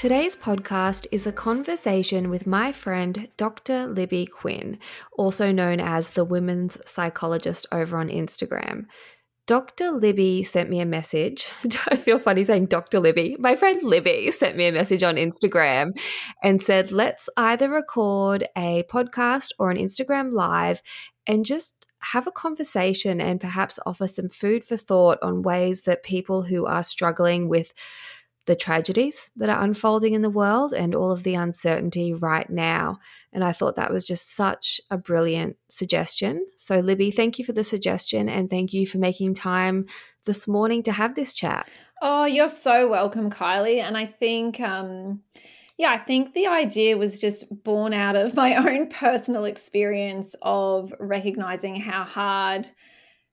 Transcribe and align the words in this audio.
Today's 0.00 0.34
podcast 0.34 1.06
is 1.12 1.26
a 1.26 1.30
conversation 1.30 2.30
with 2.30 2.46
my 2.46 2.72
friend 2.72 3.28
Dr. 3.36 3.86
Libby 3.86 4.24
Quinn, 4.24 4.78
also 5.12 5.52
known 5.52 5.78
as 5.78 6.12
the 6.12 6.24
women's 6.24 6.78
psychologist 6.86 7.66
over 7.70 7.98
on 7.98 8.08
Instagram. 8.08 8.86
Dr. 9.44 9.90
Libby 9.90 10.42
sent 10.42 10.70
me 10.70 10.80
a 10.80 10.86
message. 10.86 11.52
I 11.90 11.96
feel 11.96 12.18
funny 12.18 12.44
saying 12.44 12.68
Dr. 12.68 12.98
Libby. 12.98 13.36
My 13.38 13.54
friend 13.54 13.82
Libby 13.82 14.30
sent 14.30 14.56
me 14.56 14.68
a 14.68 14.72
message 14.72 15.02
on 15.02 15.16
Instagram 15.16 15.90
and 16.42 16.62
said, 16.62 16.92
let's 16.92 17.28
either 17.36 17.68
record 17.68 18.48
a 18.56 18.84
podcast 18.84 19.50
or 19.58 19.70
an 19.70 19.76
Instagram 19.76 20.32
live 20.32 20.80
and 21.26 21.44
just 21.44 21.74
have 21.98 22.26
a 22.26 22.32
conversation 22.32 23.20
and 23.20 23.38
perhaps 23.38 23.78
offer 23.84 24.06
some 24.06 24.30
food 24.30 24.64
for 24.64 24.78
thought 24.78 25.18
on 25.20 25.42
ways 25.42 25.82
that 25.82 26.02
people 26.02 26.44
who 26.44 26.64
are 26.64 26.82
struggling 26.82 27.50
with 27.50 27.74
the 28.46 28.56
tragedies 28.56 29.30
that 29.36 29.48
are 29.48 29.62
unfolding 29.62 30.14
in 30.14 30.22
the 30.22 30.30
world 30.30 30.72
and 30.72 30.94
all 30.94 31.10
of 31.10 31.22
the 31.22 31.34
uncertainty 31.34 32.12
right 32.12 32.48
now. 32.48 32.98
And 33.32 33.44
I 33.44 33.52
thought 33.52 33.76
that 33.76 33.92
was 33.92 34.04
just 34.04 34.34
such 34.34 34.80
a 34.90 34.96
brilliant 34.96 35.56
suggestion. 35.68 36.46
So, 36.56 36.78
Libby, 36.78 37.10
thank 37.10 37.38
you 37.38 37.44
for 37.44 37.52
the 37.52 37.64
suggestion 37.64 38.28
and 38.28 38.48
thank 38.48 38.72
you 38.72 38.86
for 38.86 38.98
making 38.98 39.34
time 39.34 39.86
this 40.24 40.48
morning 40.48 40.82
to 40.84 40.92
have 40.92 41.14
this 41.14 41.34
chat. 41.34 41.68
Oh, 42.02 42.24
you're 42.24 42.48
so 42.48 42.88
welcome, 42.88 43.30
Kylie. 43.30 43.82
And 43.82 43.96
I 43.96 44.06
think, 44.06 44.58
um, 44.60 45.20
yeah, 45.76 45.90
I 45.90 45.98
think 45.98 46.32
the 46.32 46.46
idea 46.46 46.96
was 46.96 47.20
just 47.20 47.62
born 47.62 47.92
out 47.92 48.16
of 48.16 48.34
my 48.34 48.54
own 48.70 48.88
personal 48.88 49.44
experience 49.44 50.34
of 50.40 50.92
recognizing 50.98 51.76
how 51.76 52.04
hard 52.04 52.68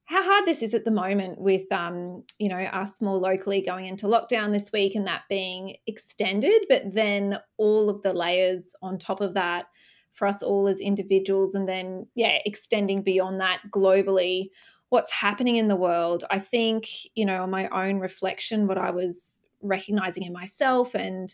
how 0.08 0.24
hard 0.24 0.46
this 0.46 0.64
is 0.64 0.74
at 0.74 0.86
the 0.86 0.92
moment 0.92 1.40
with 1.40 1.70
um, 1.72 2.24
you 2.40 2.50
know 2.50 2.58
us 2.58 3.02
more 3.02 3.18
locally 3.18 3.62
going 3.62 3.86
into 3.86 4.08
lockdown 4.08 4.52
this 4.52 4.72
week 4.72 4.96
and 4.96 5.06
that 5.06 5.24
being 5.30 5.76
extended 5.86 6.64
but 6.68 6.94
then 6.94 7.38
all 7.58 7.90
of 7.90 8.02
the 8.02 8.14
layers 8.14 8.74
on 8.82 8.98
top 8.98 9.22
of 9.22 9.34
that 9.36 9.66
for 10.14 10.28
us 10.28 10.42
all 10.42 10.68
as 10.68 10.80
individuals 10.80 11.54
and 11.54 11.68
then 11.68 12.08
yeah 12.16 12.40
extending 12.46 13.04
beyond 13.04 13.40
that 13.40 13.60
globally 13.70 14.50
what's 14.90 15.12
happening 15.12 15.58
in 15.58 15.68
the 15.68 15.76
world. 15.76 16.24
I 16.30 16.40
think 16.40 16.88
you 17.16 17.26
know 17.26 17.44
on 17.44 17.52
my 17.52 17.68
own 17.70 18.00
reflection 18.00 18.68
what 18.68 18.78
i 18.78 18.90
was 18.90 19.42
recognizing 19.62 20.24
in 20.24 20.34
myself 20.34 20.94
and 20.96 21.34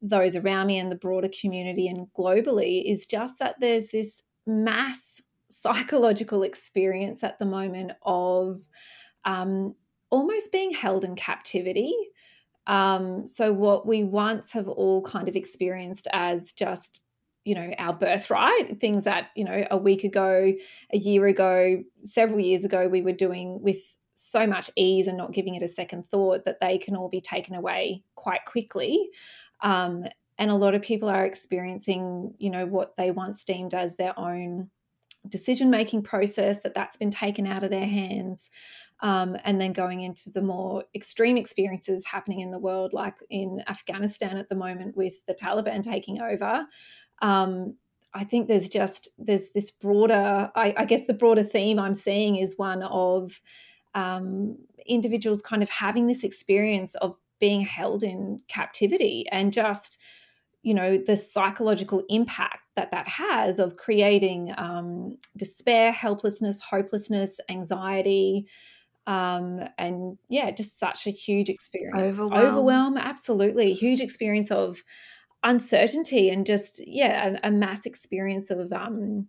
those 0.00 0.36
around 0.36 0.68
me 0.68 0.78
and 0.78 0.90
the 0.90 0.96
broader 0.96 1.28
community 1.40 1.86
and 1.86 2.06
globally 2.16 2.90
is 2.90 3.06
just 3.06 3.38
that 3.38 3.56
there's 3.60 3.88
this 3.88 4.22
mass 4.46 5.20
psychological 5.50 6.42
experience 6.42 7.24
at 7.24 7.38
the 7.38 7.46
moment 7.46 7.92
of 8.02 8.60
um, 9.24 9.74
almost 10.10 10.52
being 10.52 10.72
held 10.72 11.04
in 11.04 11.16
captivity. 11.16 11.94
Um, 12.66 13.26
so, 13.26 13.52
what 13.52 13.86
we 13.86 14.04
once 14.04 14.52
have 14.52 14.68
all 14.68 15.02
kind 15.02 15.28
of 15.28 15.36
experienced 15.36 16.06
as 16.12 16.52
just 16.52 17.00
you 17.44 17.54
know 17.54 17.72
our 17.78 17.94
birthright 17.94 18.78
things 18.78 19.04
that 19.04 19.28
you 19.34 19.42
know 19.42 19.66
a 19.70 19.78
week 19.78 20.04
ago 20.04 20.52
a 20.92 20.98
year 20.98 21.26
ago 21.26 21.82
several 21.96 22.40
years 22.40 22.62
ago 22.62 22.88
we 22.88 23.00
were 23.00 23.12
doing 23.12 23.62
with 23.62 23.96
so 24.12 24.46
much 24.46 24.70
ease 24.76 25.06
and 25.06 25.16
not 25.16 25.32
giving 25.32 25.54
it 25.54 25.62
a 25.62 25.68
second 25.68 26.06
thought 26.10 26.44
that 26.44 26.60
they 26.60 26.76
can 26.76 26.94
all 26.94 27.08
be 27.08 27.22
taken 27.22 27.54
away 27.54 28.02
quite 28.16 28.44
quickly 28.44 29.08
um, 29.62 30.04
and 30.36 30.50
a 30.50 30.56
lot 30.56 30.74
of 30.74 30.82
people 30.82 31.08
are 31.08 31.24
experiencing 31.24 32.34
you 32.38 32.50
know 32.50 32.66
what 32.66 32.94
they 32.98 33.10
once 33.10 33.44
deemed 33.44 33.72
as 33.72 33.96
their 33.96 34.18
own 34.18 34.68
decision 35.28 35.70
making 35.70 36.02
process 36.02 36.60
that 36.62 36.74
that's 36.74 36.96
been 36.96 37.10
taken 37.10 37.46
out 37.46 37.64
of 37.64 37.70
their 37.70 37.86
hands 37.86 38.50
um, 39.00 39.36
and 39.44 39.60
then 39.60 39.72
going 39.72 40.00
into 40.00 40.30
the 40.30 40.42
more 40.42 40.84
extreme 40.94 41.36
experiences 41.36 42.04
happening 42.04 42.40
in 42.40 42.50
the 42.50 42.58
world 42.58 42.92
like 42.92 43.16
in 43.30 43.62
afghanistan 43.68 44.36
at 44.36 44.48
the 44.48 44.56
moment 44.56 44.96
with 44.96 45.24
the 45.26 45.34
taliban 45.34 45.82
taking 45.82 46.20
over. 46.20 46.66
Um, 47.20 47.76
i 48.14 48.24
think 48.24 48.48
there's 48.48 48.68
just 48.68 49.08
there's 49.18 49.50
this 49.50 49.70
broader 49.70 50.50
I, 50.54 50.74
I, 50.76 50.84
guess 50.84 51.04
the 51.06 51.14
broader 51.14 51.42
theme 51.42 51.78
i'm 51.78 51.94
seeing 51.94 52.36
is 52.36 52.56
one 52.56 52.82
of 52.82 53.40
um, 53.94 54.56
individuals 54.86 55.42
kind 55.42 55.62
of 55.62 55.70
having 55.70 56.06
this 56.06 56.24
experience 56.24 56.94
of 56.96 57.16
being 57.40 57.60
held 57.60 58.02
in 58.02 58.40
captivity 58.48 59.26
and 59.30 59.52
just 59.52 59.98
you 60.62 60.74
know 60.74 60.98
the 60.98 61.16
psychological 61.16 62.02
impact 62.08 62.60
that 62.78 62.92
that 62.92 63.08
has 63.08 63.58
of 63.58 63.76
creating 63.76 64.54
um, 64.56 65.18
despair 65.36 65.90
helplessness 65.90 66.62
hopelessness 66.62 67.40
anxiety 67.48 68.46
um, 69.08 69.60
and 69.78 70.16
yeah 70.28 70.52
just 70.52 70.78
such 70.78 71.06
a 71.06 71.10
huge 71.10 71.48
experience. 71.48 72.18
Overwhelm, 72.20 72.46
overwhelm 72.46 72.96
absolutely. 72.98 73.72
Huge 73.72 74.00
experience 74.00 74.52
of 74.52 74.84
uncertainty 75.42 76.30
and 76.30 76.46
just 76.46 76.80
yeah 76.86 77.36
a, 77.42 77.48
a 77.48 77.50
mass 77.50 77.84
experience 77.84 78.50
of 78.50 78.72
um, 78.72 79.26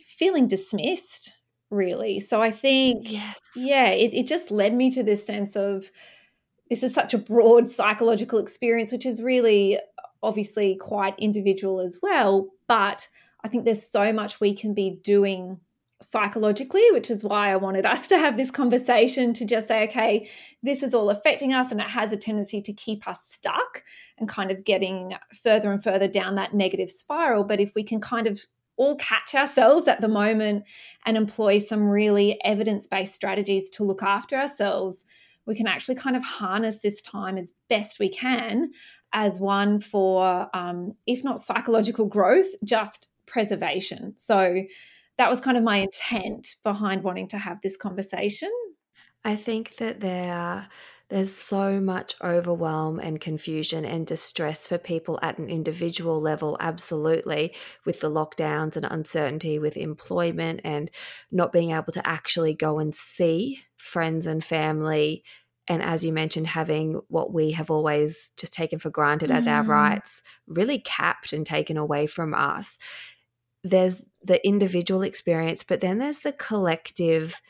feeling 0.00 0.48
dismissed 0.48 1.38
really. 1.70 2.18
So 2.18 2.42
i 2.42 2.50
think 2.50 3.12
yes. 3.12 3.40
yeah 3.54 3.90
it, 3.90 4.12
it 4.14 4.26
just 4.26 4.50
led 4.50 4.74
me 4.74 4.90
to 4.90 5.02
this 5.02 5.24
sense 5.24 5.54
of 5.54 5.90
this 6.68 6.82
is 6.82 6.94
such 6.94 7.12
a 7.12 7.18
broad 7.18 7.68
psychological 7.68 8.38
experience 8.38 8.90
which 8.92 9.06
is 9.06 9.22
really 9.22 9.78
obviously 10.22 10.76
quite 10.76 11.18
individual 11.18 11.80
as 11.80 11.98
well. 12.02 12.48
But 12.68 13.08
I 13.44 13.48
think 13.48 13.64
there's 13.64 13.82
so 13.82 14.12
much 14.12 14.40
we 14.40 14.54
can 14.54 14.74
be 14.74 15.00
doing 15.02 15.58
psychologically, 16.00 16.84
which 16.90 17.10
is 17.10 17.24
why 17.24 17.50
I 17.50 17.56
wanted 17.56 17.86
us 17.94 18.06
to 18.08 18.18
have 18.18 18.36
this 18.36 18.50
conversation 18.50 19.32
to 19.34 19.44
just 19.44 19.68
say, 19.68 19.84
okay, 19.84 20.28
this 20.62 20.82
is 20.82 20.94
all 20.94 21.10
affecting 21.10 21.52
us 21.52 21.70
and 21.70 21.80
it 21.80 21.88
has 21.88 22.12
a 22.12 22.16
tendency 22.16 22.60
to 22.62 22.72
keep 22.72 23.06
us 23.08 23.24
stuck 23.24 23.84
and 24.18 24.28
kind 24.28 24.50
of 24.50 24.64
getting 24.64 25.14
further 25.42 25.72
and 25.72 25.82
further 25.82 26.08
down 26.08 26.34
that 26.36 26.54
negative 26.54 26.90
spiral. 26.90 27.44
But 27.44 27.60
if 27.60 27.74
we 27.74 27.84
can 27.84 28.00
kind 28.00 28.26
of 28.26 28.40
all 28.76 28.96
catch 28.96 29.34
ourselves 29.34 29.86
at 29.86 30.00
the 30.00 30.08
moment 30.08 30.64
and 31.04 31.16
employ 31.16 31.58
some 31.58 31.88
really 31.88 32.42
evidence 32.42 32.86
based 32.86 33.14
strategies 33.14 33.68
to 33.70 33.84
look 33.84 34.02
after 34.02 34.36
ourselves, 34.36 35.04
we 35.46 35.54
can 35.54 35.66
actually 35.66 35.94
kind 35.94 36.16
of 36.16 36.22
harness 36.22 36.80
this 36.80 37.02
time 37.02 37.36
as 37.36 37.52
best 37.68 37.98
we 37.98 38.08
can 38.08 38.70
as 39.12 39.40
one 39.40 39.80
for, 39.80 40.48
um, 40.54 40.94
if 41.06 41.24
not 41.24 41.40
psychological 41.40 42.06
growth, 42.06 42.46
just 42.64 43.08
preservation. 43.26 44.14
So 44.16 44.62
that 45.18 45.28
was 45.28 45.40
kind 45.40 45.56
of 45.56 45.62
my 45.62 45.78
intent 45.78 46.56
behind 46.62 47.02
wanting 47.02 47.28
to 47.28 47.38
have 47.38 47.60
this 47.60 47.76
conversation. 47.76 48.50
I 49.24 49.36
think 49.36 49.76
that 49.76 50.00
there 50.00 50.68
there's 51.12 51.36
so 51.36 51.78
much 51.78 52.14
overwhelm 52.24 52.98
and 52.98 53.20
confusion 53.20 53.84
and 53.84 54.06
distress 54.06 54.66
for 54.66 54.78
people 54.78 55.18
at 55.20 55.36
an 55.36 55.50
individual 55.50 56.18
level, 56.18 56.56
absolutely, 56.58 57.54
with 57.84 58.00
the 58.00 58.08
lockdowns 58.08 58.76
and 58.76 58.86
uncertainty 58.86 59.58
with 59.58 59.76
employment 59.76 60.62
and 60.64 60.90
not 61.30 61.52
being 61.52 61.70
able 61.70 61.92
to 61.92 62.06
actually 62.06 62.54
go 62.54 62.78
and 62.78 62.94
see 62.94 63.60
friends 63.76 64.26
and 64.26 64.42
family. 64.42 65.22
And 65.68 65.82
as 65.82 66.02
you 66.02 66.14
mentioned, 66.14 66.46
having 66.46 67.02
what 67.08 67.30
we 67.30 67.50
have 67.50 67.70
always 67.70 68.30
just 68.38 68.54
taken 68.54 68.78
for 68.78 68.88
granted 68.88 69.28
mm. 69.28 69.34
as 69.34 69.46
our 69.46 69.64
mm. 69.64 69.68
rights 69.68 70.22
really 70.46 70.78
capped 70.78 71.34
and 71.34 71.44
taken 71.44 71.76
away 71.76 72.06
from 72.06 72.32
us. 72.32 72.78
There's 73.62 74.00
the 74.24 74.44
individual 74.46 75.02
experience, 75.02 75.62
but 75.62 75.82
then 75.82 75.98
there's 75.98 76.20
the 76.20 76.32
collective 76.32 77.42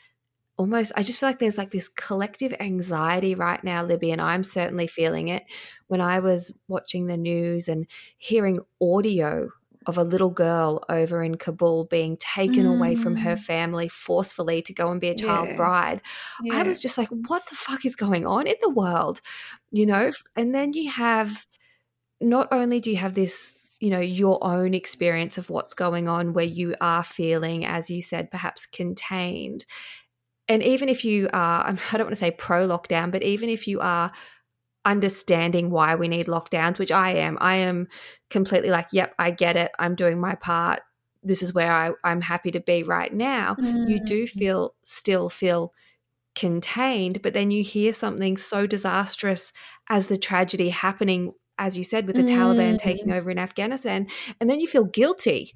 almost 0.57 0.91
I 0.95 1.03
just 1.03 1.19
feel 1.19 1.29
like 1.29 1.39
there's 1.39 1.57
like 1.57 1.71
this 1.71 1.89
collective 1.89 2.53
anxiety 2.59 3.35
right 3.35 3.63
now, 3.63 3.83
Libby, 3.83 4.11
and 4.11 4.21
I'm 4.21 4.43
certainly 4.43 4.87
feeling 4.87 5.27
it 5.27 5.43
when 5.87 6.01
I 6.01 6.19
was 6.19 6.53
watching 6.67 7.07
the 7.07 7.17
news 7.17 7.67
and 7.67 7.87
hearing 8.17 8.59
audio 8.81 9.49
of 9.85 9.97
a 9.97 10.03
little 10.03 10.29
girl 10.29 10.83
over 10.89 11.21
in 11.23 11.35
Kabul 11.35 11.85
being 11.85 12.17
taken 12.17 12.65
mm. 12.65 12.75
away 12.75 12.95
from 12.95 13.17
her 13.17 13.35
mm. 13.35 13.39
family 13.39 13.89
forcefully 13.89 14.61
to 14.61 14.73
go 14.73 14.89
and 14.91 15.01
be 15.01 15.09
a 15.09 15.15
child 15.15 15.49
yeah. 15.49 15.55
bride. 15.55 16.01
Yeah. 16.41 16.55
I 16.55 16.63
was 16.63 16.79
just 16.79 16.97
like, 16.97 17.09
what 17.09 17.43
the 17.49 17.55
fuck 17.55 17.85
is 17.85 17.95
going 17.95 18.25
on 18.25 18.47
in 18.47 18.55
the 18.61 18.69
world? 18.69 19.21
You 19.71 19.85
know? 19.85 20.11
And 20.35 20.55
then 20.55 20.73
you 20.73 20.89
have 20.89 21.45
not 22.21 22.47
only 22.51 22.79
do 22.79 22.91
you 22.91 22.97
have 22.97 23.15
this 23.15 23.55
you 23.79 23.89
know 23.89 23.99
your 23.99 24.41
own 24.41 24.73
experience 24.73 25.37
of 25.37 25.49
what's 25.49 25.73
going 25.73 26.07
on 26.07 26.31
where 26.31 26.45
you 26.45 26.73
are 26.79 27.03
feeling 27.03 27.65
as 27.65 27.89
you 27.89 28.01
said 28.01 28.31
perhaps 28.31 28.65
contained 28.65 29.65
and 30.47 30.61
even 30.63 30.89
if 30.89 31.05
you 31.05 31.29
are, 31.33 31.65
I 31.91 31.97
don't 31.97 32.05
want 32.05 32.15
to 32.15 32.19
say 32.19 32.31
pro 32.31 32.67
lockdown, 32.67 33.11
but 33.11 33.23
even 33.23 33.49
if 33.49 33.67
you 33.67 33.79
are 33.79 34.11
understanding 34.85 35.69
why 35.69 35.95
we 35.95 36.07
need 36.07 36.27
lockdowns, 36.27 36.77
which 36.77 36.91
I 36.91 37.11
am, 37.11 37.37
I 37.39 37.55
am 37.55 37.87
completely 38.29 38.69
like, 38.69 38.87
yep, 38.91 39.13
I 39.17 39.31
get 39.31 39.55
it. 39.55 39.71
I'm 39.79 39.95
doing 39.95 40.19
my 40.19 40.35
part. 40.35 40.81
This 41.21 41.41
is 41.41 41.53
where 41.53 41.71
I, 41.71 41.91
I'm 42.03 42.21
happy 42.21 42.51
to 42.51 42.59
be 42.59 42.83
right 42.83 43.13
now. 43.13 43.55
Mm. 43.55 43.89
You 43.89 44.03
do 44.03 44.23
mm. 44.23 44.29
feel, 44.29 44.75
still 44.83 45.29
feel 45.29 45.73
contained, 46.35 47.21
but 47.21 47.33
then 47.33 47.49
you 47.49 47.63
hear 47.63 47.93
something 47.93 48.35
so 48.35 48.67
disastrous 48.67 49.53
as 49.89 50.07
the 50.07 50.17
tragedy 50.17 50.69
happening, 50.69 51.31
as 51.57 51.77
you 51.77 51.85
said, 51.85 52.05
with 52.05 52.17
the 52.17 52.23
mm. 52.23 52.35
Taliban 52.35 52.77
taking 52.77 53.11
over 53.11 53.31
in 53.31 53.39
Afghanistan. 53.39 54.07
And 54.41 54.49
then 54.49 54.59
you 54.59 54.67
feel 54.67 54.83
guilty 54.83 55.53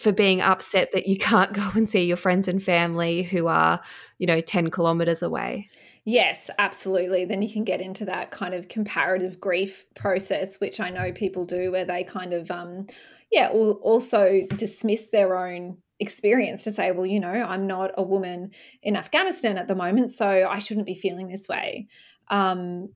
for 0.00 0.12
being 0.12 0.40
upset 0.40 0.92
that 0.92 1.06
you 1.06 1.16
can't 1.18 1.52
go 1.52 1.68
and 1.74 1.88
see 1.88 2.04
your 2.04 2.16
friends 2.16 2.48
and 2.48 2.62
family 2.62 3.22
who 3.22 3.46
are, 3.46 3.80
you 4.18 4.26
know, 4.26 4.40
10 4.40 4.70
kilometers 4.70 5.22
away. 5.22 5.68
Yes, 6.04 6.48
absolutely. 6.58 7.26
Then 7.26 7.42
you 7.42 7.52
can 7.52 7.64
get 7.64 7.82
into 7.82 8.06
that 8.06 8.30
kind 8.30 8.54
of 8.54 8.68
comparative 8.68 9.38
grief 9.38 9.84
process, 9.94 10.58
which 10.58 10.80
I 10.80 10.88
know 10.88 11.12
people 11.12 11.44
do, 11.44 11.70
where 11.70 11.84
they 11.84 12.04
kind 12.04 12.32
of, 12.32 12.50
um, 12.50 12.86
yeah, 13.30 13.52
will 13.52 13.72
also 13.82 14.40
dismiss 14.56 15.08
their 15.08 15.36
own 15.36 15.76
experience 16.00 16.64
to 16.64 16.72
say, 16.72 16.90
well, 16.92 17.04
you 17.04 17.20
know, 17.20 17.28
I'm 17.28 17.66
not 17.66 17.90
a 17.98 18.02
woman 18.02 18.52
in 18.82 18.96
Afghanistan 18.96 19.58
at 19.58 19.68
the 19.68 19.76
moment, 19.76 20.10
so 20.10 20.48
I 20.50 20.58
shouldn't 20.58 20.86
be 20.86 20.94
feeling 20.94 21.28
this 21.28 21.46
way. 21.46 21.88
Um, 22.28 22.88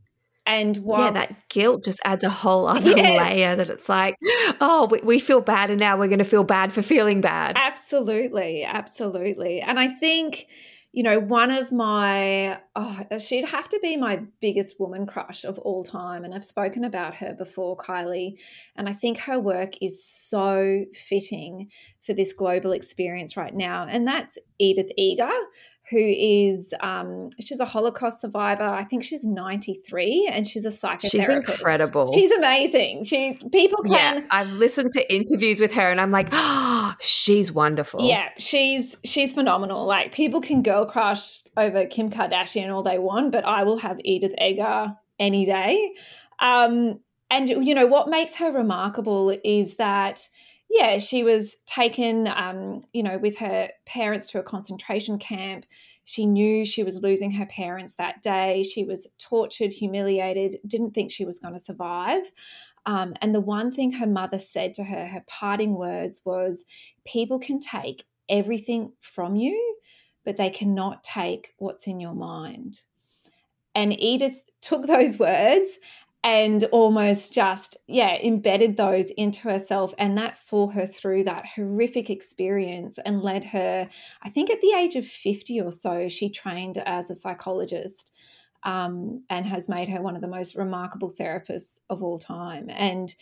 and 0.47 0.77
yeah, 0.77 1.11
that 1.11 1.45
guilt 1.49 1.85
just 1.85 2.01
adds 2.05 2.23
a 2.23 2.29
whole 2.29 2.67
other 2.69 2.91
yes. 2.97 3.19
layer 3.19 3.57
that 3.57 3.71
it's 3.71 3.89
like, 3.89 4.17
oh, 4.61 4.89
we, 4.91 5.01
we 5.03 5.19
feel 5.19 5.41
bad 5.41 5.71
and 5.71 5.81
now 5.81 5.97
we're 5.97 6.09
going 6.09 6.19
to 6.19 6.25
feel 6.25 6.45
bad 6.45 6.73
for 6.73 6.83
feeling 6.83 7.21
bad. 7.21 7.57
Absolutely. 7.57 8.63
Absolutely. 8.65 9.61
And 9.63 9.79
I 9.79 9.89
think, 9.89 10.47
you 10.93 11.03
know, 11.03 11.19
one 11.19 11.51
of 11.51 11.73
my, 11.73 12.59
oh, 12.77 13.19
she'd 13.19 13.45
have 13.45 13.69
to 13.69 13.79
be 13.81 13.97
my 13.97 14.23
biggest 14.41 14.81
woman 14.81 15.07
crush 15.07 15.45
of 15.45 15.59
all 15.61 15.85
time. 15.85 16.25
And 16.25 16.35
I've 16.35 16.45
spoken 16.45 16.85
about 16.85 17.17
her 17.17 17.35
before, 17.35 17.77
Kylie. 17.77 18.41
And 18.77 18.89
I 18.89 18.93
think 18.93 19.19
her 19.19 19.39
work 19.39 19.75
is 19.81 20.05
so 20.05 20.85
fitting 20.93 21.71
for 22.05 22.15
this 22.15 22.33
global 22.33 22.73
experience 22.73 23.37
right 23.37 23.55
now. 23.55 23.87
And 23.89 24.07
that's 24.07 24.39
Edith 24.59 24.91
Eger, 24.97 25.31
who 25.91 25.99
is 25.99 26.73
um, 26.81 27.29
she's 27.41 27.61
a 27.61 27.67
Holocaust 27.67 28.21
survivor. 28.21 28.65
I 28.65 28.85
think 28.85 29.05
she's 29.05 29.25
93 29.25 30.31
and 30.33 30.47
she's 30.47 30.65
a 30.65 30.69
psychotherapist. 30.69 31.11
She's 31.11 31.29
incredible. 31.29 32.13
She's 32.13 32.31
amazing. 32.31 33.05
She 33.05 33.39
people 33.53 33.83
can 33.83 33.93
Yeah, 33.93 34.21
I've 34.31 34.51
listened 34.53 34.93
to 34.93 35.15
interviews 35.15 35.61
with 35.61 35.75
her 35.75 35.91
and 35.91 36.01
I'm 36.01 36.11
like, 36.11 36.29
"Oh, 36.33 36.95
she's 37.01 37.53
wonderful." 37.53 38.01
Yeah, 38.09 38.31
she's 38.39 38.97
she's 39.05 39.35
phenomenal. 39.35 39.85
Like 39.85 40.13
people 40.13 40.41
can 40.41 40.63
girl 40.63 40.87
crush 40.87 41.43
over 41.57 41.85
Kim 41.85 42.11
Kardashian 42.11 42.64
all 42.71 42.83
they 42.83 42.99
want, 42.99 43.33
but 43.33 43.45
I 43.45 43.65
will 43.65 43.79
have 43.79 43.99
Edith 44.05 44.35
Eger 44.41 44.95
any 45.19 45.47
day. 45.47 45.95
Um, 46.41 47.01
and 47.31 47.49
you 47.49 47.75
know 47.75 47.87
what 47.87 48.09
makes 48.09 48.37
her 48.37 48.53
remarkable 48.53 49.37
is 49.43 49.77
that 49.77 50.29
yeah, 50.71 50.99
she 50.99 51.23
was 51.23 51.57
taken, 51.67 52.27
um, 52.27 52.81
you 52.93 53.03
know, 53.03 53.19
with 53.19 53.39
her 53.39 53.69
parents 53.87 54.27
to 54.29 54.41
a 54.41 54.43
concentration 54.43 55.19
camp. 55.19 55.67
She 56.03 56.27
knew 56.27 56.65
she 56.65 56.83
was 56.83 57.01
losing 57.01 57.31
her 57.33 57.47
parents 57.47 57.95
that 57.95 58.23
day. 58.23 58.65
She 58.65 58.83
was 58.83 59.09
tortured, 59.19 59.73
humiliated, 59.73 60.59
didn't 60.67 60.91
think 60.93 61.13
she 61.13 61.25
was 61.25 61.39
going 61.39 61.55
to 61.55 61.61
survive. 61.61 62.33
Um, 62.87 63.15
and 63.23 63.35
the 63.35 63.41
one 63.41 63.71
thing 63.71 63.93
her 63.93 64.07
mother 64.07 64.39
said 64.39 64.75
to 64.75 64.85
her, 64.85 65.07
her 65.07 65.23
parting 65.27 65.75
words 65.75 66.23
was, 66.25 66.65
People 67.07 67.39
can 67.39 67.61
take 67.61 68.05
everything 68.29 68.93
from 69.01 69.37
you, 69.37 69.77
but 70.25 70.37
they 70.37 70.51
cannot 70.51 71.03
take 71.03 71.55
what's 71.59 71.87
in 71.87 72.01
your 72.01 72.15
mind. 72.15 72.83
And 73.75 73.99
Edith 73.99 74.43
took 74.61 74.87
those 74.87 75.19
words 75.19 75.79
and 76.25 76.65
almost 76.73 77.35
just 77.35 77.77
yeah 77.87 78.17
embedded 78.17 78.77
those 78.77 79.11
into 79.11 79.43
herself 79.43 79.95
and 79.99 80.17
that 80.17 80.37
saw 80.37 80.67
her 80.69 80.87
through 80.87 81.23
that 81.23 81.45
horrific 81.47 82.09
experience 82.09 82.99
and 83.05 83.21
led 83.21 83.45
her 83.45 83.89
i 84.23 84.31
think 84.31 84.51
at 84.51 84.61
the 84.63 84.73
age 84.75 84.97
of 84.97 85.07
50 85.07 85.61
or 85.61 85.71
so 85.71 86.09
she 86.09 86.31
trained 86.31 86.79
as 86.87 87.11
a 87.11 87.15
psychologist 87.15 88.11
um, 88.63 89.23
and 89.29 89.45
has 89.45 89.69
made 89.69 89.91
her 89.91 90.01
one 90.01 90.17
of 90.17 90.23
the 90.23 90.29
most 90.29 90.57
remarkable 90.57 91.13
therapists 91.13 91.81
of 91.91 92.03
all 92.03 92.19
time 92.19 92.71
and 92.71 93.15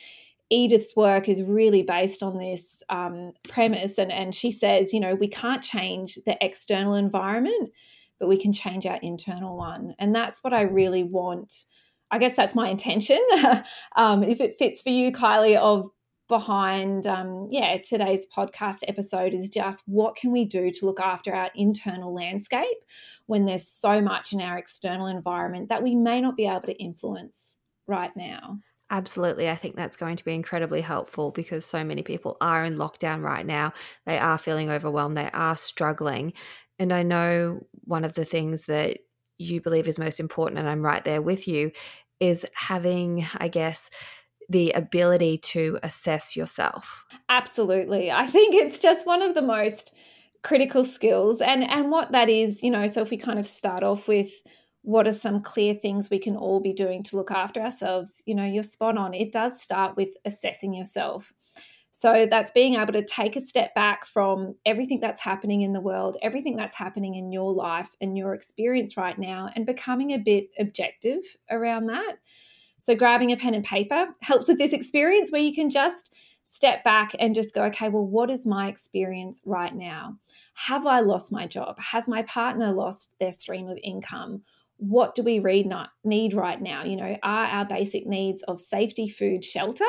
Edith's 0.53 0.95
work 0.95 1.29
is 1.29 1.43
really 1.43 1.83
based 1.83 2.23
on 2.23 2.39
this 2.39 2.83
um, 2.91 3.33
premise, 3.49 3.99
and, 3.99 4.13
and 4.13 4.35
she 4.35 4.51
says, 4.51 4.93
you 4.93 5.01
know, 5.01 5.15
we 5.15 5.29
can't 5.29 5.63
change 5.63 6.19
the 6.27 6.37
external 6.45 6.95
environment, 6.95 7.71
but 8.21 8.29
we 8.29 8.39
can 8.39 8.53
change 8.53 8.87
our 8.87 8.99
internal 9.03 9.57
one. 9.57 9.95
And 9.99 10.15
that's 10.15 10.45
what 10.45 10.53
I 10.53 10.63
really 10.63 11.03
want 11.03 11.65
I 12.15 12.19
guess 12.19 12.37
that's 12.37 12.55
my 12.55 12.69
intention. 12.69 13.19
um, 13.97 14.23
if 14.23 14.39
it 14.43 14.59
fits 14.59 14.83
for 14.83 14.91
you, 14.91 15.11
Kylie, 15.13 15.57
of 15.57 15.91
behind 16.29 17.07
um, 17.07 17.47
yeah 17.51 17.77
today's 17.77 18.27
podcast 18.35 18.79
episode 18.89 19.35
is 19.35 19.51
just 19.51 19.83
what 19.87 20.17
can 20.17 20.33
we 20.33 20.47
do 20.47 20.71
to 20.71 20.87
look 20.87 20.99
after 20.99 21.35
our 21.35 21.51
internal 21.55 22.15
landscape 22.15 22.79
when 23.27 23.45
there's 23.45 23.69
so 23.69 24.01
much 24.01 24.33
in 24.33 24.41
our 24.41 24.57
external 24.57 25.09
environment 25.09 25.69
that 25.69 25.83
we 25.83 25.95
may 25.95 26.23
not 26.23 26.35
be 26.35 26.47
able 26.47 26.63
to 26.63 26.83
influence 26.83 27.59
right 27.87 28.17
now 28.17 28.59
Absolutely. 28.93 29.49
I 29.49 29.57
think 29.57 29.75
that's 29.75 29.97
going 29.97 30.17
to 30.17 30.25
be 30.25 30.35
incredibly 30.35 30.83
helpful 30.83 31.31
because 31.31 31.65
so 31.65 31.83
many 31.83 32.03
people 32.03 32.37
are 32.43 32.63
in 32.63 32.77
lockdown 32.77 33.23
right 33.23 33.47
now. 33.47 33.73
They 34.05 34.19
are 34.19 34.37
feeling 34.37 34.71
overwhelmed, 34.71 35.17
they 35.17 35.31
are 35.33 35.57
struggling. 35.57 36.35
And 36.79 36.93
I 36.93 37.03
know 37.03 37.67
one 37.85 38.05
of 38.05 38.13
the 38.13 38.27
things 38.27 38.67
that 38.67 38.99
you 39.39 39.63
believe 39.63 39.89
is 39.89 39.99
most 39.99 40.21
important, 40.21 40.59
and 40.59 40.69
I'm 40.69 40.83
right 40.83 41.03
there 41.05 41.23
with 41.23 41.49
you, 41.49 41.73
is 42.21 42.45
having, 42.55 43.27
I 43.39 43.49
guess, 43.49 43.89
the 44.51 44.73
ability 44.73 45.39
to 45.39 45.79
assess 45.83 46.37
yourself. 46.37 47.07
Absolutely. 47.31 48.13
I 48.13 48.27
think 48.27 48.55
it's 48.55 48.79
just 48.79 49.07
one 49.07 49.23
of 49.23 49.35
the 49.35 49.43
most 49.43 49.95
critical 50.43 50.85
skills 50.85 51.41
and 51.41 51.63
and 51.63 51.91
what 51.91 52.13
that 52.13 52.29
is, 52.29 52.63
you 52.63 52.71
know, 52.71 52.87
so 52.87 53.01
if 53.01 53.11
we 53.11 53.17
kind 53.17 53.39
of 53.39 53.47
start 53.47 53.83
off 53.83 54.07
with 54.07 54.31
what 54.83 55.07
are 55.07 55.13
some 55.13 55.41
clear 55.41 55.75
things 55.75 56.11
we 56.11 56.19
can 56.19 56.37
all 56.37 56.61
be 56.61 56.73
doing 56.73 57.03
to 57.05 57.17
look 57.17 57.31
after 57.31 57.61
ourselves, 57.61 58.23
you 58.27 58.35
know, 58.35 58.45
you're 58.45 58.63
spot 58.63 58.99
on. 58.99 59.15
It 59.15 59.33
does 59.33 59.61
start 59.61 59.97
with 59.97 60.17
assessing 60.25 60.75
yourself. 60.75 61.33
So 61.93 62.27
that's 62.29 62.51
being 62.51 62.75
able 62.75 62.95
to 62.95 63.05
take 63.05 63.37
a 63.37 63.41
step 63.41 63.75
back 63.75 64.07
from 64.07 64.57
everything 64.65 64.99
that's 64.99 65.21
happening 65.21 65.61
in 65.61 65.73
the 65.73 65.81
world, 65.81 66.17
everything 66.23 66.57
that's 66.57 66.75
happening 66.75 67.15
in 67.15 67.31
your 67.31 67.53
life 67.53 67.91
and 68.01 68.17
your 68.17 68.35
experience 68.35 68.97
right 68.97 69.17
now, 69.17 69.51
and 69.55 69.67
becoming 69.67 70.13
a 70.13 70.19
bit 70.19 70.49
objective 70.59 71.21
around 71.51 71.87
that. 71.87 72.15
So, 72.79 72.97
grabbing 72.97 73.31
a 73.31 73.37
pen 73.37 73.55
and 73.55 73.65
paper 73.65 74.09
helps 74.23 74.49
with 74.49 74.59
this 74.59 74.73
experience 74.73 75.31
where 75.31 75.43
you 75.43 75.55
can 75.55 75.71
just 75.71 76.15
step 76.45 76.83
back 76.83 77.13
and 77.21 77.35
just 77.35 77.55
go, 77.55 77.65
okay, 77.65 77.89
well, 77.89 78.07
what 78.07 78.31
is 78.31 78.47
my 78.47 78.69
experience 78.69 79.41
right 79.45 79.75
now? 79.75 80.17
Have 80.55 80.87
I 80.87 81.01
lost 81.01 81.31
my 81.31 81.47
job? 81.47 81.79
Has 81.79 82.09
my 82.09 82.23
partner 82.23 82.73
lost 82.73 83.19
their 83.21 83.33
stream 83.33 83.69
of 83.69 83.79
income? 83.83 84.43
What 84.83 85.15
do 85.15 85.23
we 85.23 85.39
read 85.39 85.73
need 86.05 86.35
right 86.35 86.61
now? 86.61 86.85
You 86.85 86.97
know, 86.97 87.17
are 87.23 87.47
our 87.47 87.65
basic 87.65 88.07
needs 88.07 88.43
of 88.43 88.61
safety, 88.61 89.09
food, 89.09 89.45
shelter 89.45 89.85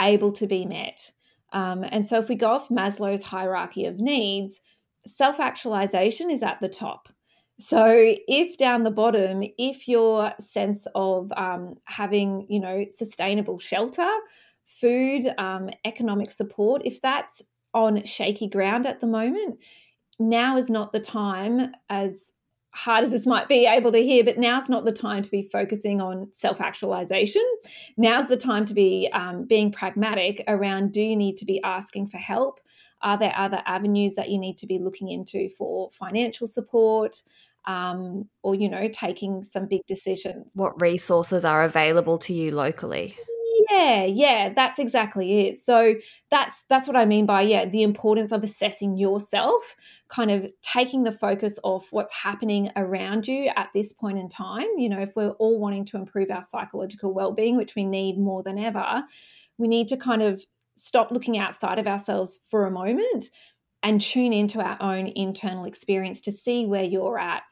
able 0.00 0.32
to 0.32 0.46
be 0.46 0.64
met. 0.64 1.12
Um, 1.52 1.84
and 1.84 2.06
so, 2.06 2.18
if 2.18 2.28
we 2.28 2.34
go 2.34 2.48
off 2.48 2.68
Maslow's 2.68 3.22
hierarchy 3.22 3.86
of 3.86 4.00
needs, 4.00 4.60
self 5.06 5.40
actualization 5.40 6.30
is 6.30 6.42
at 6.42 6.60
the 6.60 6.68
top. 6.68 7.08
So, 7.58 7.86
if 7.86 8.56
down 8.56 8.84
the 8.84 8.90
bottom, 8.90 9.42
if 9.58 9.86
your 9.86 10.32
sense 10.40 10.86
of 10.94 11.32
um, 11.36 11.74
having, 11.84 12.46
you 12.48 12.60
know, 12.60 12.84
sustainable 12.88 13.58
shelter, 13.58 14.08
food, 14.66 15.26
um, 15.38 15.70
economic 15.84 16.30
support, 16.30 16.82
if 16.84 17.00
that's 17.02 17.42
on 17.74 18.04
shaky 18.04 18.48
ground 18.48 18.86
at 18.86 19.00
the 19.00 19.06
moment, 19.06 19.58
now 20.18 20.56
is 20.56 20.70
not 20.70 20.92
the 20.92 21.00
time, 21.00 21.72
as 21.88 22.32
hard 22.72 23.02
as 23.02 23.10
this 23.10 23.26
might 23.26 23.48
be 23.48 23.66
able 23.66 23.92
to 23.92 24.02
hear, 24.02 24.24
but 24.24 24.38
now's 24.38 24.68
not 24.68 24.84
the 24.84 24.92
time 24.92 25.22
to 25.22 25.30
be 25.30 25.42
focusing 25.42 26.00
on 26.00 26.28
self 26.32 26.60
actualization. 26.60 27.44
Now's 27.96 28.28
the 28.28 28.36
time 28.36 28.64
to 28.66 28.74
be 28.74 29.08
um, 29.12 29.44
being 29.44 29.72
pragmatic 29.72 30.42
around 30.48 30.92
do 30.92 31.00
you 31.00 31.16
need 31.16 31.36
to 31.38 31.44
be 31.44 31.62
asking 31.62 32.08
for 32.08 32.18
help? 32.18 32.60
Are 33.02 33.18
there 33.18 33.34
other 33.36 33.62
avenues 33.66 34.14
that 34.14 34.30
you 34.30 34.38
need 34.38 34.58
to 34.58 34.66
be 34.66 34.78
looking 34.78 35.08
into 35.08 35.48
for 35.50 35.90
financial 35.90 36.46
support? 36.46 37.22
Um, 37.66 38.28
or, 38.42 38.54
you 38.54 38.70
know, 38.70 38.88
taking 38.88 39.42
some 39.42 39.66
big 39.66 39.84
decisions. 39.86 40.52
What 40.54 40.80
resources 40.80 41.44
are 41.44 41.62
available 41.62 42.16
to 42.20 42.32
you 42.32 42.52
locally? 42.52 43.18
Yeah, 43.70 44.04
yeah, 44.04 44.52
that's 44.52 44.78
exactly 44.80 45.46
it. 45.46 45.58
So 45.58 45.94
that's 46.30 46.62
that's 46.68 46.88
what 46.88 46.96
I 46.96 47.04
mean 47.04 47.24
by 47.24 47.42
yeah, 47.42 47.66
the 47.66 47.82
importance 47.82 48.32
of 48.32 48.42
assessing 48.42 48.96
yourself, 48.96 49.76
kind 50.08 50.30
of 50.30 50.48
taking 50.62 51.04
the 51.04 51.12
focus 51.12 51.58
off 51.62 51.88
what's 51.92 52.14
happening 52.14 52.70
around 52.74 53.28
you 53.28 53.50
at 53.56 53.68
this 53.72 53.92
point 53.92 54.18
in 54.18 54.28
time. 54.28 54.66
You 54.76 54.88
know, 54.88 55.00
if 55.00 55.14
we're 55.14 55.30
all 55.32 55.60
wanting 55.60 55.84
to 55.86 55.98
improve 55.98 56.30
our 56.30 56.42
psychological 56.42 57.14
well-being, 57.14 57.56
which 57.56 57.76
we 57.76 57.84
need 57.84 58.18
more 58.18 58.42
than 58.42 58.58
ever, 58.58 59.04
we 59.58 59.68
need 59.68 59.86
to 59.88 59.96
kind 59.96 60.22
of 60.22 60.42
stop 60.74 61.10
looking 61.12 61.38
outside 61.38 61.78
of 61.78 61.86
ourselves 61.86 62.40
for 62.50 62.66
a 62.66 62.70
moment 62.70 63.30
and 63.82 64.00
tune 64.00 64.32
into 64.32 64.60
our 64.60 64.76
own 64.80 65.06
internal 65.16 65.64
experience 65.64 66.20
to 66.22 66.32
see 66.32 66.66
where 66.66 66.84
you're 66.84 67.18
at. 67.18 67.42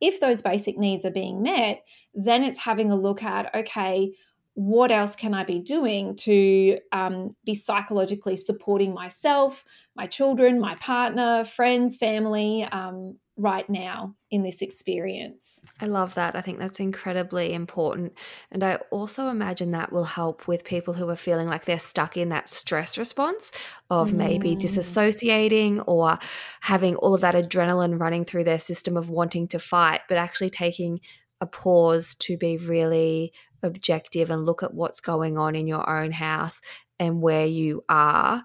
If 0.00 0.20
those 0.20 0.42
basic 0.42 0.78
needs 0.78 1.04
are 1.04 1.10
being 1.10 1.42
met, 1.42 1.82
then 2.14 2.44
it's 2.44 2.58
having 2.58 2.90
a 2.90 2.96
look 2.96 3.22
at 3.22 3.54
okay, 3.54 4.12
what 4.58 4.90
else 4.90 5.14
can 5.14 5.34
I 5.34 5.44
be 5.44 5.60
doing 5.60 6.16
to 6.16 6.80
um, 6.90 7.30
be 7.46 7.54
psychologically 7.54 8.36
supporting 8.36 8.92
myself, 8.92 9.64
my 9.94 10.08
children, 10.08 10.58
my 10.58 10.74
partner, 10.74 11.44
friends, 11.44 11.96
family 11.96 12.64
um, 12.64 13.18
right 13.36 13.70
now 13.70 14.16
in 14.32 14.42
this 14.42 14.60
experience? 14.60 15.62
I 15.80 15.86
love 15.86 16.16
that. 16.16 16.34
I 16.34 16.40
think 16.40 16.58
that's 16.58 16.80
incredibly 16.80 17.54
important. 17.54 18.14
And 18.50 18.64
I 18.64 18.80
also 18.90 19.28
imagine 19.28 19.70
that 19.70 19.92
will 19.92 20.02
help 20.02 20.48
with 20.48 20.64
people 20.64 20.94
who 20.94 21.08
are 21.08 21.14
feeling 21.14 21.46
like 21.46 21.64
they're 21.64 21.78
stuck 21.78 22.16
in 22.16 22.28
that 22.30 22.48
stress 22.48 22.98
response 22.98 23.52
of 23.90 24.12
maybe 24.12 24.56
mm. 24.56 24.60
disassociating 24.60 25.84
or 25.86 26.18
having 26.62 26.96
all 26.96 27.14
of 27.14 27.20
that 27.20 27.36
adrenaline 27.36 28.00
running 28.00 28.24
through 28.24 28.42
their 28.42 28.58
system 28.58 28.96
of 28.96 29.08
wanting 29.08 29.46
to 29.46 29.60
fight, 29.60 30.00
but 30.08 30.18
actually 30.18 30.50
taking 30.50 30.98
a 31.40 31.46
pause 31.46 32.14
to 32.20 32.36
be 32.36 32.56
really 32.56 33.32
objective 33.62 34.30
and 34.30 34.46
look 34.46 34.62
at 34.62 34.74
what's 34.74 35.00
going 35.00 35.38
on 35.38 35.54
in 35.54 35.66
your 35.66 35.88
own 35.88 36.12
house 36.12 36.60
and 36.98 37.22
where 37.22 37.46
you 37.46 37.84
are 37.88 38.42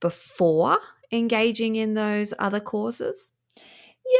before 0.00 0.78
engaging 1.12 1.76
in 1.76 1.94
those 1.94 2.34
other 2.38 2.60
causes? 2.60 3.32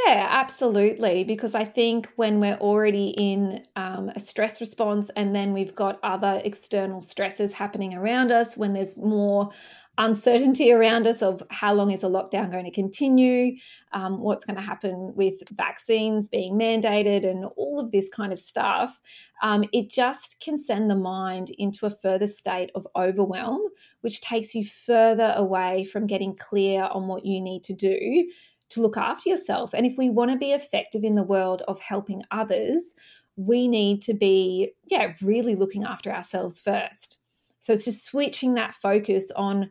Yeah, 0.07 0.27
absolutely. 0.31 1.25
Because 1.25 1.55
I 1.55 1.65
think 1.65 2.11
when 2.17 2.41
we're 2.41 2.57
already 2.57 3.09
in 3.17 3.63
um, 3.75 4.11
a 4.11 4.21
stress 4.21 4.61
response 4.61 5.11
and 5.17 5.35
then 5.35 5.55
we've 5.55 5.75
got 5.75 5.99
other 6.03 6.43
external 6.45 7.01
stresses 7.01 7.55
happening 7.55 7.95
around 7.95 8.31
us, 8.31 8.57
when 8.57 8.75
there's 8.75 8.99
more 8.99 9.51
uncertainty 9.99 10.73
around 10.73 11.07
us 11.07 11.23
of 11.23 11.43
how 11.51 11.75
long 11.75 11.91
is 11.91 12.05
a 12.05 12.07
lockdown 12.07 12.51
going 12.51 12.65
to 12.65 12.71
continue, 12.71 13.57
um, 13.93 14.21
what's 14.21 14.45
going 14.45 14.57
to 14.57 14.63
happen 14.63 15.13
with 15.15 15.43
vaccines 15.51 16.29
being 16.29 16.55
mandated, 16.55 17.29
and 17.29 17.45
all 17.57 17.79
of 17.79 17.91
this 17.91 18.09
kind 18.09 18.33
of 18.33 18.41
stuff, 18.41 19.01
um, 19.43 19.65
it 19.73 19.91
just 19.91 20.41
can 20.41 20.57
send 20.57 20.91
the 20.91 20.97
mind 20.97 21.51
into 21.59 21.85
a 21.85 21.91
further 21.91 22.27
state 22.27 22.71
of 22.75 22.87
overwhelm, 22.97 23.61
which 24.01 24.21
takes 24.21 24.55
you 24.55 24.65
further 24.65 25.35
away 25.37 25.85
from 25.85 26.07
getting 26.07 26.35
clear 26.37 26.85
on 26.93 27.09
what 27.09 27.27
you 27.27 27.41
need 27.41 27.65
to 27.65 27.73
do 27.73 28.31
to 28.71 28.81
look 28.81 28.97
after 28.97 29.29
yourself. 29.29 29.75
And 29.75 29.85
if 29.85 29.99
we 29.99 30.11
want 30.11 30.31
to 30.31 30.39
be 30.39 30.53
effective 30.53 31.03
in 31.03 31.17
the 31.17 31.23
world 31.23 31.63
of 31.69 31.81
helping 31.81 32.23
others, 32.31 32.95
we 33.37 33.67
need 33.67 34.03
to 34.03 34.15
be, 34.15 34.73
yeah, 34.87 35.15
really 35.23 35.55
looking 35.55 35.85
after 35.85 36.13
ourselves 36.13 36.61
first. 36.61 37.19
So 37.61 37.73
it's 37.73 37.85
just 37.85 38.05
switching 38.05 38.55
that 38.55 38.75
focus 38.75 39.31
on 39.35 39.71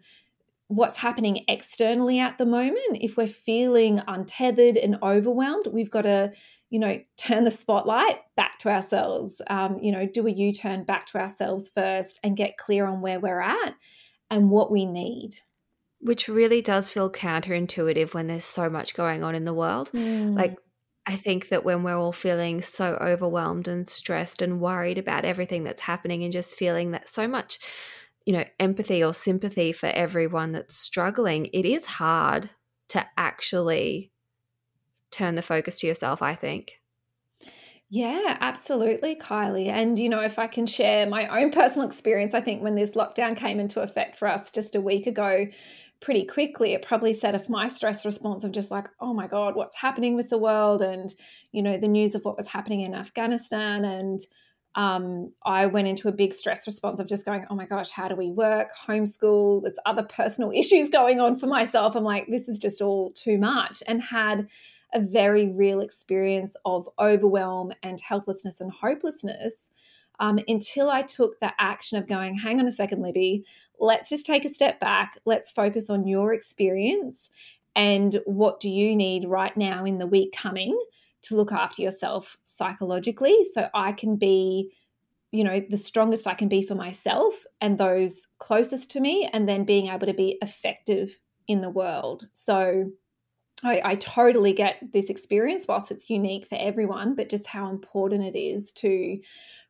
what's 0.68 0.98
happening 0.98 1.46
externally 1.48 2.20
at 2.20 2.38
the 2.38 2.46
moment. 2.46 2.98
If 3.00 3.18
we're 3.18 3.28
feeling 3.28 4.02
untethered 4.08 4.78
and 4.78 4.98
overwhelmed, 5.02 5.68
we've 5.68 5.90
got 5.90 6.02
to, 6.02 6.34
you 6.70 6.80
know, 6.80 7.00
turn 7.18 7.46
the 7.46 7.52
spotlight 7.52 8.20
back 8.36 8.58
to 8.60 8.70
ourselves. 8.70 9.42
Um, 9.50 9.80
you 9.82 9.92
know, 9.92 10.06
do 10.06 10.28
a 10.28 10.32
U 10.32 10.54
turn 10.54 10.84
back 10.84 11.06
to 11.08 11.20
ourselves 11.20 11.72
first 11.74 12.20
and 12.24 12.36
get 12.36 12.58
clear 12.58 12.86
on 12.86 13.02
where 13.02 13.20
we're 13.20 13.42
at 13.42 13.76
and 14.30 14.50
what 14.50 14.72
we 14.72 14.86
need. 14.86 15.36
Which 16.00 16.28
really 16.28 16.62
does 16.62 16.90
feel 16.90 17.12
counterintuitive 17.12 18.14
when 18.14 18.28
there's 18.28 18.46
so 18.46 18.70
much 18.70 18.94
going 18.94 19.24
on 19.24 19.36
in 19.36 19.46
the 19.46 19.54
world. 19.54 19.90
Mm. 19.94 20.36
Like, 20.36 20.58
I 21.08 21.16
think 21.16 21.48
that 21.48 21.64
when 21.64 21.84
we're 21.84 21.98
all 21.98 22.12
feeling 22.12 22.62
so 22.62 22.98
overwhelmed 23.00 23.70
and 23.70 23.88
stressed 23.88 24.42
and 24.42 24.60
worried 24.60 24.98
about 24.98 25.24
everything 25.24 25.64
that's 25.64 25.84
happening 25.84 26.24
and 26.24 26.34
just 26.34 26.56
feeling 26.56 26.92
that 26.92 27.08
so 27.08 27.30
much, 27.30 27.60
you 28.28 28.34
know, 28.34 28.44
empathy 28.60 29.02
or 29.02 29.14
sympathy 29.14 29.72
for 29.72 29.86
everyone 29.86 30.52
that's 30.52 30.76
struggling, 30.76 31.46
it 31.54 31.66
is 31.66 31.86
hard 31.86 32.50
to 32.90 33.06
actually 33.16 34.12
turn 35.12 35.36
the 35.36 35.42
focus 35.42 35.80
to 35.80 35.88
yourself, 35.88 36.22
I 36.22 36.36
think. 36.36 36.82
Yeah, 37.90 38.36
absolutely, 38.42 39.16
Kylie. 39.16 39.68
And, 39.68 39.98
you 39.98 40.10
know, 40.10 40.20
if 40.20 40.38
I 40.38 40.48
can 40.48 40.68
share 40.68 41.08
my 41.08 41.42
own 41.42 41.52
personal 41.52 41.88
experience, 41.88 42.34
I 42.34 42.42
think 42.42 42.62
when 42.62 42.76
this 42.76 42.96
lockdown 42.96 43.38
came 43.38 43.62
into 43.62 43.80
effect 43.80 44.18
for 44.18 44.28
us 44.28 44.52
just 44.52 44.76
a 44.76 44.82
week 44.82 45.08
ago, 45.08 45.46
pretty 46.02 46.26
quickly, 46.26 46.74
it 46.74 46.86
probably 46.86 47.14
set 47.14 47.34
off 47.34 47.48
my 47.48 47.70
stress 47.70 48.04
response 48.04 48.44
of 48.44 48.52
just 48.52 48.72
like, 48.72 48.90
oh 49.00 49.14
my 49.14 49.28
God, 49.28 49.56
what's 49.56 49.78
happening 49.78 50.18
with 50.18 50.28
the 50.28 50.38
world? 50.38 50.82
And, 50.82 51.14
you 51.54 51.62
know, 51.64 51.78
the 51.78 51.88
news 51.88 52.14
of 52.14 52.26
what 52.26 52.36
was 52.36 52.50
happening 52.50 52.82
in 52.82 52.94
Afghanistan. 52.94 53.86
And 53.86 54.20
um, 54.76 55.32
I 55.44 55.66
went 55.66 55.88
into 55.88 56.08
a 56.08 56.12
big 56.12 56.34
stress 56.34 56.68
response 56.68 57.00
of 57.00 57.08
just 57.08 57.26
going, 57.26 57.46
oh 57.50 57.56
my 57.56 57.66
gosh, 57.66 57.90
how 57.90 58.08
do 58.08 58.16
we 58.16 58.32
work, 58.32 58.70
homeschool? 58.88 59.64
There's 59.64 59.80
other 59.86 60.04
personal 60.04 60.52
issues 60.56 60.90
going 60.90 61.20
on 61.20 61.38
for 61.38 61.48
myself. 61.48 61.96
I'm 61.96 62.04
like, 62.04 62.28
this 62.28 62.48
is 62.48 62.60
just 62.60 62.82
all 62.82 63.12
too 63.12 63.38
much. 63.38 63.82
And 63.88 64.02
had 64.02 64.48
a 64.94 65.02
very 65.02 65.50
real 65.50 65.82
experience 65.82 66.56
of 66.64 66.88
overwhelm 67.00 67.74
and 67.84 68.00
helplessness 68.00 68.62
and 68.62 68.72
hopelessness. 68.72 69.72
Um, 70.20 70.40
until 70.48 70.90
I 70.90 71.04
took 71.04 71.40
the 71.40 71.54
action 71.60 71.98
of 71.98 72.08
going, 72.08 72.36
hang 72.36 72.60
on 72.60 72.68
a 72.68 72.72
second, 72.72 73.02
Libby, 73.02 73.46
let's 73.80 74.10
just 74.10 74.26
take 74.26 74.46
a 74.46 74.50
step 74.50 74.80
back. 74.80 75.20
Let's 75.26 75.52
focus 75.52 75.90
on 75.90 76.08
your 76.08 76.34
experience 76.34 77.30
and 77.76 78.20
what 78.26 78.60
do 78.60 78.70
you 78.70 78.96
need 78.96 79.28
right 79.28 79.56
now 79.56 79.86
in 79.86 80.00
the 80.00 80.08
week 80.08 80.34
coming 80.36 80.78
to 81.24 81.36
look 81.36 81.52
after 81.52 81.82
yourself 81.82 82.38
psychologically 82.44 83.44
so 83.52 83.70
I 83.74 83.92
can 83.92 84.16
be 84.16 84.72
you 85.32 85.44
know 85.44 85.60
the 85.60 85.78
strongest 85.78 86.26
I 86.26 86.34
can 86.34 86.48
be 86.48 86.62
for 86.62 86.76
myself 86.76 87.46
and 87.60 87.78
those 87.78 88.28
closest 88.40 88.92
to 88.92 89.02
me 89.02 89.30
and 89.34 89.48
then 89.48 89.66
being 89.66 89.88
able 89.88 90.08
to 90.08 90.14
be 90.14 90.38
effective 90.42 91.20
in 91.48 91.62
the 91.62 91.70
world. 91.70 92.28
So 92.34 92.92
I, 93.64 93.82
I, 93.84 93.96
totally 93.96 94.54
get 94.54 94.78
this 94.94 95.10
experience 95.10 95.66
whilst 95.68 95.92
it's 95.92 96.10
unique 96.10 96.48
for 96.48 96.58
everyone, 96.60 97.16
but 97.16 97.30
just 97.30 97.48
how 97.48 97.70
important 97.70 98.24
it 98.24 98.38
is 98.38 98.72
to 98.74 99.20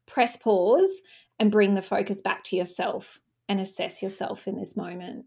press 0.05 0.35
pause 0.35 1.01
and 1.39 1.51
bring 1.51 1.75
the 1.75 1.81
focus 1.81 2.21
back 2.21 2.43
to 2.45 2.55
yourself 2.55 3.19
and 3.47 3.59
assess 3.59 4.01
yourself 4.01 4.47
in 4.47 4.57
this 4.57 4.75
moment. 4.75 5.25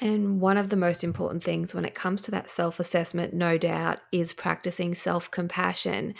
And 0.00 0.40
one 0.40 0.56
of 0.56 0.70
the 0.70 0.76
most 0.76 1.04
important 1.04 1.44
things 1.44 1.74
when 1.74 1.84
it 1.84 1.94
comes 1.94 2.22
to 2.22 2.30
that 2.30 2.50
self 2.50 2.80
assessment, 2.80 3.34
no 3.34 3.58
doubt, 3.58 4.00
is 4.10 4.32
practicing 4.32 4.94
self 4.94 5.30
compassion. 5.30 6.14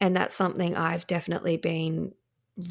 And 0.00 0.16
that's 0.16 0.34
something 0.34 0.76
I've 0.76 1.06
definitely 1.06 1.56
been 1.56 2.12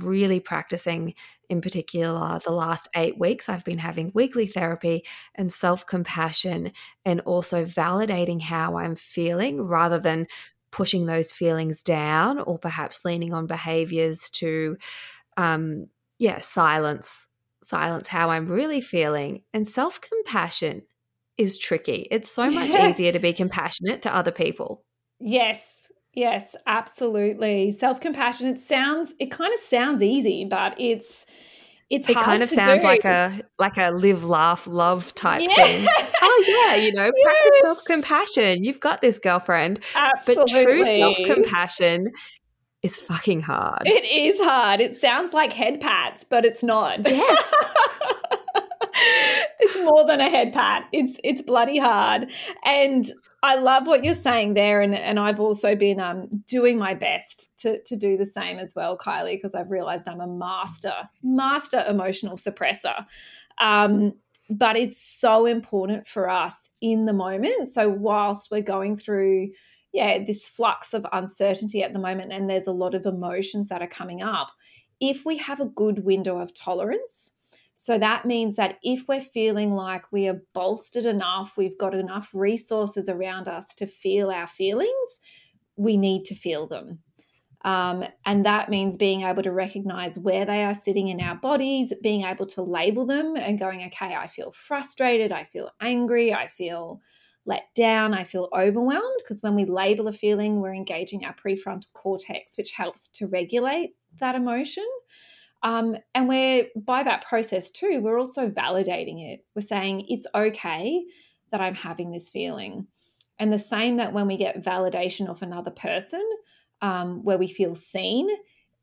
really 0.02 0.40
practicing 0.42 1.14
in 1.50 1.62
particular 1.62 2.40
the 2.44 2.52
last 2.52 2.90
eight 2.96 3.18
weeks. 3.18 3.48
I've 3.48 3.64
been 3.64 3.78
having 3.78 4.12
weekly 4.14 4.48
therapy 4.48 5.04
and 5.36 5.54
self 5.54 5.86
compassion 5.86 6.72
and 7.06 7.22
also 7.22 7.64
validating 7.64 8.42
how 8.42 8.78
I'm 8.78 8.96
feeling 8.96 9.62
rather 9.62 10.00
than 10.00 10.28
pushing 10.72 11.06
those 11.06 11.32
feelings 11.32 11.82
down 11.84 12.40
or 12.40 12.58
perhaps 12.60 13.06
leaning 13.06 13.34
on 13.34 13.48
behaviors 13.48 14.30
to, 14.32 14.76
um, 15.38 15.88
yeah, 16.20 16.40
silence 16.40 17.27
silence 17.68 18.08
how 18.08 18.30
I'm 18.30 18.48
really 18.48 18.82
feeling. 18.82 19.42
And 19.54 19.68
self 19.68 20.00
compassion 20.02 20.84
is 21.38 21.58
tricky. 21.58 22.08
It's 22.12 22.32
so 22.32 22.50
much 22.50 22.70
easier 22.76 23.12
to 23.12 23.20
be 23.20 23.34
compassionate 23.34 24.02
to 24.04 24.16
other 24.16 24.32
people. 24.32 24.84
Yes. 25.20 25.88
Yes, 26.14 26.56
absolutely. 26.66 27.72
Self 27.72 28.00
compassion, 28.00 28.48
it 28.48 28.60
sounds, 28.60 29.14
it 29.20 29.30
kind 29.30 29.54
of 29.54 29.60
sounds 29.60 30.02
easy, 30.02 30.46
but 30.50 30.80
it's, 30.80 31.28
it's 31.90 32.10
it 32.10 32.18
kind 32.18 32.42
of 32.42 32.50
sounds 32.50 32.82
do. 32.82 32.88
like 32.88 33.06
a 33.06 33.42
like 33.60 33.78
a 33.78 33.92
live 33.92 34.24
laugh 34.24 34.68
love 34.68 35.16
type 35.16 35.42
yeah. 35.42 35.56
thing 35.56 35.88
oh 36.22 36.44
yeah 36.46 36.76
you 36.76 36.92
know 36.92 37.06
yes. 37.16 37.24
practice 37.24 37.62
self-compassion 37.62 38.64
you've 38.64 38.82
got 38.82 39.00
this 39.00 39.18
girlfriend 39.20 39.82
Absolutely. 39.96 40.54
but 40.54 40.64
true 40.64 40.84
self-compassion 40.84 42.12
is 42.84 43.00
fucking 43.00 43.42
hard. 43.42 43.84
It 43.86 44.06
is 44.06 44.40
hard. 44.40 44.82
It 44.82 44.96
sounds 44.96 45.34
like 45.34 45.54
head 45.54 45.80
pats 45.82 46.24
but 46.24 46.46
it's 46.46 46.64
not. 46.64 47.08
Yes. 47.08 47.54
It's 49.60 49.78
more 49.84 50.06
than 50.06 50.22
a 50.22 50.30
head 50.30 50.54
pat. 50.54 50.88
It's 50.92 51.18
it's 51.24 51.42
bloody 51.42 51.78
hard. 51.78 52.32
And 52.64 53.06
I 53.44 53.56
love 53.56 53.86
what 53.86 54.04
you're 54.04 54.14
saying 54.14 54.56
there, 54.56 54.82
and, 54.82 54.96
and 54.96 55.20
I've 55.20 55.40
also 55.40 55.76
been 55.76 56.00
um, 56.00 56.28
doing 56.48 56.78
my 56.78 56.96
best 56.96 57.50
to, 57.58 57.82
to 57.84 57.96
do 57.96 58.18
the 58.18 58.26
same 58.26 58.58
as 58.58 58.74
well, 58.76 58.98
Kylie, 58.98 59.36
because 59.36 59.54
I've 59.54 59.70
realized 59.70 60.10
I'm 60.10 60.22
a 60.22 60.28
master, 60.28 60.94
master 61.22 61.84
emotional 61.88 62.36
suppressor. 62.36 63.06
Um, 63.60 64.14
but 64.50 64.76
it's 64.76 65.02
so 65.02 65.46
important 65.46 66.08
for 66.08 66.30
us 66.30 66.56
in 66.82 67.06
the 67.06 67.14
moment. 67.14 67.68
So, 67.68 67.90
whilst 67.90 68.50
we're 68.50 68.62
going 68.62 68.96
through, 68.96 69.50
yeah, 69.94 70.24
this 70.24 70.48
flux 70.48 70.94
of 70.94 71.06
uncertainty 71.12 71.84
at 71.84 71.94
the 71.94 72.00
moment, 72.00 72.32
and 72.32 72.50
there's 72.50 72.68
a 72.68 72.72
lot 72.72 72.94
of 72.94 73.06
emotions 73.06 73.70
that 73.70 73.82
are 73.82 73.88
coming 73.88 74.22
up, 74.22 74.52
if 75.00 75.26
we 75.26 75.38
have 75.38 75.60
a 75.60 75.66
good 75.66 76.04
window 76.04 76.40
of 76.40 76.54
tolerance, 76.54 77.32
so 77.80 78.00
that 78.00 78.26
means 78.26 78.56
that 78.56 78.80
if 78.82 79.08
we're 79.08 79.22
feeling 79.22 79.72
like 79.72 80.12
we 80.12 80.28
are 80.28 80.42
bolstered 80.56 81.06
enough, 81.06 81.58
we've 81.58 81.78
got 81.78 81.94
enough 81.94 82.32
resources 82.34 83.08
around 83.08 83.48
us 83.48 83.68
to 83.76 83.86
feel 83.86 84.32
our 84.32 84.48
feelings, 84.48 85.20
we 85.76 85.96
need 85.96 86.24
to 86.26 86.34
feel 86.34 86.68
them. 86.68 87.00
Um, 87.64 88.04
and 88.26 88.46
that 88.48 88.70
means 88.70 88.98
being 88.98 89.22
able 89.22 89.44
to 89.44 89.52
recognize 89.52 90.18
where 90.18 90.46
they 90.46 90.64
are 90.64 90.74
sitting 90.74 91.10
in 91.10 91.22
our 91.22 91.36
bodies, 91.36 91.94
being 92.02 92.24
able 92.24 92.48
to 92.48 92.64
label 92.64 93.06
them 93.06 93.36
and 93.36 93.60
going, 93.60 93.84
okay, 93.86 94.16
I 94.16 94.26
feel 94.26 94.52
frustrated, 94.54 95.32
I 95.32 95.44
feel 95.44 95.70
angry, 95.80 96.34
I 96.34 96.48
feel 96.48 97.02
let 97.48 97.74
down, 97.74 98.14
I 98.14 98.24
feel 98.24 98.50
overwhelmed. 98.54 99.16
Because 99.18 99.42
when 99.42 99.56
we 99.56 99.66
label 99.66 100.08
a 100.08 100.14
feeling, 100.14 100.62
we're 100.62 100.74
engaging 100.74 101.26
our 101.26 101.34
prefrontal 101.34 101.92
cortex, 101.94 102.58
which 102.58 102.74
helps 102.74 103.08
to 103.10 103.26
regulate 103.26 103.96
that 104.20 104.36
emotion. 104.36 104.86
Um, 105.64 105.98
and 106.14 106.30
we're 106.30 106.68
by 106.76 107.02
that 107.02 107.26
process 107.26 107.72
too, 107.72 108.00
we're 108.02 108.20
also 108.20 108.50
validating 108.50 109.28
it. 109.28 109.44
We're 109.56 109.64
saying 109.64 110.06
it's 110.08 110.28
okay 110.36 111.04
that 111.52 111.62
I'm 111.62 111.74
having 111.74 112.12
this 112.12 112.30
feeling. 112.30 112.86
And 113.40 113.52
the 113.52 113.60
same 113.60 113.98
that 113.98 114.14
when 114.14 114.28
we 114.28 114.38
get 114.38 114.64
validation 114.64 115.28
of 115.28 115.42
another 115.42 115.72
person, 115.72 116.24
um, 116.82 117.24
where 117.24 117.38
we 117.38 117.48
feel 117.48 117.74
seen, 117.74 118.30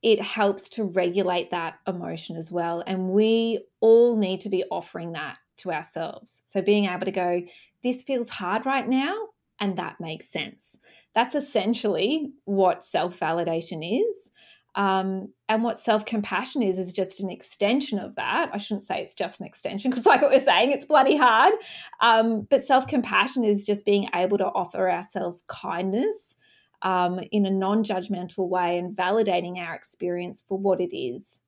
it 0.02 0.20
helps 0.20 0.68
to 0.70 0.84
regulate 0.84 1.50
that 1.50 1.78
emotion 1.86 2.36
as 2.36 2.50
well. 2.50 2.82
And 2.86 3.10
we 3.10 3.64
all 3.80 4.16
need 4.16 4.40
to 4.42 4.48
be 4.48 4.64
offering 4.70 5.12
that 5.12 5.38
to 5.58 5.72
ourselves. 5.72 6.42
So 6.46 6.60
being 6.60 6.86
able 6.86 7.06
to 7.06 7.12
go, 7.12 7.42
this 7.84 8.02
feels 8.02 8.28
hard 8.28 8.66
right 8.66 8.88
now, 8.88 9.14
and 9.60 9.76
that 9.76 10.00
makes 10.00 10.28
sense. 10.28 10.76
That's 11.14 11.36
essentially 11.36 12.32
what 12.44 12.82
self 12.82 13.20
validation 13.20 14.02
is. 14.02 14.30
Um, 14.76 15.28
and 15.48 15.62
what 15.62 15.78
self 15.78 16.04
compassion 16.04 16.62
is, 16.62 16.80
is 16.80 16.92
just 16.92 17.20
an 17.20 17.30
extension 17.30 18.00
of 18.00 18.16
that. 18.16 18.50
I 18.52 18.58
shouldn't 18.58 18.82
say 18.82 19.00
it's 19.00 19.14
just 19.14 19.38
an 19.38 19.46
extension 19.46 19.90
because, 19.90 20.06
like 20.06 20.20
what 20.20 20.32
we're 20.32 20.38
saying, 20.38 20.72
it's 20.72 20.86
bloody 20.86 21.16
hard. 21.16 21.54
Um, 22.00 22.48
but 22.50 22.64
self 22.64 22.88
compassion 22.88 23.44
is 23.44 23.64
just 23.64 23.86
being 23.86 24.08
able 24.12 24.38
to 24.38 24.46
offer 24.46 24.90
ourselves 24.90 25.44
kindness 25.46 26.34
um, 26.82 27.20
in 27.30 27.46
a 27.46 27.50
non 27.50 27.84
judgmental 27.84 28.48
way 28.48 28.78
and 28.78 28.96
validating 28.96 29.58
our 29.58 29.74
experience 29.74 30.42
for 30.48 30.58
what 30.58 30.80
it 30.80 30.96
is 30.96 31.40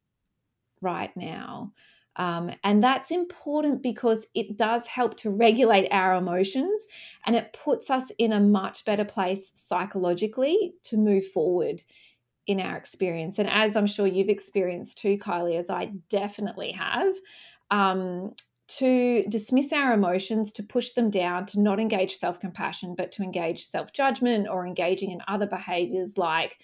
right 0.80 1.14
now. 1.16 1.72
Um, 2.16 2.50
and 2.64 2.82
that's 2.82 3.10
important 3.10 3.82
because 3.82 4.26
it 4.34 4.56
does 4.56 4.86
help 4.86 5.16
to 5.18 5.30
regulate 5.30 5.88
our 5.90 6.14
emotions 6.14 6.86
and 7.26 7.36
it 7.36 7.52
puts 7.52 7.90
us 7.90 8.10
in 8.18 8.32
a 8.32 8.40
much 8.40 8.84
better 8.84 9.04
place 9.04 9.50
psychologically 9.54 10.74
to 10.84 10.96
move 10.96 11.26
forward 11.26 11.82
in 12.46 12.60
our 12.60 12.76
experience. 12.76 13.38
And 13.38 13.50
as 13.50 13.76
I'm 13.76 13.86
sure 13.86 14.06
you've 14.06 14.28
experienced 14.28 14.98
too, 14.98 15.18
Kylie, 15.18 15.58
as 15.58 15.68
I 15.68 15.92
definitely 16.08 16.72
have, 16.72 17.14
um, 17.70 18.32
to 18.68 19.24
dismiss 19.28 19.72
our 19.72 19.92
emotions, 19.92 20.50
to 20.52 20.62
push 20.62 20.90
them 20.90 21.08
down, 21.10 21.46
to 21.46 21.60
not 21.60 21.78
engage 21.78 22.16
self 22.16 22.40
compassion, 22.40 22.94
but 22.96 23.12
to 23.12 23.22
engage 23.22 23.64
self 23.64 23.92
judgment 23.92 24.48
or 24.48 24.66
engaging 24.66 25.10
in 25.10 25.20
other 25.28 25.46
behaviors 25.46 26.18
like 26.18 26.58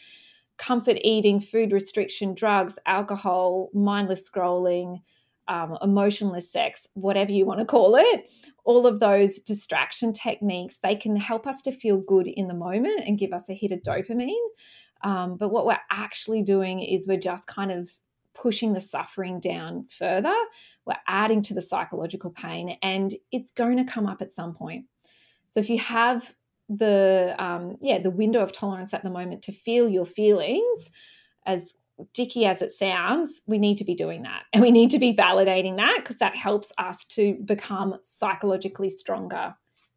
comfort 0.58 0.96
eating, 1.02 1.40
food 1.40 1.72
restriction, 1.72 2.34
drugs, 2.34 2.78
alcohol, 2.86 3.68
mindless 3.72 4.28
scrolling, 4.28 4.98
um, 5.48 5.76
emotionless 5.82 6.50
sex, 6.50 6.86
whatever 6.94 7.32
you 7.32 7.44
want 7.46 7.60
to 7.60 7.66
call 7.66 7.96
it, 7.96 8.30
all 8.64 8.86
of 8.86 9.00
those 9.00 9.40
distraction 9.40 10.12
techniques, 10.12 10.78
they 10.78 10.94
can 10.94 11.16
help 11.16 11.46
us 11.46 11.62
to 11.62 11.72
feel 11.72 11.98
good 12.00 12.28
in 12.28 12.48
the 12.48 12.54
moment 12.54 13.02
and 13.06 13.18
give 13.18 13.32
us 13.32 13.48
a 13.48 13.54
hit 13.54 13.72
of 13.72 13.82
dopamine. 13.82 14.34
Um, 15.02 15.36
but 15.36 15.50
what 15.50 15.66
we're 15.66 15.80
actually 15.90 16.42
doing 16.42 16.80
is 16.80 17.08
we're 17.08 17.18
just 17.18 17.46
kind 17.46 17.72
of 17.72 17.90
pushing 18.34 18.72
the 18.72 18.80
suffering 18.80 19.40
down 19.40 19.86
further. 19.90 20.34
We're 20.86 20.94
adding 21.08 21.42
to 21.42 21.54
the 21.54 21.60
psychological 21.60 22.30
pain, 22.30 22.78
and 22.82 23.14
it's 23.30 23.50
going 23.50 23.76
to 23.78 23.84
come 23.84 24.06
up 24.06 24.22
at 24.22 24.32
some 24.32 24.54
point. 24.54 24.86
So 25.48 25.60
if 25.60 25.68
you 25.68 25.78
have 25.78 26.34
the 26.68 27.34
um, 27.38 27.76
yeah 27.82 27.98
the 27.98 28.10
window 28.10 28.40
of 28.40 28.52
tolerance 28.52 28.94
at 28.94 29.02
the 29.02 29.10
moment 29.10 29.42
to 29.42 29.52
feel 29.52 29.88
your 29.88 30.06
feelings, 30.06 30.90
as 31.44 31.74
dicky 32.12 32.46
as 32.46 32.62
it 32.62 32.72
sounds, 32.72 33.42
we 33.46 33.58
need 33.58 33.76
to 33.78 33.84
be 33.84 33.94
doing 33.94 34.22
that, 34.22 34.42
and 34.52 34.62
we 34.62 34.70
need 34.70 34.90
to 34.90 34.98
be 34.98 35.14
validating 35.14 35.76
that 35.76 35.96
because 35.98 36.18
that 36.18 36.36
helps 36.36 36.72
us 36.78 37.04
to 37.04 37.36
become 37.44 37.96
psychologically 38.02 38.90
stronger 38.90 39.54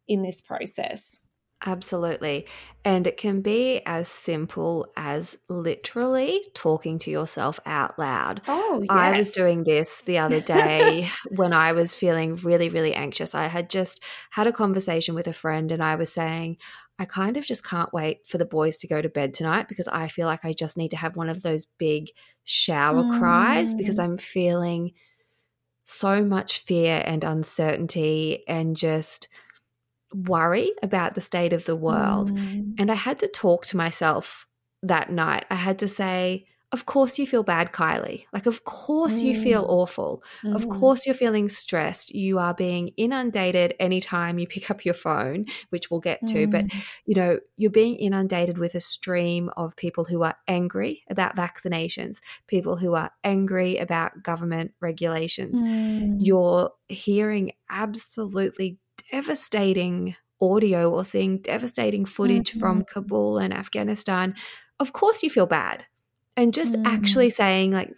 in 0.08 0.22
this 0.22 0.40
process. 0.40 1.18
Absolutely. 1.64 2.46
And 2.84 3.06
it 3.06 3.16
can 3.16 3.40
be 3.40 3.80
as 3.86 4.08
simple 4.08 4.86
as 4.96 5.38
literally 5.48 6.44
talking 6.54 6.98
to 6.98 7.10
yourself 7.10 7.58
out 7.64 7.98
loud. 7.98 8.42
Oh, 8.46 8.80
yes. 8.82 8.90
I 8.90 9.16
was 9.16 9.30
doing 9.30 9.64
this 9.64 10.02
the 10.04 10.18
other 10.18 10.40
day 10.58 11.08
when 11.30 11.52
I 11.52 11.72
was 11.72 11.94
feeling 11.94 12.36
really, 12.36 12.68
really 12.68 12.94
anxious. 12.94 13.34
I 13.34 13.46
had 13.46 13.70
just 13.70 14.02
had 14.32 14.46
a 14.46 14.52
conversation 14.52 15.14
with 15.14 15.26
a 15.26 15.32
friend 15.32 15.72
and 15.72 15.82
I 15.82 15.94
was 15.94 16.12
saying, 16.12 16.58
I 16.98 17.04
kind 17.04 17.36
of 17.36 17.44
just 17.44 17.64
can't 17.64 17.92
wait 17.92 18.26
for 18.26 18.38
the 18.38 18.46
boys 18.46 18.76
to 18.78 18.86
go 18.86 19.02
to 19.02 19.08
bed 19.08 19.34
tonight 19.34 19.68
because 19.68 19.88
I 19.88 20.08
feel 20.08 20.26
like 20.26 20.44
I 20.44 20.52
just 20.52 20.76
need 20.76 20.90
to 20.92 20.96
have 20.96 21.16
one 21.16 21.28
of 21.28 21.42
those 21.42 21.66
big 21.78 22.10
shower 22.44 23.02
mm. 23.02 23.18
cries 23.18 23.74
because 23.74 23.98
mm. 23.98 24.04
I'm 24.04 24.18
feeling 24.18 24.92
so 25.84 26.24
much 26.24 26.60
fear 26.60 27.02
and 27.04 27.22
uncertainty 27.22 28.44
and 28.48 28.76
just– 28.76 29.28
worry 30.14 30.72
about 30.82 31.14
the 31.14 31.20
state 31.20 31.52
of 31.52 31.64
the 31.64 31.76
world. 31.76 32.30
Mm. 32.30 32.74
And 32.78 32.90
I 32.90 32.94
had 32.94 33.18
to 33.20 33.28
talk 33.28 33.66
to 33.66 33.76
myself 33.76 34.46
that 34.82 35.10
night. 35.10 35.44
I 35.50 35.56
had 35.56 35.78
to 35.80 35.88
say, 35.88 36.46
of 36.76 36.84
course 36.84 37.18
you 37.18 37.26
feel 37.26 37.42
bad, 37.42 37.72
Kylie. 37.72 38.26
Like, 38.34 38.44
of 38.44 38.64
course 38.64 39.14
mm. 39.14 39.22
you 39.22 39.40
feel 39.40 39.64
mm. 39.64 39.68
awful. 39.70 40.22
Mm. 40.44 40.54
Of 40.54 40.68
course 40.68 41.06
you're 41.06 41.14
feeling 41.14 41.48
stressed. 41.48 42.14
You 42.14 42.38
are 42.38 42.52
being 42.52 42.90
inundated 42.98 43.72
anytime 43.80 44.38
you 44.38 44.46
pick 44.46 44.70
up 44.70 44.84
your 44.84 44.92
phone, 44.92 45.46
which 45.70 45.90
we'll 45.90 46.00
get 46.00 46.20
to. 46.26 46.46
Mm. 46.46 46.50
But, 46.50 46.64
you 47.06 47.14
know, 47.14 47.40
you're 47.56 47.70
being 47.70 47.96
inundated 47.96 48.58
with 48.58 48.74
a 48.74 48.80
stream 48.80 49.48
of 49.56 49.74
people 49.74 50.04
who 50.04 50.22
are 50.22 50.36
angry 50.46 51.02
about 51.08 51.34
vaccinations, 51.34 52.18
people 52.46 52.76
who 52.76 52.92
are 52.92 53.10
angry 53.24 53.78
about 53.78 54.22
government 54.22 54.72
regulations. 54.82 55.62
Mm. 55.62 56.18
You're 56.18 56.72
hearing 56.88 57.52
absolutely 57.70 58.76
devastating 59.10 60.14
audio 60.42 60.90
or 60.90 61.06
seeing 61.06 61.38
devastating 61.38 62.04
footage 62.04 62.52
from 62.52 62.84
Kabul 62.84 63.38
and 63.38 63.54
Afghanistan, 63.54 64.34
of 64.78 64.92
course 64.92 65.22
you 65.22 65.30
feel 65.30 65.46
bad. 65.46 65.86
And 66.36 66.52
just 66.52 66.74
mm. 66.74 66.86
actually 66.86 67.30
saying, 67.30 67.72
like, 67.72 67.90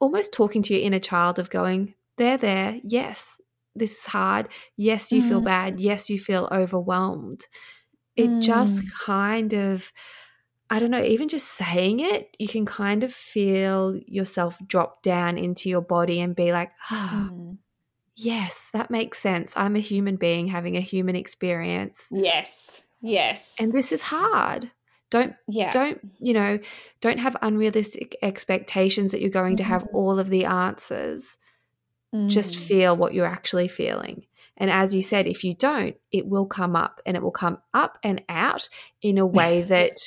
almost 0.00 0.32
talking 0.32 0.62
to 0.62 0.74
your 0.74 0.82
inner 0.82 0.98
child 0.98 1.38
of 1.38 1.50
going, 1.50 1.94
they're 2.16 2.38
there. 2.38 2.80
Yes, 2.82 3.26
this 3.74 3.92
is 3.92 4.04
hard. 4.06 4.48
Yes, 4.76 5.12
you 5.12 5.22
mm. 5.22 5.28
feel 5.28 5.40
bad. 5.40 5.78
Yes, 5.78 6.08
you 6.08 6.18
feel 6.18 6.48
overwhelmed. 6.50 7.46
It 8.16 8.28
mm. 8.28 8.42
just 8.42 8.82
kind 8.92 9.52
of, 9.52 9.92
I 10.70 10.78
don't 10.78 10.90
know, 10.90 11.04
even 11.04 11.28
just 11.28 11.48
saying 11.48 12.00
it, 12.00 12.34
you 12.38 12.48
can 12.48 12.64
kind 12.64 13.04
of 13.04 13.12
feel 13.12 13.96
yourself 14.06 14.58
drop 14.66 15.02
down 15.02 15.36
into 15.36 15.68
your 15.68 15.82
body 15.82 16.20
and 16.20 16.34
be 16.34 16.52
like, 16.52 16.72
oh, 16.90 17.58
yes, 18.16 18.70
that 18.72 18.90
makes 18.90 19.18
sense. 19.18 19.52
I'm 19.56 19.76
a 19.76 19.80
human 19.80 20.16
being 20.16 20.48
having 20.48 20.76
a 20.76 20.80
human 20.80 21.16
experience. 21.16 22.06
Yes. 22.10 22.84
Yes. 23.02 23.56
And 23.58 23.72
this 23.72 23.92
is 23.92 24.02
hard. 24.02 24.70
Don't 25.12 25.34
yeah. 25.46 25.70
don't, 25.70 26.00
you 26.20 26.32
know, 26.32 26.58
don't 27.02 27.18
have 27.18 27.36
unrealistic 27.42 28.16
expectations 28.22 29.12
that 29.12 29.20
you're 29.20 29.28
going 29.28 29.56
mm-hmm. 29.56 29.64
to 29.64 29.64
have 29.64 29.82
mm-hmm. 29.82 29.96
all 29.96 30.18
of 30.18 30.30
the 30.30 30.46
answers. 30.46 31.36
Mm. 32.14 32.30
Just 32.30 32.56
feel 32.56 32.96
what 32.96 33.12
you're 33.12 33.26
actually 33.26 33.68
feeling. 33.68 34.24
And 34.56 34.70
as 34.70 34.94
you 34.94 35.02
said, 35.02 35.26
if 35.26 35.44
you 35.44 35.54
don't, 35.54 35.96
it 36.10 36.26
will 36.26 36.46
come 36.46 36.74
up 36.74 37.02
and 37.04 37.14
it 37.14 37.22
will 37.22 37.30
come 37.30 37.58
up 37.74 37.98
and 38.02 38.22
out 38.30 38.70
in 39.02 39.18
a 39.18 39.26
way 39.26 39.60
that 39.74 39.98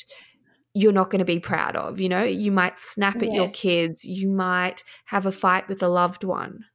you're 0.74 0.91
not 0.91 1.12
going 1.12 1.20
to 1.20 1.26
be 1.26 1.39
proud 1.39 1.76
of. 1.76 2.00
You 2.00 2.10
know, 2.10 2.24
you 2.24 2.52
might 2.52 2.80
snap 2.80 3.18
at 3.18 3.32
yes. 3.32 3.36
your 3.36 3.50
kids, 3.50 4.06
you 4.06 4.28
might 4.28 4.84
have 5.06 5.28
a 5.28 5.32
fight 5.32 5.70
with 5.70 5.84
a 5.84 5.88
loved 5.88 6.24
one. 6.24 6.65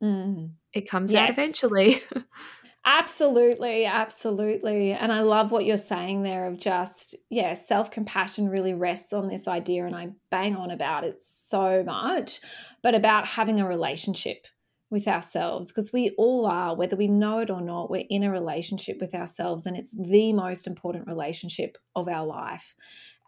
Mm. 0.00 0.52
It 0.72 0.88
comes 0.88 1.10
yes. 1.10 1.22
out 1.22 1.30
eventually. 1.30 2.02
Absolutely, 2.86 3.86
absolutely. 3.86 4.92
And 4.92 5.10
I 5.10 5.20
love 5.20 5.50
what 5.50 5.64
you're 5.64 5.76
saying 5.78 6.22
there 6.22 6.46
of 6.46 6.58
just, 6.58 7.14
yeah, 7.30 7.54
self 7.54 7.90
compassion 7.90 8.48
really 8.48 8.74
rests 8.74 9.12
on 9.14 9.28
this 9.28 9.48
idea, 9.48 9.86
and 9.86 9.96
I 9.96 10.10
bang 10.30 10.54
on 10.56 10.70
about 10.70 11.02
it 11.04 11.20
so 11.20 11.82
much, 11.82 12.40
but 12.82 12.94
about 12.94 13.26
having 13.26 13.58
a 13.60 13.66
relationship 13.66 14.46
with 14.90 15.08
ourselves 15.08 15.68
because 15.72 15.92
we 15.92 16.10
all 16.18 16.44
are, 16.46 16.76
whether 16.76 16.94
we 16.94 17.08
know 17.08 17.38
it 17.38 17.50
or 17.50 17.62
not, 17.62 17.90
we're 17.90 18.04
in 18.10 18.22
a 18.22 18.30
relationship 18.30 18.98
with 19.00 19.14
ourselves, 19.14 19.64
and 19.64 19.76
it's 19.78 19.94
the 19.98 20.34
most 20.34 20.66
important 20.66 21.06
relationship 21.06 21.78
of 21.96 22.06
our 22.06 22.26
life. 22.26 22.74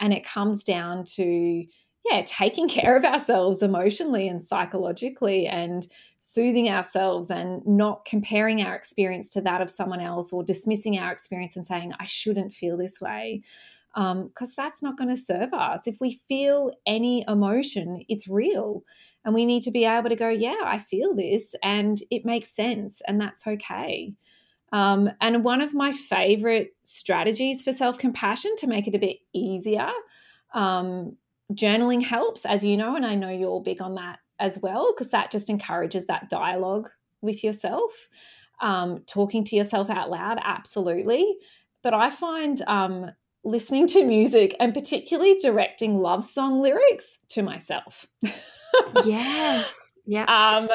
And 0.01 0.13
it 0.13 0.23
comes 0.25 0.65
down 0.65 1.05
to, 1.15 1.65
yeah, 2.11 2.23
taking 2.25 2.69
care 2.79 2.97
of 2.97 3.05
ourselves 3.05 3.63
emotionally 3.63 4.29
and 4.29 4.43
psychologically 4.43 5.47
and 5.47 5.87
soothing 6.19 6.69
ourselves 6.69 7.31
and 7.31 7.65
not 7.67 8.05
comparing 8.05 8.63
our 8.63 8.75
experience 8.75 9.29
to 9.31 9.41
that 9.43 9.61
of 9.61 9.71
someone 9.71 10.01
else 10.01 10.33
or 10.33 10.43
dismissing 10.43 10.99
our 10.99 11.13
experience 11.13 11.57
and 11.57 11.67
saying, 11.67 11.93
I 11.99 12.07
shouldn't 12.07 12.53
feel 12.53 12.77
this 12.77 13.01
way. 13.01 13.43
Because 13.95 14.49
um, 14.49 14.55
that's 14.57 14.83
not 14.83 14.99
going 14.99 15.09
to 15.09 15.17
serve 15.17 15.55
us. 15.55 15.87
If 15.87 16.01
we 16.01 16.21
feel 16.29 16.71
any 16.87 17.25
emotion, 17.29 18.05
it's 18.09 18.29
real. 18.29 18.83
And 19.25 19.35
we 19.35 19.47
need 19.47 19.63
to 19.63 19.71
be 19.71 19.87
able 19.87 20.11
to 20.11 20.17
go, 20.17 20.29
yeah, 20.29 20.61
I 20.65 20.79
feel 20.79 21.15
this 21.15 21.55
and 21.63 22.01
it 22.11 22.25
makes 22.25 22.55
sense 22.55 23.01
and 23.09 23.21
that's 23.21 23.47
okay. 23.47 24.13
Um, 24.73 25.11
and 25.21 25.45
one 25.45 25.63
of 25.63 25.75
my 25.75 25.93
favorite 25.93 26.77
strategies 26.83 27.63
for 27.63 27.73
self 27.73 27.99
compassion 27.99 28.55
to 28.59 28.67
make 28.67 28.87
it 28.87 28.95
a 28.95 28.99
bit 28.99 29.17
easier 29.33 29.91
um, 30.55 31.17
journaling 31.53 32.03
helps, 32.03 32.45
as 32.45 32.65
you 32.65 32.77
know, 32.77 32.97
and 32.97 33.07
I 33.07 33.15
know 33.15 33.31
you're 33.31 33.63
big 33.63 33.81
on 33.81 33.95
that 33.95 34.19
as 34.39 34.59
well, 34.61 34.93
because 34.93 35.11
that 35.11 35.31
just 35.31 35.49
encourages 35.49 36.07
that 36.07 36.29
dialogue 36.29 36.91
with 37.23 37.45
yourself. 37.45 38.09
Um, 38.61 39.03
talking 39.07 39.45
to 39.45 39.57
yourself 39.57 39.91
out 39.91 40.11
loud, 40.11 40.39
absolutely. 40.43 41.37
But 41.83 41.95
I 41.95 42.11
find 42.11 42.61
um, 42.67 43.11
listening 43.45 43.87
to 43.89 44.05
music 44.05 44.57
and 44.59 44.75
particularly 44.75 45.39
directing 45.39 45.99
love 45.99 46.25
song 46.25 46.61
lyrics 46.61 47.19
to 47.31 47.43
myself. 47.43 48.07
yes. 49.05 49.79
Yeah. 50.05 50.23
Um, 50.23 50.69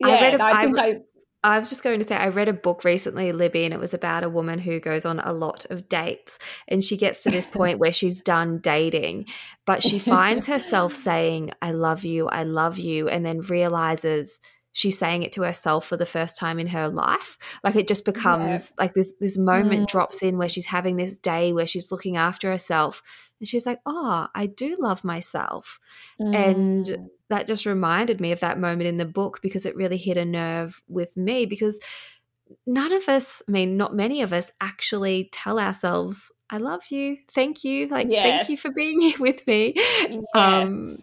yeah, 0.00 0.08
I 0.08 0.20
read 0.20 0.34
a, 0.34 0.44
I 0.44 0.64
think 0.64 0.78
I, 0.78 0.86
I 0.86 1.00
I 1.46 1.60
was 1.60 1.68
just 1.68 1.84
going 1.84 2.00
to 2.00 2.06
say, 2.06 2.16
I 2.16 2.26
read 2.28 2.48
a 2.48 2.52
book 2.52 2.82
recently, 2.82 3.30
Libby, 3.30 3.64
and 3.64 3.72
it 3.72 3.78
was 3.78 3.94
about 3.94 4.24
a 4.24 4.28
woman 4.28 4.58
who 4.58 4.80
goes 4.80 5.04
on 5.04 5.20
a 5.20 5.32
lot 5.32 5.64
of 5.70 5.88
dates. 5.88 6.40
And 6.66 6.82
she 6.82 6.96
gets 6.96 7.22
to 7.22 7.30
this 7.30 7.46
point 7.58 7.78
where 7.78 7.92
she's 7.92 8.20
done 8.20 8.58
dating, 8.58 9.26
but 9.64 9.82
she 9.82 10.00
finds 10.00 10.48
herself 10.48 10.92
saying, 11.08 11.52
I 11.62 11.70
love 11.70 12.04
you, 12.04 12.26
I 12.28 12.42
love 12.42 12.78
you, 12.78 13.08
and 13.08 13.24
then 13.24 13.40
realizes 13.40 14.40
she's 14.72 14.98
saying 14.98 15.22
it 15.22 15.32
to 15.32 15.42
herself 15.42 15.86
for 15.86 15.96
the 15.96 16.04
first 16.04 16.36
time 16.36 16.58
in 16.58 16.66
her 16.66 16.88
life. 16.88 17.38
Like 17.62 17.76
it 17.76 17.86
just 17.86 18.04
becomes 18.04 18.64
yeah. 18.64 18.66
like 18.78 18.94
this 18.94 19.14
this 19.20 19.38
moment 19.38 19.84
mm. 19.84 19.88
drops 19.88 20.22
in 20.22 20.38
where 20.38 20.48
she's 20.48 20.66
having 20.66 20.96
this 20.96 21.18
day 21.18 21.52
where 21.52 21.66
she's 21.66 21.90
looking 21.90 22.16
after 22.16 22.50
herself 22.50 23.02
and 23.40 23.48
she's 23.48 23.66
like, 23.66 23.80
"Oh, 23.86 24.28
I 24.34 24.46
do 24.46 24.76
love 24.78 25.04
myself." 25.04 25.78
Mm. 26.20 26.34
And 26.34 27.10
that 27.28 27.46
just 27.46 27.66
reminded 27.66 28.20
me 28.20 28.32
of 28.32 28.40
that 28.40 28.58
moment 28.58 28.88
in 28.88 28.98
the 28.98 29.04
book 29.04 29.40
because 29.42 29.66
it 29.66 29.76
really 29.76 29.98
hit 29.98 30.16
a 30.16 30.24
nerve 30.24 30.82
with 30.88 31.16
me 31.16 31.46
because 31.46 31.80
none 32.66 32.92
of 32.92 33.08
us, 33.08 33.42
I 33.48 33.50
mean, 33.50 33.76
not 33.76 33.94
many 33.94 34.22
of 34.22 34.32
us 34.32 34.52
actually 34.60 35.28
tell 35.32 35.58
ourselves, 35.58 36.30
I 36.50 36.58
love 36.58 36.84
you. 36.90 37.18
Thank 37.32 37.64
you. 37.64 37.88
Like, 37.88 38.08
yes. 38.08 38.22
thank 38.24 38.48
you 38.48 38.56
for 38.56 38.70
being 38.70 39.00
here 39.00 39.18
with 39.18 39.46
me. 39.46 39.74
Yes. 39.76 40.22
Um, 40.34 40.98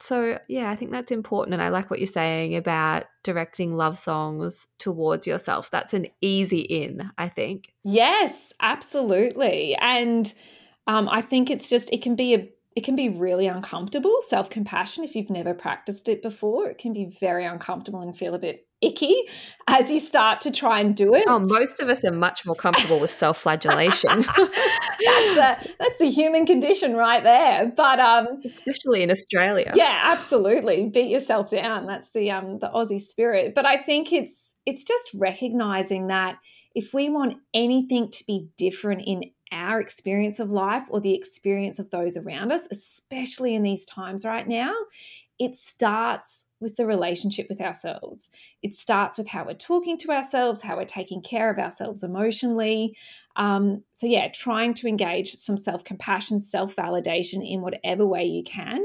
so, 0.00 0.38
yeah, 0.48 0.70
I 0.70 0.76
think 0.76 0.90
that's 0.90 1.10
important. 1.10 1.54
And 1.54 1.62
I 1.62 1.70
like 1.70 1.90
what 1.90 1.98
you're 1.98 2.06
saying 2.06 2.54
about 2.56 3.04
directing 3.22 3.74
love 3.76 3.98
songs 3.98 4.66
towards 4.78 5.26
yourself. 5.26 5.70
That's 5.70 5.94
an 5.94 6.08
easy 6.20 6.60
in, 6.60 7.10
I 7.16 7.28
think. 7.28 7.72
Yes, 7.84 8.52
absolutely. 8.60 9.74
And 9.76 10.32
um, 10.86 11.08
I 11.08 11.20
think 11.20 11.50
it's 11.50 11.68
just, 11.68 11.90
it 11.92 12.02
can 12.02 12.16
be 12.16 12.34
a 12.34 12.48
it 12.76 12.82
can 12.82 12.96
be 12.96 13.08
really 13.08 13.46
uncomfortable. 13.46 14.16
Self 14.26 14.50
compassion, 14.50 15.04
if 15.04 15.14
you've 15.14 15.30
never 15.30 15.54
practiced 15.54 16.08
it 16.08 16.22
before, 16.22 16.68
it 16.68 16.78
can 16.78 16.92
be 16.92 17.16
very 17.20 17.44
uncomfortable 17.44 18.00
and 18.00 18.16
feel 18.16 18.34
a 18.34 18.38
bit 18.38 18.66
icky 18.80 19.28
as 19.68 19.90
you 19.90 20.00
start 20.00 20.40
to 20.42 20.50
try 20.50 20.80
and 20.80 20.94
do 20.96 21.14
it. 21.14 21.24
Oh, 21.26 21.38
most 21.38 21.80
of 21.80 21.88
us 21.88 22.04
are 22.04 22.12
much 22.12 22.44
more 22.44 22.56
comfortable 22.56 22.98
with 22.98 23.12
self 23.12 23.38
flagellation. 23.38 24.22
that's, 25.04 25.68
that's 25.78 25.98
the 25.98 26.10
human 26.10 26.46
condition 26.46 26.94
right 26.94 27.22
there. 27.22 27.72
But 27.74 28.00
um, 28.00 28.42
especially 28.44 29.02
in 29.02 29.10
Australia. 29.10 29.72
Yeah, 29.74 30.00
absolutely. 30.02 30.88
Beat 30.88 31.10
yourself 31.10 31.50
down. 31.50 31.86
That's 31.86 32.10
the 32.10 32.32
um, 32.32 32.58
the 32.58 32.70
Aussie 32.70 33.00
spirit. 33.00 33.54
But 33.54 33.66
I 33.66 33.76
think 33.76 34.12
it's 34.12 34.54
it's 34.66 34.82
just 34.82 35.10
recognizing 35.14 36.08
that 36.08 36.38
if 36.74 36.92
we 36.92 37.08
want 37.08 37.36
anything 37.54 38.10
to 38.10 38.24
be 38.26 38.48
different 38.56 39.02
in 39.06 39.30
our 39.54 39.80
experience 39.80 40.40
of 40.40 40.50
life 40.50 40.84
or 40.90 41.00
the 41.00 41.14
experience 41.14 41.78
of 41.78 41.90
those 41.90 42.16
around 42.16 42.52
us, 42.52 42.68
especially 42.70 43.54
in 43.54 43.62
these 43.62 43.86
times 43.86 44.24
right 44.24 44.46
now, 44.46 44.74
it 45.38 45.56
starts 45.56 46.44
with 46.60 46.76
the 46.76 46.86
relationship 46.86 47.46
with 47.48 47.60
ourselves. 47.60 48.30
It 48.62 48.74
starts 48.74 49.18
with 49.18 49.28
how 49.28 49.44
we're 49.44 49.54
talking 49.54 49.98
to 49.98 50.10
ourselves, 50.10 50.62
how 50.62 50.76
we're 50.76 50.84
taking 50.84 51.22
care 51.22 51.50
of 51.50 51.58
ourselves 51.58 52.02
emotionally. 52.02 52.96
Um, 53.36 53.82
so, 53.92 54.06
yeah, 54.06 54.28
trying 54.32 54.74
to 54.74 54.88
engage 54.88 55.32
some 55.32 55.56
self 55.56 55.84
compassion, 55.84 56.40
self 56.40 56.74
validation 56.76 57.48
in 57.48 57.60
whatever 57.60 58.06
way 58.06 58.24
you 58.24 58.42
can 58.42 58.82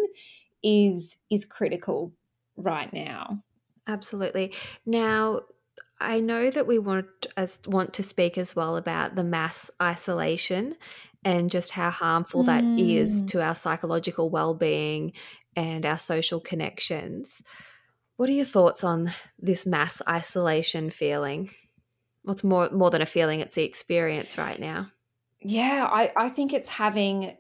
is 0.64 1.18
is 1.30 1.46
critical 1.46 2.14
right 2.58 2.92
now. 2.92 3.40
Absolutely. 3.88 4.54
Now, 4.86 5.42
I 6.00 6.20
know 6.20 6.50
that 6.50 6.68
we 6.68 6.80
want 6.80 7.28
as 7.36 7.60
want 7.66 7.94
to 7.94 8.04
speak 8.04 8.38
as 8.38 8.56
well 8.56 8.78
about 8.78 9.16
the 9.16 9.24
mass 9.24 9.70
isolation 9.82 10.76
and 11.24 11.52
just 11.52 11.72
how 11.72 11.90
harmful 11.90 12.44
mm. 12.44 12.46
that 12.48 12.64
is 12.82 13.24
mm. 13.24 13.28
to 13.28 13.42
our 13.42 13.56
psychological 13.56 14.30
well-being 14.30 15.12
and 15.56 15.86
our 15.86 15.98
social 15.98 16.40
connections. 16.40 17.42
What 18.16 18.30
are 18.30 18.34
your 18.34 18.46
thoughts 18.46 18.84
on 18.84 19.14
this 19.38 19.66
mass 19.66 20.02
isolation 20.08 20.90
feeling? 20.90 21.50
What's 22.24 22.44
more 22.44 22.70
more 22.70 22.92
than 22.92 23.02
a 23.02 23.06
feeling, 23.06 23.40
it's 23.40 23.56
the 23.56 23.64
experience 23.64 24.38
right 24.38 24.60
now. 24.60 24.88
Yeah, 25.42 25.88
I, 25.90 26.12
I 26.18 26.30
think 26.30 26.54
it's 26.54 26.70
having 26.70 27.38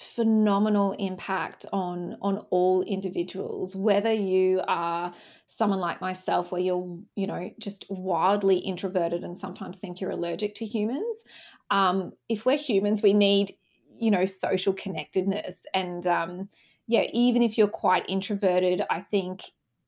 phenomenal 0.00 0.92
impact 0.92 1.66
on 1.72 2.16
on 2.22 2.38
all 2.50 2.82
individuals. 2.82 3.76
Whether 3.76 4.12
you 4.12 4.62
are 4.66 5.12
someone 5.46 5.78
like 5.78 6.00
myself 6.00 6.50
where 6.50 6.60
you're 6.60 6.98
you 7.16 7.26
know 7.26 7.50
just 7.58 7.84
wildly 7.90 8.58
introverted 8.58 9.22
and 9.24 9.38
sometimes 9.38 9.78
think 9.78 10.00
you're 10.00 10.10
allergic 10.10 10.54
to 10.56 10.64
humans 10.64 11.24
um, 11.70 12.12
if 12.28 12.46
we're 12.46 12.56
humans 12.56 13.02
we 13.02 13.12
need 13.12 13.54
you 13.98 14.10
know 14.10 14.24
social 14.24 14.72
connectedness. 14.72 15.64
And 15.74 16.06
um, 16.06 16.48
yeah 16.90 17.04
even 17.12 17.40
if 17.40 17.56
you're 17.56 17.68
quite 17.68 18.04
introverted 18.08 18.82
i 18.90 19.00
think 19.00 19.42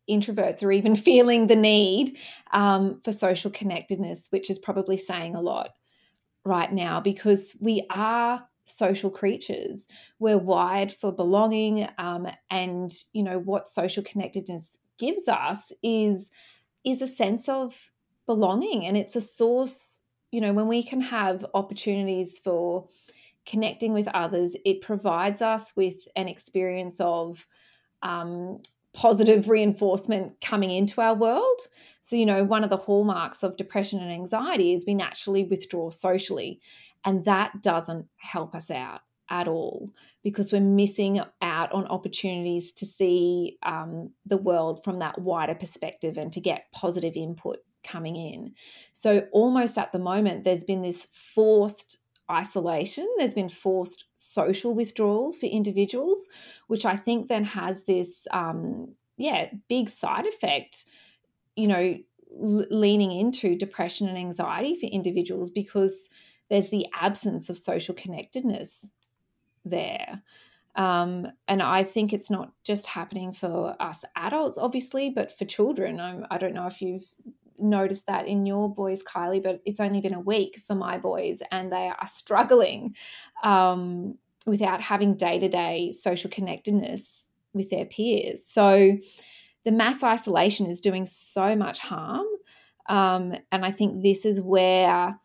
introverts 0.09 0.63
are 0.63 0.73
even 0.73 0.97
feeling 1.09 1.47
the 1.47 1.57
need 1.57 2.17
um, 2.53 3.01
for 3.05 3.13
social 3.13 3.51
connectedness 3.51 4.29
which 4.31 4.49
is 4.49 4.59
probably 4.59 4.97
saying 4.97 5.35
a 5.35 5.41
lot 5.41 5.71
right 6.45 6.73
now 6.73 7.01
because 7.01 7.55
we 7.61 7.87
are 7.91 8.47
social 8.65 9.11
creatures. 9.11 9.89
We're 10.19 10.39
wired 10.39 10.93
for 10.93 11.13
belonging, 11.13 11.89
um, 11.99 12.29
and 12.51 12.93
you 13.13 13.23
know 13.23 13.39
what 13.39 13.69
social 13.69 14.03
connectedness 14.03 14.79
gives 14.99 15.29
us 15.29 15.73
is 15.83 16.31
is 16.85 17.03
a 17.03 17.07
sense 17.07 17.49
of 17.49 17.91
belonging, 18.27 18.87
and 18.87 18.97
it's 18.97 19.17
a 19.17 19.21
source. 19.21 20.01
You 20.31 20.41
know, 20.41 20.53
when 20.53 20.69
we 20.69 20.83
can 20.83 21.01
have 21.01 21.45
opportunities 21.55 22.39
for 22.39 22.89
connecting 23.45 23.93
with 23.93 24.09
others, 24.09 24.57
it 24.65 24.81
provides 24.81 25.43
us 25.43 25.73
with 25.77 25.97
an 26.17 26.29
experience 26.29 27.01
of 27.01 27.47
um, 28.03 28.59
positive 28.95 29.49
reinforcement 29.49 30.41
coming 30.41 30.71
into 30.71 31.01
our 31.01 31.15
world. 31.15 31.61
So, 32.03 32.17
you 32.17 32.27
know, 32.27 32.45
one 32.45 32.65
of 32.65 32.71
the 32.71 32.77
hallmarks 32.77 33.43
of 33.43 33.57
depression 33.57 34.01
and 34.01 34.13
anxiety 34.13 34.75
is 34.75 34.85
we 34.87 34.95
naturally 34.95 35.45
withdraw 35.45 35.91
socially. 35.91 36.61
And 37.05 37.25
that 37.25 37.63
doesn't 37.63 38.07
help 38.17 38.55
us 38.55 38.71
out 38.71 39.01
at 39.31 39.49
all 39.49 39.91
because 40.23 40.53
we're 40.53 40.61
missing 40.61 41.21
out 41.41 41.73
on 41.73 41.87
opportunities 41.87 42.71
to 42.73 42.85
see 42.85 43.57
um, 43.63 44.11
the 44.27 44.37
world 44.37 44.85
from 44.85 44.99
that 44.99 45.19
wider 45.19 45.55
perspective 45.55 46.19
and 46.19 46.33
to 46.33 46.41
get 46.41 46.71
positive 46.73 47.17
input 47.17 47.59
coming 47.83 48.17
in. 48.17 48.53
So, 48.93 49.27
almost 49.33 49.79
at 49.79 49.91
the 49.91 49.99
moment, 49.99 50.45
there's 50.45 50.65
been 50.65 50.83
this 50.83 51.09
forced 51.13 51.99
isolation, 52.33 53.09
there's 53.19 53.35
been 53.35 53.49
forced 53.49 54.07
social 54.17 54.75
withdrawal 54.75 55.33
for 55.33 55.47
individuals, 55.47 56.29
which 56.67 56.85
I 56.85 56.97
think 56.97 57.29
then 57.29 57.45
has 57.45 57.85
this, 57.85 58.27
um, 58.31 58.95
yeah, 59.17 59.51
big 59.69 59.89
side 59.89 60.27
effect, 60.27 60.85
you 61.57 61.69
know, 61.69 61.99
l- 62.43 62.67
leaning 62.71 63.13
into 63.13 63.57
depression 63.57 64.09
and 64.09 64.19
anxiety 64.19 64.75
for 64.75 64.87
individuals 64.87 65.51
because 65.51 66.11
there's 66.49 66.71
the 66.71 66.87
absence 67.01 67.49
of 67.49 67.59
social 67.59 67.95
connectedness 67.95 68.91
there. 69.65 70.23
Um, 70.75 71.29
and 71.49 71.63
I 71.63 71.85
think 71.85 72.13
it's 72.13 72.31
not 72.31 72.53
just 72.65 72.87
happening 72.87 73.33
for 73.33 73.77
us 73.79 74.05
adults, 74.17 74.57
obviously, 74.57 75.11
but 75.11 75.37
for 75.37 75.45
children. 75.45 76.01
I'm, 76.01 76.27
I 76.31 76.39
do 76.39 76.47
not 76.47 76.55
know 76.55 76.67
if 76.67 76.81
you've 76.81 77.07
noticed 77.63 78.07
that 78.07 78.27
in 78.27 78.47
your 78.47 78.73
boys, 78.73 79.03
Kylie, 79.03 79.43
but 79.43 79.61
it's 79.65 79.81
only 79.81 80.01
been 80.01 80.15
a 80.15 80.21
week 80.21 80.61
for 80.67 80.75
my 80.75 80.99
boys, 80.99 81.43
and 81.51 81.73
they 81.73 81.89
are 81.89 82.07
struggling 82.07 82.95
um, 83.43 84.19
without 84.47 84.81
having 84.81 85.17
day 85.17 85.39
to 85.39 85.49
day 85.49 85.93
social 85.93 86.31
connectedness 86.31 87.31
with 87.55 87.71
their 87.71 87.85
peers. 87.85 88.45
So 88.47 88.97
the 89.65 89.73
mass 89.73 90.03
isolation 90.03 90.67
is 90.67 90.81
doing 90.81 91.07
so 91.07 91.55
much 91.55 91.79
harm. 91.79 92.27
Um, 92.89 93.35
and 93.53 93.65
I 93.65 93.71
think 93.71 94.03
this 94.03 94.25
is 94.25 94.41
where 94.41 95.19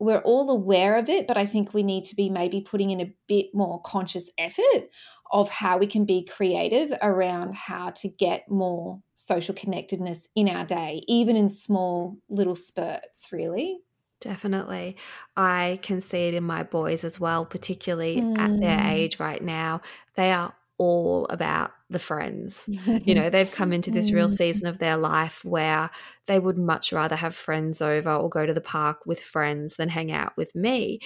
we're 0.00 0.20
all 0.20 0.50
aware 0.50 0.96
of 0.96 1.08
it, 1.08 1.28
but 1.28 1.36
I 1.36 1.46
think 1.46 1.72
we 1.72 1.82
need 1.82 2.04
to 2.04 2.16
be 2.16 2.30
maybe 2.30 2.62
putting 2.62 2.90
in 2.90 3.00
a 3.00 3.14
bit 3.28 3.54
more 3.54 3.80
conscious 3.82 4.30
effort 4.38 4.88
of 5.30 5.48
how 5.48 5.78
we 5.78 5.86
can 5.86 6.04
be 6.04 6.24
creative 6.24 6.92
around 7.02 7.54
how 7.54 7.90
to 7.90 8.08
get 8.08 8.50
more 8.50 9.00
social 9.14 9.54
connectedness 9.54 10.26
in 10.34 10.48
our 10.48 10.64
day, 10.64 11.04
even 11.06 11.36
in 11.36 11.48
small 11.48 12.16
little 12.28 12.56
spurts, 12.56 13.28
really. 13.30 13.80
Definitely. 14.20 14.96
I 15.36 15.78
can 15.82 16.00
see 16.00 16.28
it 16.28 16.34
in 16.34 16.44
my 16.44 16.62
boys 16.62 17.04
as 17.04 17.20
well, 17.20 17.44
particularly 17.44 18.16
mm. 18.16 18.38
at 18.38 18.60
their 18.60 18.78
mm. 18.78 18.90
age 18.90 19.20
right 19.20 19.42
now. 19.42 19.82
They 20.16 20.32
are 20.32 20.54
all 20.78 21.26
about 21.26 21.72
the 21.90 21.98
friends. 21.98 22.64
you 22.86 23.14
know, 23.14 23.28
they've 23.30 23.50
come 23.50 23.72
into 23.72 23.90
this 23.90 24.12
real 24.12 24.28
season 24.28 24.66
of 24.66 24.78
their 24.78 24.96
life 24.96 25.44
where 25.44 25.90
they 26.26 26.38
would 26.38 26.56
much 26.56 26.92
rather 26.92 27.16
have 27.16 27.34
friends 27.34 27.82
over 27.82 28.12
or 28.12 28.30
go 28.30 28.46
to 28.46 28.54
the 28.54 28.60
park 28.60 29.04
with 29.04 29.20
friends 29.20 29.76
than 29.76 29.88
hang 29.88 30.12
out 30.12 30.36
with 30.36 30.54
me. 30.54 31.00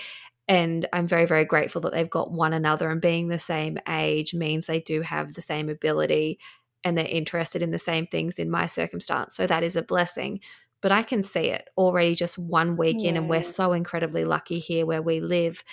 And 0.46 0.86
I'm 0.92 1.08
very, 1.08 1.24
very 1.24 1.46
grateful 1.46 1.80
that 1.82 1.92
they've 1.92 2.08
got 2.08 2.30
one 2.30 2.52
another, 2.52 2.90
and 2.90 3.00
being 3.00 3.28
the 3.28 3.38
same 3.38 3.78
age 3.88 4.34
means 4.34 4.66
they 4.66 4.80
do 4.80 5.00
have 5.00 5.32
the 5.32 5.42
same 5.42 5.70
ability 5.70 6.38
and 6.84 6.98
they're 6.98 7.06
interested 7.06 7.62
in 7.62 7.70
the 7.70 7.78
same 7.78 8.06
things 8.06 8.38
in 8.38 8.50
my 8.50 8.66
circumstance. 8.66 9.34
So 9.34 9.46
that 9.46 9.62
is 9.62 9.74
a 9.74 9.82
blessing. 9.82 10.40
But 10.82 10.92
I 10.92 11.02
can 11.02 11.22
see 11.22 11.48
it 11.48 11.70
already 11.78 12.14
just 12.14 12.36
one 12.36 12.76
week 12.76 12.98
yeah. 13.00 13.08
in, 13.08 13.16
and 13.16 13.30
we're 13.30 13.42
so 13.42 13.72
incredibly 13.72 14.26
lucky 14.26 14.58
here 14.58 14.84
where 14.84 15.00
we 15.00 15.18
live 15.18 15.64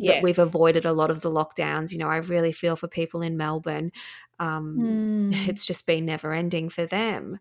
yes. 0.00 0.14
that 0.14 0.22
we've 0.22 0.38
avoided 0.38 0.84
a 0.84 0.92
lot 0.92 1.10
of 1.10 1.20
the 1.20 1.30
lockdowns. 1.30 1.92
You 1.92 1.98
know, 1.98 2.08
I 2.08 2.16
really 2.16 2.52
feel 2.52 2.76
for 2.76 2.88
people 2.88 3.22
in 3.22 3.36
Melbourne. 3.36 3.92
Um, 4.38 5.30
mm. 5.32 5.48
It's 5.48 5.66
just 5.66 5.86
been 5.86 6.06
never 6.06 6.32
ending 6.32 6.68
for 6.68 6.86
them. 6.86 7.38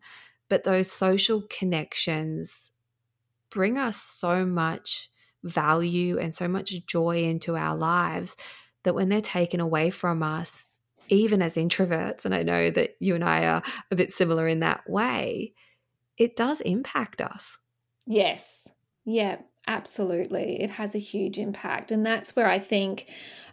But 0.49 0.63
those 0.63 0.91
social 0.91 1.43
connections 1.49 2.71
bring 3.49 3.77
us 3.77 4.01
so 4.01 4.45
much 4.45 5.09
value 5.43 6.17
and 6.17 6.35
so 6.35 6.47
much 6.47 6.85
joy 6.85 7.23
into 7.23 7.55
our 7.55 7.75
lives 7.75 8.35
that 8.83 8.95
when 8.95 9.09
they're 9.09 9.21
taken 9.21 9.59
away 9.59 9.89
from 9.89 10.23
us, 10.23 10.67
even 11.07 11.41
as 11.41 11.55
introverts, 11.55 12.25
and 12.25 12.35
I 12.35 12.43
know 12.43 12.69
that 12.69 12.95
you 12.99 13.15
and 13.15 13.23
I 13.23 13.45
are 13.45 13.63
a 13.91 13.95
bit 13.95 14.11
similar 14.11 14.47
in 14.47 14.59
that 14.59 14.87
way, 14.89 15.53
it 16.17 16.35
does 16.35 16.61
impact 16.61 17.21
us. 17.21 17.57
Yes. 18.05 18.67
Yeah. 19.05 19.37
Absolutely. 19.67 20.61
It 20.61 20.69
has 20.71 20.95
a 20.95 20.99
huge 20.99 21.37
impact. 21.37 21.91
And 21.91 22.05
that's 22.05 22.35
where 22.35 22.49
I 22.49 22.57
think, 22.59 23.09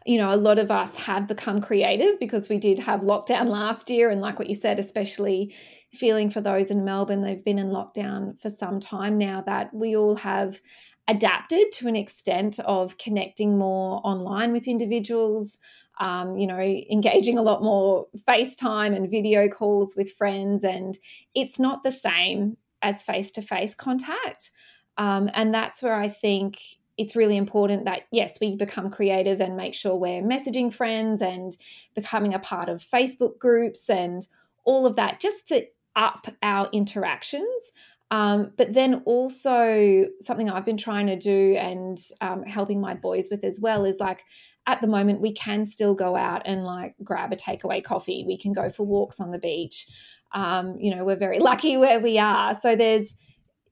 you 0.07 0.17
know, 0.19 0.33
a 0.33 0.37
lot 0.37 0.59
of 0.59 0.71
us 0.71 0.97
have 0.97 1.27
become 1.27 1.61
creative 1.61 2.19
because 2.19 2.49
we 2.49 2.59
did 2.59 2.79
have 2.79 3.01
lockdown 3.01 3.49
last 3.49 3.91
year. 3.91 4.09
And 4.11 4.21
like 4.21 4.39
what 4.39 4.49
you 4.49 4.55
said, 4.55 4.79
especially 4.79 5.55
feeling 5.93 6.31
for 6.31 6.41
those 6.41 6.71
in 6.71 6.85
Melbourne, 6.85 7.23
they've 7.23 7.45
been 7.45 7.59
in 7.59 7.69
lockdown 7.69 8.39
for 8.41 8.49
some 8.49 8.81
time 8.81 9.19
now, 9.19 9.43
that 9.47 9.75
we 9.75 9.97
all 9.97 10.15
have 10.17 10.61
adapted 11.09 11.71
to 11.73 11.87
an 11.89 11.97
extent 11.97 12.59
of 12.61 12.99
connecting 12.99 13.59
more 13.59 14.01
online 14.05 14.53
with 14.53 14.69
individuals. 14.69 15.59
Um, 15.99 16.37
you 16.37 16.47
know, 16.47 16.59
engaging 16.61 17.39
a 17.39 17.43
lot 17.43 17.63
more 17.63 18.07
FaceTime 18.29 18.95
and 18.95 19.11
video 19.11 19.49
calls 19.49 19.95
with 19.97 20.13
friends. 20.13 20.63
And 20.63 20.99
it's 21.35 21.59
not 21.59 21.83
the 21.83 21.91
same 21.91 22.59
as 22.83 23.03
face 23.03 23.31
to 23.33 23.41
face 23.43 23.75
contact. 23.75 24.51
Um, 24.99 25.31
and 25.35 25.53
that's 25.53 25.83
where 25.83 25.95
I 25.95 26.09
think 26.09 26.59
it's 26.99 27.15
really 27.15 27.37
important 27.37 27.85
that, 27.85 28.03
yes, 28.11 28.39
we 28.41 28.57
become 28.57 28.91
creative 28.91 29.41
and 29.41 29.57
make 29.57 29.75
sure 29.75 29.97
we're 29.97 30.23
messaging 30.23 30.73
friends 30.73 31.21
and 31.21 31.57
becoming 31.95 32.33
a 32.33 32.39
part 32.39 32.69
of 32.69 32.83
Facebook 32.83 33.39
groups 33.39 33.91
and 33.91 34.27
all 34.65 34.87
of 34.87 34.97
that 34.97 35.21
just 35.21 35.47
to 35.49 35.67
up 35.95 36.27
our 36.43 36.69
interactions. 36.73 37.73
Um, 38.11 38.53
but 38.57 38.73
then 38.73 39.03
also, 39.05 40.07
something 40.21 40.49
I've 40.49 40.65
been 40.65 40.77
trying 40.77 41.09
to 41.09 41.17
do 41.17 41.57
and 41.59 41.99
um, 42.21 42.45
helping 42.45 42.81
my 42.81 42.95
boys 42.95 43.29
with 43.31 43.45
as 43.45 43.61
well 43.61 43.85
is 43.85 43.99
like, 43.99 44.23
at 44.67 44.81
the 44.81 44.89
moment, 44.89 45.21
we 45.21 45.33
can 45.33 45.65
still 45.65 45.95
go 45.95 46.17
out 46.17 46.43
and 46.45 46.65
like 46.65 46.95
grab 47.03 47.33
a 47.33 47.37
takeaway 47.37 47.83
coffee. 47.83 48.25
We 48.27 48.37
can 48.37 48.53
go 48.53 48.69
for 48.69 48.85
walks 48.85 49.21
on 49.21 49.31
the 49.31 49.39
beach. 49.39 49.87
Um, 50.33 50.77
you 50.79 50.95
know, 50.95 51.05
we're 51.05 51.17
very 51.17 51.39
lucky 51.41 51.77
where 51.77 52.01
we 52.01 52.19
are. 52.19 52.55
So 52.55 52.75
there's, 52.75 53.15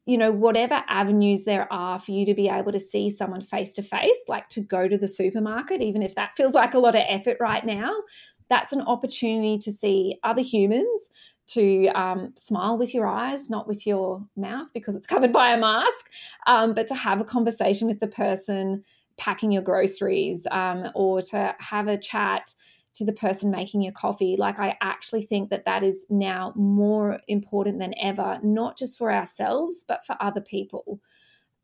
you 0.06 0.18
know, 0.18 0.30
whatever 0.30 0.82
avenues 0.88 1.44
there 1.44 1.70
are 1.72 1.98
for 1.98 2.10
you 2.12 2.26
to 2.26 2.34
be 2.34 2.48
able 2.48 2.72
to 2.72 2.78
see 2.78 3.08
someone 3.08 3.40
face 3.40 3.72
to 3.74 3.82
face, 3.82 4.22
like 4.28 4.48
to 4.50 4.60
go 4.60 4.86
to 4.86 4.98
the 4.98 5.08
supermarket, 5.08 5.80
even 5.80 6.02
if 6.02 6.14
that 6.14 6.36
feels 6.36 6.52
like 6.52 6.74
a 6.74 6.78
lot 6.78 6.94
of 6.94 7.02
effort 7.08 7.38
right 7.40 7.64
now, 7.64 7.90
that's 8.48 8.72
an 8.72 8.82
opportunity 8.82 9.56
to 9.58 9.72
see 9.72 10.18
other 10.22 10.42
humans, 10.42 11.08
to 11.46 11.88
um, 11.88 12.32
smile 12.36 12.78
with 12.78 12.94
your 12.94 13.06
eyes, 13.06 13.48
not 13.48 13.66
with 13.66 13.86
your 13.86 14.22
mouth 14.36 14.72
because 14.74 14.96
it's 14.96 15.06
covered 15.14 15.32
by 15.32 15.52
a 15.52 15.58
mask, 15.58 16.10
um, 16.46 16.74
but 16.74 16.86
to 16.86 16.94
have 16.94 17.20
a 17.20 17.24
conversation 17.24 17.88
with 17.88 18.00
the 18.00 18.06
person 18.06 18.82
packing 19.16 19.52
your 19.52 19.62
groceries 19.62 20.46
um, 20.50 20.90
or 20.94 21.22
to 21.22 21.54
have 21.60 21.86
a 21.86 21.96
chat 21.96 22.52
to 22.94 23.04
the 23.04 23.12
person 23.12 23.50
making 23.50 23.82
your 23.82 23.92
coffee. 23.92 24.36
Like, 24.38 24.58
I 24.58 24.76
actually 24.80 25.22
think 25.22 25.50
that 25.50 25.64
that 25.64 25.82
is 25.82 26.06
now 26.08 26.52
more 26.56 27.18
important 27.28 27.80
than 27.80 27.94
ever, 28.00 28.38
not 28.42 28.78
just 28.78 28.96
for 28.96 29.12
ourselves, 29.12 29.84
but 29.86 30.06
for 30.06 30.16
other 30.20 30.40
people 30.40 31.00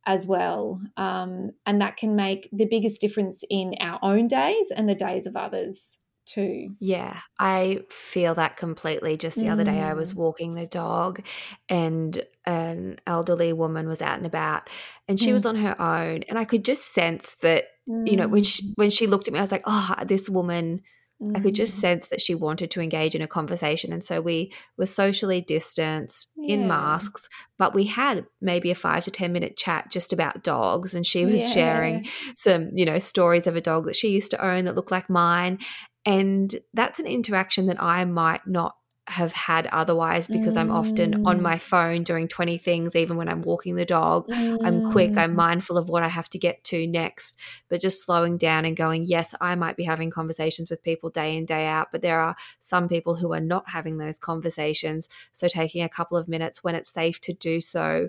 as 0.07 0.27
well. 0.27 0.81
Um, 0.97 1.53
and 1.66 1.81
that 1.81 1.97
can 1.97 2.16
make 2.16 2.49
the 2.53 2.66
biggest 2.66 3.01
difference 3.01 3.45
in 3.49 3.75
our 3.81 3.99
own 4.03 4.29
days 4.29 4.71
and 4.75 4.88
the 4.88 4.95
days 4.95 5.27
of 5.27 5.37
others. 5.37 5.97
Too. 6.27 6.77
Yeah, 6.79 7.19
I 7.40 7.81
feel 7.90 8.37
that 8.37 8.57
completely. 8.57 9.16
Just 9.16 9.37
the 9.37 9.47
mm. 9.47 9.51
other 9.51 9.64
day, 9.64 9.81
I 9.81 9.95
was 9.95 10.12
mm. 10.12 10.16
walking 10.16 10.55
the 10.55 10.66
dog, 10.66 11.23
and 11.69 12.25
an 12.47 13.01
elderly 13.05 13.53
woman 13.53 13.88
was 13.88 14.01
out 14.01 14.19
and 14.19 14.27
about, 14.27 14.71
and 15.09 15.19
she 15.19 15.31
mm. 15.31 15.33
was 15.33 15.45
on 15.45 15.57
her 15.57 15.81
own, 15.81 16.23
and 16.29 16.38
I 16.38 16.45
could 16.45 16.64
just 16.64 16.93
sense 16.95 17.37
that. 17.43 17.64
Mm. 17.88 18.09
You 18.09 18.16
know, 18.16 18.29
when 18.29 18.45
she 18.45 18.62
mm. 18.62 18.73
when 18.77 18.90
she 18.90 19.09
looked 19.09 19.27
at 19.27 19.33
me, 19.33 19.40
I 19.40 19.43
was 19.43 19.51
like, 19.51 19.64
"Oh, 19.66 19.97
this 20.07 20.29
woman 20.29 20.83
Mm. 21.22 21.37
I 21.37 21.40
could 21.40 21.54
just 21.54 21.76
mm. 21.76 21.80
sense 21.80 22.06
that 22.06 22.20
she 22.20 22.35
wanted 22.35 22.70
to 22.72 22.80
engage 22.80 23.14
in 23.14 23.22
a 23.22 23.26
conversation. 23.26 23.92
And 23.92 24.02
so 24.02 24.20
we 24.20 24.52
were 24.76 24.87
socially 24.87 25.40
distanced 25.40 26.28
yeah. 26.37 26.54
in 26.54 26.68
masks, 26.68 27.28
but 27.59 27.74
we 27.74 27.85
had 27.85 28.26
maybe 28.40 28.70
a 28.70 28.74
five 28.74 29.04
to 29.04 29.11
10 29.11 29.33
minute 29.33 29.56
chat 29.56 29.90
just 29.90 30.12
about 30.12 30.42
dogs. 30.42 30.94
And 30.94 31.06
she 31.06 31.26
was 31.26 31.40
yeah. 31.40 31.50
sharing 31.50 32.06
some, 32.37 32.70
you 32.74 32.85
know, 32.85 32.98
stories 32.98 33.46
of 33.46 33.56
a 33.56 33.61
dog 33.61 33.87
that 33.87 33.96
she 33.96 34.09
used 34.09 34.30
to 34.30 34.44
own 34.44 34.64
that 34.64 34.74
looked 34.74 34.90
like 34.90 35.11
mine. 35.11 35.59
And 36.06 36.54
that's 36.72 36.98
an 36.98 37.06
interaction 37.06 37.66
that 37.66 37.83
I 37.83 38.04
might 38.06 38.46
not 38.46 38.74
have 39.11 39.33
had 39.33 39.66
otherwise 39.68 40.27
because 40.27 40.55
mm. 40.55 40.61
I'm 40.61 40.70
often 40.70 41.27
on 41.27 41.42
my 41.42 41.57
mm. 41.57 41.61
phone 41.61 42.05
doing 42.05 42.29
20 42.29 42.59
things, 42.59 42.94
even 42.94 43.16
when 43.16 43.29
I'm 43.29 43.42
walking 43.42 43.75
the 43.75 43.85
dog. 43.85 44.29
Mm. 44.29 44.59
I'm 44.64 44.92
quick, 44.92 45.16
I'm 45.16 45.33
mm. 45.33 45.37
mindful 45.37 45.77
of 45.77 45.88
what 45.88 46.03
I 46.03 46.09
have 46.09 46.31
to 46.31 46.38
get 46.38 46.62
to 46.64 46.87
next, 46.87 47.37
but 47.68 47.81
just 47.81 48.05
slowing 48.05 48.38
down 48.38 48.64
and 48.64 48.77
going, 48.77 49.05
yes, 49.05 49.35
I 49.40 49.55
might 49.55 49.77
be 49.77 49.85
having 49.85 50.11
conversations 50.11 50.70
with 50.70 50.83
people 50.83 51.11
day 51.11 51.37
in, 51.37 51.44
day 51.44 51.66
out, 51.66 51.88
but 51.92 52.03
there 52.03 52.20
are 52.20 52.37
some 52.61 52.88
people 52.88 53.16
who 53.16 53.33
are 53.33 53.40
not 53.40 53.70
having 53.70 53.99
those 53.99 54.18
conversations. 54.18 55.09
So 55.33 55.49
taking 55.49 55.83
a 55.83 55.88
couple 55.88 56.16
of 56.16 56.29
minutes 56.29 56.62
when 56.62 56.75
it's 56.75 56.92
safe 56.92 57.20
to 57.23 57.33
do 57.33 57.61
so, 57.61 58.09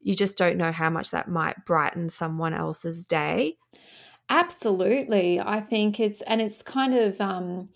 you 0.00 0.14
just 0.14 0.36
don't 0.36 0.56
know 0.56 0.72
how 0.72 0.90
much 0.90 1.10
that 1.10 1.28
might 1.28 1.64
brighten 1.64 2.08
someone 2.08 2.54
else's 2.54 3.06
day. 3.06 3.58
Absolutely. 4.28 5.40
I 5.40 5.60
think 5.60 6.00
it's, 6.00 6.22
and 6.22 6.40
it's 6.40 6.62
kind 6.62 6.94
of, 6.94 7.20
um, 7.20 7.68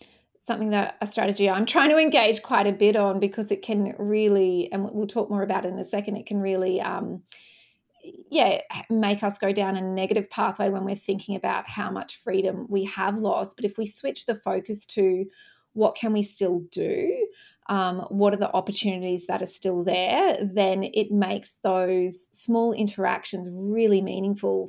something 0.45 0.71
that 0.71 0.97
a 1.01 1.07
strategy 1.07 1.49
I'm 1.49 1.65
trying 1.65 1.89
to 1.89 1.97
engage 1.97 2.43
quite 2.43 2.67
a 2.67 2.73
bit 2.73 2.97
on 2.97 3.19
because 3.19 3.51
it 3.51 3.63
can 3.63 3.95
really, 3.99 4.69
and 4.73 4.85
we'll 4.93 5.07
talk 5.07 5.31
more 5.31 5.43
about 5.43 5.65
it 5.65 5.69
in 5.69 5.79
a 5.79 5.85
second, 5.85 6.17
it 6.17 6.27
can 6.27 6.41
really, 6.41 6.83
um, 6.83 7.23
yeah, 8.31 8.61
make 8.91 9.23
us 9.23 9.39
go 9.39 9.53
down 9.53 9.77
a 9.77 9.81
negative 9.81 10.29
pathway 10.29 10.69
when 10.69 10.85
we're 10.85 10.97
thinking 10.97 11.37
about 11.37 11.67
how 11.67 11.91
much 11.91 12.17
freedom 12.17 12.67
we 12.69 12.85
have 12.85 13.19
lost. 13.19 13.57
But 13.57 13.65
if 13.65 13.79
we 13.79 13.87
switch 13.87 14.27
the 14.27 14.35
focus 14.35 14.85
to 14.87 15.25
what 15.73 15.97
can 15.97 16.13
we 16.13 16.23
still 16.23 16.61
do, 16.71 17.27
um, 17.71 18.01
what 18.11 18.35
are 18.35 18.39
the 18.39 18.53
opportunities 18.53 19.27
that 19.27 19.41
are 19.41 19.47
still 19.47 19.83
there, 19.83 20.37
then 20.43 20.85
it 20.85 21.11
makes 21.11 21.57
those 21.63 22.29
small 22.33 22.75
interactions 22.75 23.49
really 23.51 24.03
meaningful. 24.03 24.69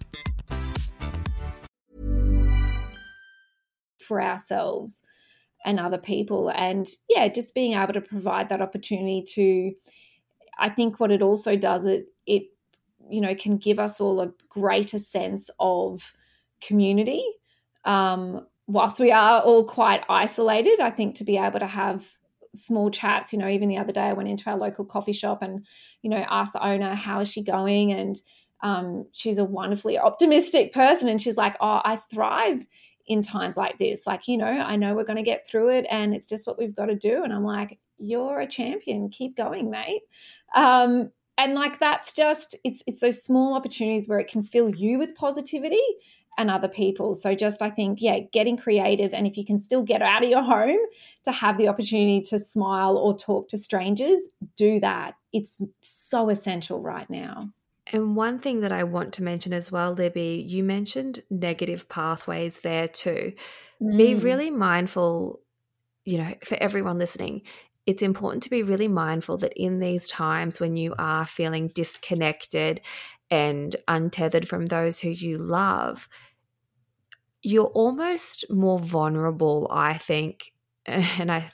For 4.11 4.21
ourselves 4.21 5.03
and 5.63 5.79
other 5.79 5.97
people. 5.97 6.49
And 6.49 6.85
yeah, 7.07 7.29
just 7.29 7.55
being 7.55 7.73
able 7.73 7.93
to 7.93 8.01
provide 8.01 8.49
that 8.49 8.61
opportunity 8.61 9.23
to, 9.35 9.73
I 10.59 10.69
think 10.69 10.99
what 10.99 11.11
it 11.11 11.21
also 11.21 11.55
does, 11.55 11.85
it, 11.85 12.07
it, 12.25 12.43
you 13.09 13.21
know, 13.21 13.33
can 13.35 13.55
give 13.55 13.79
us 13.79 14.01
all 14.01 14.19
a 14.19 14.33
greater 14.49 14.99
sense 14.99 15.49
of 15.61 16.13
community. 16.59 17.23
Um, 17.85 18.45
whilst 18.67 18.99
we 18.99 19.13
are 19.13 19.39
all 19.43 19.63
quite 19.63 20.03
isolated, 20.09 20.81
I 20.81 20.89
think 20.89 21.15
to 21.15 21.23
be 21.23 21.37
able 21.37 21.59
to 21.59 21.67
have 21.67 22.05
small 22.53 22.91
chats, 22.91 23.31
you 23.31 23.39
know, 23.39 23.47
even 23.47 23.69
the 23.69 23.77
other 23.77 23.93
day 23.93 24.01
I 24.09 24.13
went 24.13 24.27
into 24.27 24.49
our 24.49 24.57
local 24.57 24.83
coffee 24.83 25.13
shop 25.13 25.41
and, 25.41 25.65
you 26.01 26.09
know, 26.09 26.25
asked 26.29 26.51
the 26.51 26.67
owner, 26.67 26.95
how 26.95 27.21
is 27.21 27.31
she 27.31 27.43
going? 27.43 27.93
And 27.93 28.19
um, 28.61 29.05
she's 29.13 29.37
a 29.37 29.45
wonderfully 29.45 29.97
optimistic 29.97 30.73
person. 30.73 31.07
And 31.07 31.21
she's 31.21 31.37
like, 31.37 31.55
oh, 31.61 31.79
I 31.85 31.95
thrive 31.95 32.67
in 33.07 33.21
times 33.21 33.57
like 33.57 33.77
this. 33.77 34.05
Like, 34.07 34.27
you 34.27 34.37
know, 34.37 34.45
I 34.45 34.75
know 34.75 34.93
we're 34.93 35.03
going 35.03 35.17
to 35.17 35.23
get 35.23 35.47
through 35.47 35.69
it 35.69 35.85
and 35.89 36.13
it's 36.13 36.27
just 36.27 36.47
what 36.47 36.57
we've 36.57 36.75
got 36.75 36.87
to 36.87 36.95
do. 36.95 37.23
And 37.23 37.33
I'm 37.33 37.43
like, 37.43 37.79
you're 37.97 38.39
a 38.39 38.47
champion. 38.47 39.09
Keep 39.09 39.37
going, 39.37 39.69
mate. 39.69 40.01
Um, 40.55 41.11
and 41.37 41.55
like 41.55 41.79
that's 41.79 42.13
just 42.13 42.55
it's 42.63 42.83
it's 42.85 42.99
those 42.99 43.23
small 43.23 43.55
opportunities 43.55 44.07
where 44.07 44.19
it 44.19 44.27
can 44.27 44.43
fill 44.43 44.69
you 44.69 44.99
with 44.99 45.15
positivity 45.15 45.81
and 46.37 46.49
other 46.49 46.67
people. 46.67 47.15
So 47.15 47.35
just 47.35 47.61
I 47.61 47.69
think 47.69 48.01
yeah, 48.01 48.19
getting 48.31 48.57
creative 48.57 49.13
and 49.13 49.25
if 49.25 49.37
you 49.37 49.45
can 49.45 49.59
still 49.59 49.83
get 49.83 50.01
out 50.01 50.23
of 50.23 50.29
your 50.29 50.43
home 50.43 50.79
to 51.23 51.31
have 51.31 51.57
the 51.57 51.67
opportunity 51.67 52.21
to 52.21 52.39
smile 52.39 52.97
or 52.97 53.17
talk 53.17 53.47
to 53.49 53.57
strangers, 53.57 54.33
do 54.55 54.79
that. 54.81 55.15
It's 55.33 55.57
so 55.81 56.29
essential 56.29 56.79
right 56.79 57.09
now. 57.09 57.49
And 57.87 58.15
one 58.15 58.39
thing 58.39 58.61
that 58.61 58.71
I 58.71 58.83
want 58.83 59.13
to 59.13 59.23
mention 59.23 59.53
as 59.53 59.71
well, 59.71 59.93
Libby, 59.93 60.43
you 60.47 60.63
mentioned 60.63 61.23
negative 61.29 61.89
pathways 61.89 62.59
there 62.59 62.87
too. 62.87 63.33
Mm. 63.81 63.97
Be 63.97 64.15
really 64.15 64.51
mindful, 64.51 65.41
you 66.05 66.19
know, 66.19 66.35
for 66.45 66.57
everyone 66.61 66.99
listening, 66.99 67.41
it's 67.87 68.03
important 68.03 68.43
to 68.43 68.49
be 68.49 68.63
really 68.63 68.87
mindful 68.87 69.37
that 69.37 69.53
in 69.55 69.79
these 69.79 70.07
times 70.07 70.59
when 70.59 70.77
you 70.77 70.93
are 70.99 71.25
feeling 71.25 71.69
disconnected 71.69 72.81
and 73.31 73.75
untethered 73.87 74.47
from 74.47 74.67
those 74.67 74.99
who 74.99 75.09
you 75.09 75.37
love, 75.37 76.07
you're 77.41 77.65
almost 77.65 78.45
more 78.49 78.79
vulnerable, 78.79 79.67
I 79.71 79.97
think. 79.97 80.53
And 80.85 81.31
I 81.31 81.51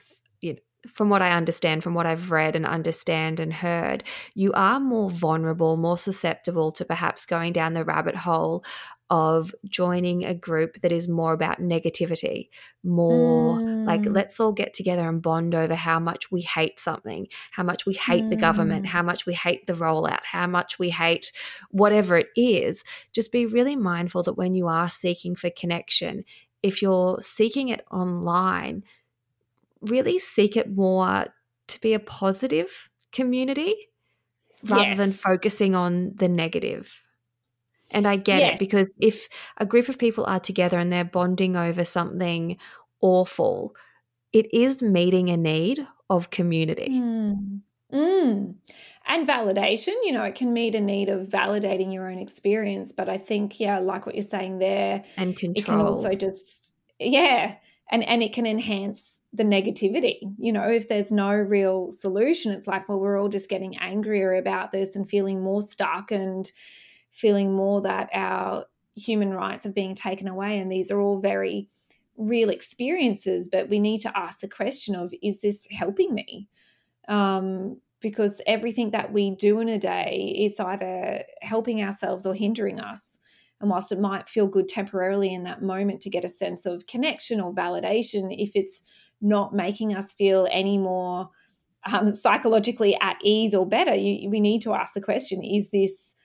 from 0.88 1.10
what 1.10 1.22
I 1.22 1.32
understand, 1.32 1.84
from 1.84 1.94
what 1.94 2.06
I've 2.06 2.32
read 2.32 2.56
and 2.56 2.66
understand 2.66 3.40
and 3.40 3.54
heard, 3.54 4.04
you 4.34 4.52
are 4.54 4.80
more 4.80 5.10
vulnerable, 5.10 5.78
more 5.78 5.98
susceptible 5.98 6.72
to 6.74 6.86
perhaps 6.86 7.26
going 7.26 7.54
down 7.54 7.74
the 7.74 7.84
rabbit 7.84 8.16
hole 8.16 8.64
of 9.10 9.56
joining 9.66 10.26
a 10.26 10.34
group 10.34 10.82
that 10.82 10.92
is 10.92 11.08
more 11.08 11.32
about 11.32 11.62
negativity, 11.62 12.50
more 12.84 13.58
mm. 13.58 13.86
like 13.86 14.02
let's 14.06 14.40
all 14.40 14.52
get 14.52 14.74
together 14.74 15.08
and 15.08 15.22
bond 15.22 15.56
over 15.56 15.76
how 15.76 15.98
much 16.00 16.30
we 16.30 16.42
hate 16.42 16.80
something, 16.80 17.28
how 17.52 17.64
much 17.64 17.86
we 17.86 17.94
hate 17.94 18.26
mm. 18.26 18.30
the 18.30 18.36
government, 18.36 18.84
mm. 18.84 18.90
how 18.90 19.02
much 19.02 19.26
we 19.26 19.34
hate 19.34 19.66
the 19.66 19.74
rollout, 19.74 20.24
how 20.24 20.46
much 20.46 20.78
we 20.78 20.90
hate 20.90 21.32
whatever 21.72 22.18
it 22.18 22.28
is. 22.36 22.84
Just 23.14 23.32
be 23.32 23.46
really 23.46 23.78
mindful 23.78 24.24
that 24.24 24.34
when 24.38 24.54
you 24.54 24.68
are 24.68 24.90
seeking 24.90 25.36
for 25.36 25.50
connection, 25.50 26.26
if 26.62 26.82
you're 26.82 27.20
seeking 27.22 27.70
it 27.70 27.86
online, 27.92 28.84
really 29.90 30.20
seek 30.20 30.56
it 30.56 30.76
more 30.76 31.28
to 31.68 31.82
be 31.82 31.94
a 31.94 32.00
positive 32.00 32.90
community 33.12 33.76
rather 34.64 34.84
yes. 34.84 34.98
than 34.98 35.12
focusing 35.12 35.76
on 35.76 36.14
the 36.16 36.28
negative. 36.28 37.04
And 37.92 38.08
I 38.08 38.18
get 38.18 38.40
yes. 38.40 38.54
it 38.54 38.60
because 38.60 38.94
if 39.00 39.30
a 39.58 39.66
group 39.66 39.88
of 39.88 39.98
people 39.98 40.26
are 40.26 40.40
together 40.40 40.78
and 40.78 40.92
they're 40.92 41.06
bonding 41.06 41.56
over 41.56 41.86
something 41.86 42.58
awful, 43.02 43.76
it 44.34 44.54
is 44.54 44.82
meeting 44.82 45.30
a 45.30 45.38
need 45.38 45.88
of 46.10 46.30
community. 46.30 46.90
Mm. 46.92 47.62
Mm. 47.94 48.56
And 49.10 49.28
validation, 49.28 49.94
you 50.04 50.12
know, 50.12 50.24
it 50.24 50.36
can 50.36 50.52
meet 50.52 50.76
a 50.76 50.82
need 50.82 51.08
of 51.08 51.28
validating 51.28 51.94
your 51.94 52.12
own 52.12 52.20
experience. 52.20 52.92
But 52.92 53.08
I 53.08 53.18
think, 53.18 53.60
yeah, 53.60 53.80
like 53.80 54.06
what 54.06 54.16
you're 54.16 54.22
saying 54.22 54.60
there, 54.60 55.06
and 55.16 55.38
control. 55.38 55.56
It 55.56 55.66
can 55.66 55.80
also 55.80 56.14
just, 56.14 56.74
yeah, 57.00 57.56
and 57.90 58.04
and 58.04 58.22
it 58.22 58.34
can 58.34 58.46
enhance 58.46 59.10
the 59.38 59.44
negativity. 59.44 60.18
You 60.38 60.52
know, 60.52 60.68
if 60.68 60.90
there's 60.90 61.12
no 61.12 61.32
real 61.32 61.92
solution, 61.92 62.52
it's 62.52 62.68
like, 62.68 62.90
well, 62.90 63.00
we're 63.00 63.22
all 63.22 63.30
just 63.30 63.50
getting 63.50 63.78
angrier 63.78 64.34
about 64.36 64.72
this 64.72 64.96
and 64.96 65.08
feeling 65.08 65.42
more 65.42 65.62
stuck 65.62 66.12
and 66.12 66.52
feeling 67.12 67.54
more 67.54 67.82
that 67.82 68.10
our 68.14 68.66
human 68.96 69.32
rights 69.34 69.66
are 69.66 69.72
being 69.72 69.96
taken 69.96 70.28
away. 70.28 70.60
And 70.60 70.72
these 70.72 70.92
are 70.92 71.00
all 71.00 71.20
very 71.20 71.70
real 72.18 72.50
experiences, 72.50 73.48
but 73.48 73.70
we 73.70 73.80
need 73.80 74.00
to 74.00 74.18
ask 74.18 74.40
the 74.40 74.48
question 74.48 74.96
of, 74.96 75.14
is 75.22 75.40
this 75.42 75.68
helping 75.70 76.16
me? 76.16 76.50
Um, 77.08 77.80
because 78.00 78.42
everything 78.48 78.92
that 78.92 79.14
we 79.14 79.32
do 79.36 79.60
in 79.60 79.70
a 79.70 79.80
day, 79.80 80.34
it's 80.36 80.60
either 80.60 81.24
helping 81.42 81.84
ourselves 81.84 82.26
or 82.26 82.34
hindering 82.34 82.80
us. 82.80 83.20
And 83.60 83.70
whilst 83.72 83.92
it 83.92 84.00
might 84.00 84.30
feel 84.30 84.48
good 84.48 84.68
temporarily 84.68 85.34
in 85.34 85.44
that 85.44 85.64
moment 85.64 86.02
to 86.02 86.10
get 86.12 86.26
a 86.26 86.30
sense 86.30 86.68
of 86.68 86.86
connection 86.86 87.42
or 87.42 87.54
validation, 87.54 88.28
if 88.30 88.52
it's 88.56 88.84
not 89.22 89.54
making 89.54 89.96
us 89.96 90.14
feel 90.14 90.48
any 90.52 90.78
more 90.78 91.30
um, 91.92 92.12
psychologically 92.12 92.98
at 93.02 93.18
ease 93.24 93.54
or 93.54 93.66
better, 93.66 93.96
you, 93.96 94.30
we 94.30 94.40
need 94.40 94.62
to 94.64 94.74
ask 94.74 94.94
the 94.94 95.02
question 95.02 95.44
is 95.44 95.70
this, 95.70 96.16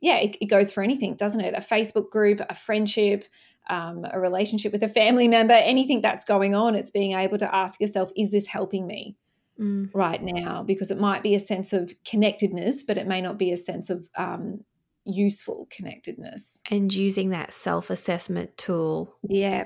yeah, 0.00 0.16
it, 0.16 0.36
it, 0.40 0.46
goes 0.46 0.70
for 0.72 0.82
anything, 0.82 1.14
doesn't 1.16 1.40
it? 1.40 1.54
A 1.54 1.60
Facebook 1.60 2.10
group, 2.10 2.40
a 2.48 2.54
friendship, 2.54 3.24
um, 3.68 4.06
a 4.10 4.20
relationship 4.20 4.72
with 4.72 4.82
a 4.82 4.88
family 4.88 5.28
member, 5.28 5.54
anything 5.54 6.00
that's 6.00 6.24
going 6.24 6.54
on, 6.54 6.74
it's 6.74 6.90
being 6.90 7.14
able 7.14 7.38
to 7.38 7.54
ask 7.54 7.80
yourself, 7.80 8.10
is 8.16 8.30
this 8.30 8.46
helping 8.46 8.86
me? 8.86 9.16
Mm. 9.60 9.90
Right 9.92 10.22
now, 10.22 10.62
because 10.62 10.92
it 10.92 11.00
might 11.00 11.24
be 11.24 11.34
a 11.34 11.40
sense 11.40 11.72
of 11.72 11.92
connectedness, 12.04 12.84
but 12.84 12.96
it 12.96 13.08
may 13.08 13.20
not 13.20 13.38
be 13.38 13.50
a 13.50 13.56
sense 13.56 13.90
of 13.90 14.06
um, 14.16 14.60
useful 15.04 15.66
connectedness. 15.68 16.62
And 16.70 16.94
using 16.94 17.30
that 17.30 17.52
self 17.52 17.90
assessment 17.90 18.56
tool. 18.56 19.16
Yeah 19.28 19.64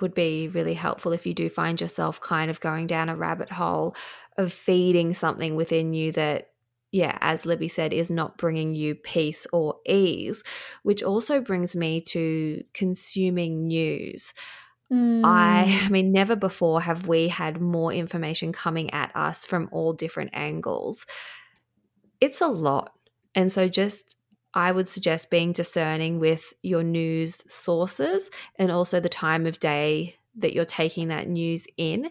would 0.00 0.14
be 0.14 0.48
really 0.48 0.74
helpful 0.74 1.12
if 1.12 1.26
you 1.26 1.34
do 1.34 1.48
find 1.48 1.80
yourself 1.80 2.20
kind 2.20 2.50
of 2.50 2.60
going 2.60 2.86
down 2.86 3.08
a 3.08 3.16
rabbit 3.16 3.52
hole 3.52 3.94
of 4.36 4.52
feeding 4.52 5.14
something 5.14 5.56
within 5.56 5.92
you 5.92 6.12
that 6.12 6.50
yeah, 6.92 7.16
as 7.20 7.46
Libby 7.46 7.68
said, 7.68 7.92
is 7.92 8.10
not 8.10 8.36
bringing 8.36 8.74
you 8.74 8.96
peace 8.96 9.46
or 9.52 9.76
ease, 9.86 10.42
which 10.82 11.02
also 11.02 11.40
brings 11.40 11.76
me 11.76 12.00
to 12.00 12.64
consuming 12.74 13.68
news. 13.68 14.34
Mm. 14.92 15.24
I, 15.24 15.82
I 15.84 15.88
mean, 15.88 16.10
never 16.10 16.34
before 16.34 16.80
have 16.80 17.06
we 17.06 17.28
had 17.28 17.60
more 17.60 17.92
information 17.92 18.52
coming 18.52 18.92
at 18.92 19.14
us 19.14 19.46
from 19.46 19.68
all 19.70 19.92
different 19.92 20.30
angles. 20.32 21.06
It's 22.20 22.40
a 22.40 22.48
lot. 22.48 22.92
And 23.36 23.52
so 23.52 23.68
just 23.68 24.16
I 24.54 24.72
would 24.72 24.88
suggest 24.88 25.30
being 25.30 25.52
discerning 25.52 26.18
with 26.18 26.54
your 26.62 26.82
news 26.82 27.42
sources 27.46 28.30
and 28.56 28.70
also 28.70 28.98
the 29.00 29.08
time 29.08 29.46
of 29.46 29.60
day 29.60 30.16
that 30.36 30.52
you're 30.52 30.64
taking 30.64 31.08
that 31.08 31.28
news 31.28 31.66
in 31.76 32.10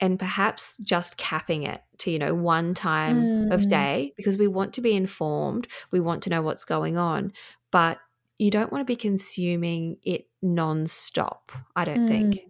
and 0.00 0.18
perhaps 0.18 0.76
just 0.78 1.16
capping 1.16 1.62
it 1.62 1.82
to 1.98 2.10
you 2.10 2.18
know 2.18 2.34
one 2.34 2.74
time 2.74 3.22
mm. 3.22 3.52
of 3.52 3.68
day 3.68 4.12
because 4.16 4.36
we 4.36 4.46
want 4.46 4.74
to 4.74 4.80
be 4.80 4.94
informed 4.94 5.66
we 5.90 6.00
want 6.00 6.22
to 6.22 6.30
know 6.30 6.42
what's 6.42 6.64
going 6.64 6.96
on 6.98 7.32
but 7.70 7.98
you 8.38 8.50
don't 8.50 8.70
want 8.70 8.82
to 8.82 8.90
be 8.90 8.96
consuming 8.96 9.96
it 10.02 10.26
non-stop 10.42 11.52
i 11.74 11.84
don't 11.84 12.06
mm. 12.06 12.08
think 12.08 12.40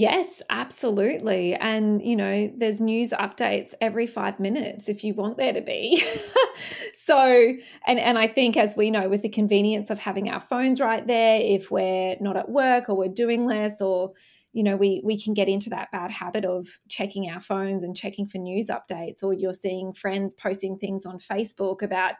Yes, 0.00 0.40
absolutely. 0.48 1.54
And, 1.56 2.00
you 2.04 2.14
know, 2.14 2.52
there's 2.56 2.80
news 2.80 3.10
updates 3.10 3.74
every 3.80 4.06
five 4.06 4.38
minutes 4.38 4.88
if 4.88 5.02
you 5.02 5.12
want 5.12 5.38
there 5.38 5.52
to 5.52 5.60
be. 5.60 6.00
so, 6.94 7.18
and, 7.84 7.98
and 7.98 8.16
I 8.16 8.28
think, 8.28 8.56
as 8.56 8.76
we 8.76 8.92
know, 8.92 9.08
with 9.08 9.22
the 9.22 9.28
convenience 9.28 9.90
of 9.90 9.98
having 9.98 10.30
our 10.30 10.38
phones 10.38 10.80
right 10.80 11.04
there, 11.04 11.40
if 11.40 11.72
we're 11.72 12.14
not 12.20 12.36
at 12.36 12.48
work 12.48 12.88
or 12.88 12.96
we're 12.96 13.08
doing 13.08 13.44
less 13.44 13.80
or, 13.80 14.12
you 14.52 14.62
know, 14.62 14.76
we, 14.76 15.02
we 15.04 15.20
can 15.20 15.34
get 15.34 15.48
into 15.48 15.70
that 15.70 15.90
bad 15.90 16.12
habit 16.12 16.44
of 16.44 16.68
checking 16.88 17.28
our 17.28 17.40
phones 17.40 17.82
and 17.82 17.96
checking 17.96 18.28
for 18.28 18.38
news 18.38 18.68
updates, 18.68 19.24
or 19.24 19.32
you're 19.32 19.52
seeing 19.52 19.92
friends 19.92 20.32
posting 20.32 20.78
things 20.78 21.06
on 21.06 21.18
Facebook 21.18 21.82
about 21.82 22.14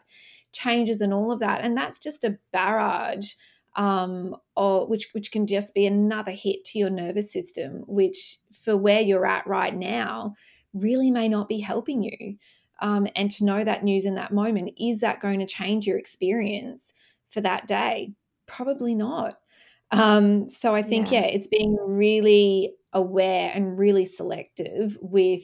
changes 0.51 0.99
and 0.99 1.13
all 1.13 1.31
of 1.31 1.39
that. 1.39 1.61
And 1.61 1.77
that's 1.77 1.99
just 1.99 2.25
a 2.25 2.37
barrage 2.51 3.35
um, 3.79 4.35
or 4.57 4.85
which 4.87 5.07
which 5.13 5.31
can 5.31 5.47
just 5.47 5.73
be 5.73 5.85
another 5.87 6.31
hit 6.31 6.65
to 6.65 6.77
your 6.77 6.89
nervous 6.89 7.31
system, 7.31 7.83
which 7.87 8.37
for 8.51 8.75
where 8.75 8.99
you're 8.99 9.25
at 9.25 9.47
right 9.47 9.73
now 9.73 10.35
really 10.73 11.09
may 11.09 11.29
not 11.29 11.47
be 11.47 11.59
helping 11.59 12.03
you. 12.03 12.35
Um, 12.81 13.07
and 13.15 13.31
to 13.31 13.45
know 13.45 13.63
that 13.63 13.83
news 13.83 14.05
in 14.05 14.15
that 14.15 14.33
moment 14.33 14.73
is 14.77 14.99
that 14.99 15.21
going 15.21 15.39
to 15.39 15.45
change 15.45 15.87
your 15.87 15.97
experience 15.97 16.93
for 17.29 17.39
that 17.41 17.67
day? 17.67 18.11
Probably 18.47 18.95
not. 18.95 19.39
Um, 19.91 20.49
so 20.49 20.75
I 20.75 20.81
think 20.81 21.11
yeah. 21.11 21.21
yeah, 21.21 21.27
it's 21.27 21.47
being 21.47 21.77
really 21.81 22.75
aware 22.91 23.51
and 23.53 23.79
really 23.79 24.05
selective 24.05 24.97
with 25.01 25.43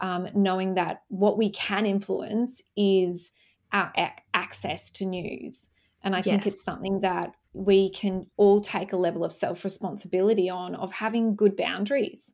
um, 0.00 0.28
knowing 0.34 0.74
that 0.74 1.02
what 1.08 1.36
we 1.36 1.50
can 1.50 1.84
influence 1.84 2.62
is 2.76 3.30
our 3.72 3.92
ac- 3.96 4.22
access 4.32 4.90
to 4.92 5.04
news. 5.04 5.68
And 6.02 6.14
I 6.14 6.18
yes. 6.18 6.24
think 6.24 6.46
it's 6.46 6.64
something 6.64 7.00
that 7.00 7.32
we 7.52 7.90
can 7.90 8.26
all 8.36 8.60
take 8.60 8.92
a 8.92 8.96
level 8.96 9.24
of 9.24 9.32
self 9.32 9.64
responsibility 9.64 10.48
on 10.50 10.74
of 10.74 10.92
having 10.92 11.36
good 11.36 11.56
boundaries 11.56 12.32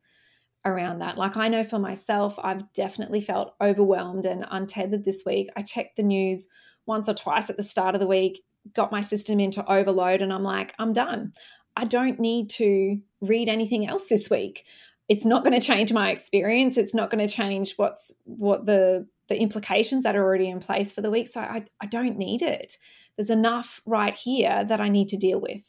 around 0.65 1.01
that. 1.01 1.19
Like 1.19 1.37
I 1.37 1.49
know 1.49 1.65
for 1.65 1.79
myself, 1.79 2.39
I've 2.43 2.73
definitely 2.73 3.21
felt 3.21 3.55
overwhelmed 3.61 4.27
and 4.27 4.47
untethered 4.51 5.05
this 5.05 5.23
week. 5.27 5.51
I 5.57 5.63
checked 5.63 5.97
the 5.97 6.03
news 6.03 6.49
once 6.87 7.09
or 7.09 7.15
twice 7.15 7.51
at 7.51 7.57
the 7.57 7.63
start 7.63 7.95
of 7.95 8.01
the 8.01 8.07
week, 8.07 8.43
got 8.75 8.93
my 8.93 9.01
system 9.01 9.41
into 9.41 9.71
overload, 9.71 10.23
and 10.23 10.33
I'm 10.33 10.43
like, 10.43 10.75
I'm 10.79 10.93
done. 10.93 11.33
I 11.77 11.85
don't 11.85 12.21
need 12.21 12.51
to 12.51 12.99
read 13.21 13.49
anything 13.49 13.87
else 13.87 14.07
this 14.07 14.31
week. 14.31 14.65
It's 15.09 15.27
not 15.27 15.45
going 15.45 15.59
to 15.59 15.65
change 15.65 15.93
my 15.93 16.11
experience. 16.11 16.79
It's 16.79 16.95
not 16.95 17.11
going 17.11 17.27
to 17.27 17.33
change 17.33 17.75
what's 17.77 18.13
what 18.25 18.67
the 18.67 19.07
the 19.29 19.41
implications 19.41 20.03
that 20.05 20.17
are 20.17 20.23
already 20.23 20.51
in 20.51 20.61
place 20.61 20.93
for 20.93 21.01
the 21.01 21.11
week. 21.11 21.29
So 21.29 21.41
I, 21.41 21.65
I 21.81 21.87
don't 21.87 22.19
need 22.19 22.43
it. 22.43 22.77
There's 23.17 23.31
enough 23.31 23.81
right 23.87 24.15
here 24.15 24.65
that 24.65 24.81
I 24.81 24.89
need 24.89 25.09
to 25.09 25.17
deal 25.17 25.41
with. 25.41 25.63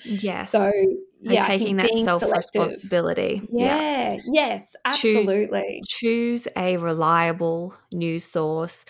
yes. 0.04 0.50
So, 0.50 0.72
so 1.20 1.30
yeah, 1.30 1.46
taking 1.46 1.76
that 1.76 1.92
self 2.04 2.22
responsibility. 2.22 3.46
Yeah. 3.50 4.14
yeah. 4.14 4.20
Yes. 4.32 4.74
Absolutely. 4.84 5.82
Choose, 5.86 6.44
choose 6.44 6.48
a 6.56 6.76
reliable 6.78 7.74
news 7.92 8.24
source 8.24 8.84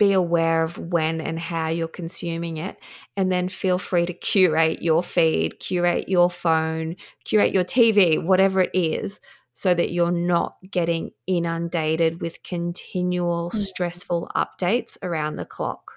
be 0.00 0.12
aware 0.14 0.62
of 0.62 0.78
when 0.78 1.20
and 1.20 1.38
how 1.38 1.68
you're 1.68 1.86
consuming 1.86 2.56
it 2.56 2.78
and 3.18 3.30
then 3.30 3.50
feel 3.50 3.78
free 3.78 4.06
to 4.06 4.14
curate 4.14 4.80
your 4.80 5.02
feed 5.02 5.60
curate 5.60 6.08
your 6.08 6.30
phone 6.30 6.96
curate 7.26 7.52
your 7.52 7.62
tv 7.62 8.20
whatever 8.20 8.62
it 8.62 8.70
is 8.72 9.20
so 9.52 9.74
that 9.74 9.92
you're 9.92 10.10
not 10.10 10.56
getting 10.70 11.10
inundated 11.26 12.22
with 12.22 12.42
continual 12.42 13.50
mm. 13.50 13.56
stressful 13.56 14.30
updates 14.34 14.96
around 15.02 15.36
the 15.36 15.44
clock 15.44 15.89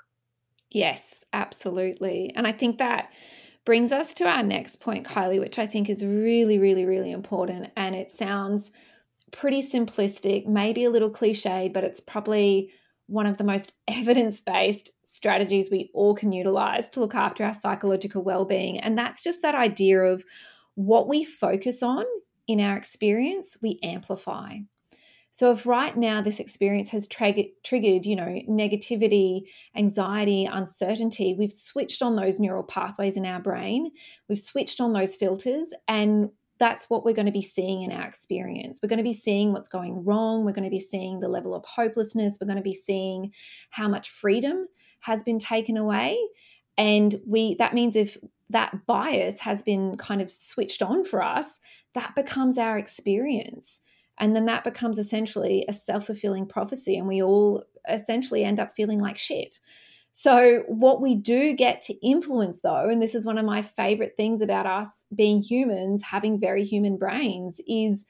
yes 0.74 1.24
absolutely 1.34 2.32
and 2.36 2.46
i 2.48 2.52
think 2.52 2.78
that 2.78 3.12
brings 3.66 3.92
us 3.92 4.14
to 4.14 4.26
our 4.26 4.44
next 4.44 4.80
point 4.80 5.06
kylie 5.06 5.40
which 5.40 5.58
i 5.60 5.66
think 5.66 5.90
is 5.90 6.06
really 6.06 6.60
really 6.60 6.86
really 6.86 7.12
important 7.12 7.72
and 7.76 7.96
it 7.96 8.12
sounds 8.12 8.72
pretty 9.32 9.62
simplistic 9.62 10.46
maybe 10.46 10.84
a 10.84 10.90
little 10.90 11.10
cliched 11.10 11.74
but 11.74 11.84
it's 11.84 12.00
probably 12.00 12.72
one 13.08 13.26
of 13.26 13.38
the 13.38 13.44
most 13.44 13.74
evidence 13.88 14.40
based 14.42 14.92
strategies 15.04 15.70
we 15.72 15.90
all 15.94 16.16
can 16.16 16.32
utilize 16.32 16.90
to 16.90 17.00
look 17.00 17.16
after 17.16 17.44
our 17.44 17.54
psychological 17.54 18.24
well 18.24 18.46
being. 18.46 18.80
And 18.80 18.98
that's 18.98 19.24
just 19.24 19.42
that 19.42 19.56
idea 19.56 20.02
of 20.02 20.24
what 20.76 21.08
we 21.08 21.24
focus 21.24 21.84
on 21.84 22.06
in 22.48 22.60
our 22.60 22.76
experience, 22.76 23.58
we 23.62 23.80
amplify. 23.84 24.58
So 25.34 25.52
if 25.52 25.66
right 25.66 25.98
now 25.98 26.22
this 26.22 26.40
experience 26.40 26.92
has 26.92 27.08
triggered, 27.08 27.48
triggered, 27.64 28.06
you 28.06 28.16
know, 28.16 28.40
negativity, 28.48 29.50
anxiety, 29.76 30.46
uncertainty, 30.46 31.34
we've 31.34 31.52
switched 31.52 32.04
on 32.04 32.16
those 32.16 32.40
neural 32.40 32.62
pathways 32.62 33.18
in 33.18 33.26
our 33.26 33.40
brain. 33.42 33.90
We've 34.30 34.38
switched 34.38 34.80
on 34.80 34.94
those 34.94 35.16
filters 35.16 35.74
and 35.88 36.30
that's 36.60 36.88
what 36.88 37.04
we're 37.04 37.16
going 37.16 37.26
to 37.26 37.32
be 37.32 37.42
seeing 37.42 37.82
in 37.82 37.92
our 37.92 38.08
experience. 38.08 38.80
We're 38.82 38.90
going 38.90 38.98
to 38.98 39.04
be 39.04 39.12
seeing 39.12 39.54
what's 39.54 39.68
going 39.68 40.06
wrong. 40.06 40.46
We're 40.46 40.52
going 40.52 40.66
to 40.66 40.70
be 40.70 40.80
seeing 40.80 41.20
the 41.20 41.30
level 41.30 41.56
of 41.56 41.66
hopelessness. 41.66 42.38
We're 42.40 42.46
going 42.46 42.58
to 42.58 42.62
be 42.62 42.72
seeing 42.72 43.34
how 43.72 43.88
much 43.88 44.12
freedom 44.12 44.68
has 45.00 45.24
been 45.24 45.40
taken 45.40 45.78
away. 45.78 46.16
And 46.78 47.20
we 47.26 47.56
that 47.56 47.74
means 47.74 47.96
if 47.96 48.20
that 48.52 48.86
bias 48.86 49.40
has 49.40 49.64
been 49.64 49.98
kind 49.98 50.22
of 50.22 50.30
switched 50.30 50.84
on 50.84 51.04
for 51.04 51.24
us, 51.24 51.60
that 51.96 52.14
becomes 52.14 52.60
our 52.60 52.78
experience. 52.78 53.80
And 54.20 54.36
then 54.36 54.46
that 54.46 54.64
becomes 54.64 55.00
essentially 55.00 55.66
a 55.68 55.74
self 55.74 56.06
fulfilling 56.06 56.48
prophecy. 56.48 56.98
And 56.98 57.08
we 57.08 57.22
all 57.22 57.64
essentially 57.90 58.44
end 58.44 58.60
up 58.60 58.76
feeling 58.76 59.00
like 59.00 59.18
shit. 59.18 59.60
So, 60.16 60.64
what 60.68 61.02
we 61.02 61.16
do 61.16 61.54
get 61.54 61.82
to 61.82 62.08
influence, 62.08 62.60
though, 62.60 62.88
and 62.88 63.02
this 63.02 63.16
is 63.16 63.26
one 63.26 63.40
of 63.40 63.46
my 63.46 63.64
favorite 63.64 64.14
things 64.16 64.44
about 64.44 64.68
us 64.68 65.06
being 65.16 65.42
humans, 65.42 66.04
having 66.04 66.40
very 66.40 66.64
human 66.64 66.98
brains, 66.98 67.60
is 67.68 68.06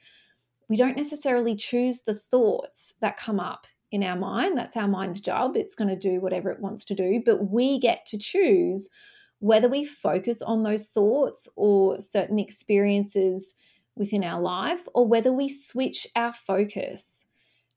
we 0.68 0.76
don't 0.76 0.98
necessarily 0.98 1.56
choose 1.56 2.00
the 2.00 2.14
thoughts 2.14 2.92
that 3.00 3.16
come 3.16 3.40
up 3.40 3.66
in 3.90 4.02
our 4.02 4.16
mind. 4.16 4.56
That's 4.56 4.76
our 4.76 4.88
mind's 4.88 5.20
job. 5.20 5.56
It's 5.56 5.74
going 5.74 5.88
to 5.88 5.96
do 5.96 6.20
whatever 6.20 6.50
it 6.50 6.60
wants 6.60 6.84
to 6.86 6.94
do. 6.94 7.22
But 7.24 7.50
we 7.50 7.78
get 7.78 8.04
to 8.06 8.18
choose 8.18 8.90
whether 9.38 9.68
we 9.68 9.84
focus 9.84 10.42
on 10.42 10.62
those 10.62 10.88
thoughts 10.88 11.48
or 11.56 12.00
certain 12.00 12.38
experiences 12.38 13.54
within 13.96 14.24
our 14.24 14.40
life, 14.40 14.86
or 14.94 15.06
whether 15.06 15.32
we 15.32 15.48
switch 15.48 16.06
our 16.16 16.32
focus 16.32 17.26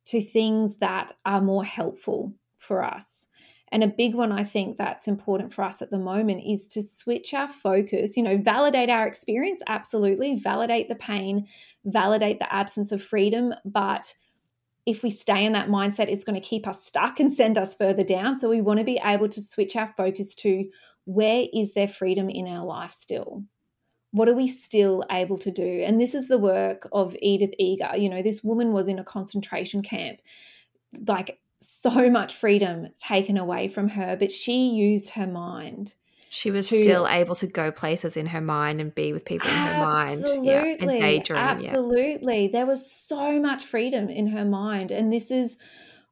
to 0.05 0.21
things 0.21 0.77
that 0.77 1.13
are 1.25 1.41
more 1.41 1.63
helpful 1.63 2.33
for 2.57 2.83
us. 2.83 3.27
And 3.71 3.83
a 3.83 3.87
big 3.87 4.15
one 4.15 4.31
I 4.31 4.45
think 4.45 4.77
that's 4.77 5.07
important 5.07 5.53
for 5.53 5.63
us 5.63 5.81
at 5.81 5.91
the 5.91 5.99
moment 5.99 6.43
is 6.45 6.67
to 6.67 6.81
switch 6.81 7.33
our 7.33 7.49
focus, 7.49 8.15
you 8.15 8.23
know, 8.23 8.37
validate 8.37 8.89
our 8.89 9.05
experience, 9.05 9.61
absolutely, 9.67 10.39
validate 10.39 10.87
the 10.87 10.95
pain, 10.95 11.47
validate 11.83 12.39
the 12.39 12.53
absence 12.53 12.93
of 12.93 13.03
freedom. 13.03 13.53
But 13.65 14.13
if 14.85 15.03
we 15.03 15.09
stay 15.09 15.43
in 15.43 15.51
that 15.51 15.67
mindset, 15.67 16.09
it's 16.09 16.23
going 16.23 16.39
to 16.39 16.47
keep 16.47 16.65
us 16.65 16.85
stuck 16.85 17.19
and 17.19 17.33
send 17.33 17.57
us 17.57 17.75
further 17.75 18.05
down. 18.05 18.39
So 18.39 18.49
we 18.49 18.61
want 18.61 18.79
to 18.79 18.85
be 18.85 19.01
able 19.03 19.27
to 19.27 19.41
switch 19.41 19.75
our 19.75 19.93
focus 19.97 20.33
to 20.35 20.69
where 21.03 21.45
is 21.53 21.73
there 21.73 21.89
freedom 21.89 22.29
in 22.29 22.47
our 22.47 22.65
life 22.65 22.93
still? 22.93 23.43
What 24.11 24.29
are 24.29 24.33
we 24.33 24.47
still 24.47 25.03
able 25.11 25.37
to 25.39 25.51
do? 25.51 25.83
And 25.85 25.99
this 25.99 26.15
is 26.15 26.27
the 26.27 26.37
work 26.37 26.87
of 26.91 27.15
Edith 27.21 27.53
Eger. 27.59 27.91
You 27.97 28.09
know, 28.09 28.21
this 28.21 28.43
woman 28.43 28.73
was 28.73 28.87
in 28.87 28.99
a 28.99 29.03
concentration 29.03 29.81
camp. 29.81 30.19
Like 31.05 31.39
so 31.59 32.09
much 32.09 32.35
freedom 32.35 32.87
taken 32.97 33.37
away 33.37 33.67
from 33.67 33.89
her, 33.89 34.15
but 34.17 34.31
she 34.31 34.69
used 34.69 35.11
her 35.11 35.27
mind. 35.27 35.95
She 36.29 36.51
was 36.51 36.67
to, 36.69 36.81
still 36.81 37.07
able 37.07 37.35
to 37.35 37.47
go 37.47 37.71
places 37.71 38.17
in 38.17 38.27
her 38.27 38.41
mind 38.41 38.81
and 38.81 38.93
be 38.93 39.13
with 39.13 39.25
people 39.25 39.49
in 39.49 39.55
her 39.55 39.85
mind. 39.85 40.23
Yeah, 40.43 40.75
and 40.79 40.89
daydream. 40.89 41.39
Absolutely. 41.39 42.45
Yeah. 42.45 42.51
There 42.51 42.65
was 42.65 42.91
so 42.91 43.39
much 43.39 43.63
freedom 43.63 44.09
in 44.09 44.27
her 44.27 44.45
mind. 44.45 44.91
And 44.91 45.11
this 45.11 45.31
is 45.31 45.57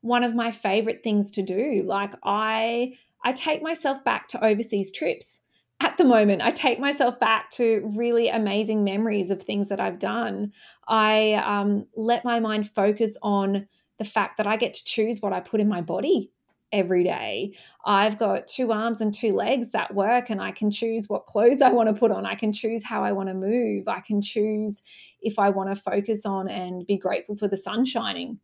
one 0.02 0.24
of 0.24 0.34
my 0.34 0.52
favorite 0.52 1.04
things 1.04 1.32
to 1.32 1.42
do. 1.42 1.82
Like 1.84 2.14
I 2.24 2.98
I 3.24 3.34
take 3.34 3.62
myself 3.62 4.04
back 4.04 4.28
to 4.30 4.44
overseas 4.44 4.92
trips 4.92 5.42
at 5.80 5.98
the 5.98 6.06
moment. 6.06 6.42
I 6.42 6.52
take 6.52 6.80
myself 6.80 7.20
back 7.20 7.50
to 7.52 7.92
really 7.96 8.30
amazing 8.30 8.84
memories 8.84 9.30
of 9.30 9.42
things 9.42 9.70
that 9.70 9.80
I've 9.80 10.00
done. 10.00 10.54
I 10.88 11.34
um, 11.34 11.88
let 11.96 12.24
my 12.24 12.40
mind 12.40 12.70
focus 12.72 13.18
on 13.22 13.68
the 13.98 14.06
fact 14.06 14.38
that 14.38 14.48
I 14.48 14.58
get 14.58 14.74
to 14.74 14.84
choose 14.84 15.22
what 15.22 15.34
I 15.34 15.40
put 15.40 15.62
in 15.62 15.68
my 15.68 15.82
body 15.82 16.32
every 16.72 17.04
day. 17.04 17.56
I've 17.86 18.18
got 18.18 18.48
two 18.48 18.72
arms 18.72 19.00
and 19.00 19.14
two 19.14 19.32
legs 19.32 19.72
that 19.72 19.94
work, 19.94 20.30
and 20.30 20.42
I 20.42 20.52
can 20.52 20.72
choose 20.72 21.08
what 21.08 21.26
clothes 21.26 21.62
I 21.62 21.72
want 21.72 21.94
to 21.94 22.00
put 22.00 22.12
on. 22.12 22.26
I 22.26 22.36
can 22.36 22.52
choose 22.52 22.84
how 22.84 23.04
I 23.04 23.12
want 23.14 23.30
to 23.30 23.36
move. 23.36 23.88
I 23.88 24.02
can 24.02 24.22
choose 24.22 24.82
if 25.22 25.40
I 25.40 25.50
want 25.50 25.70
to 25.70 25.76
focus 25.76 26.26
on 26.26 26.50
and 26.50 26.86
be 26.86 26.98
grateful 26.98 27.36
for 27.36 27.48
the 27.48 27.58
sun 27.58 27.86
shining 27.86 28.40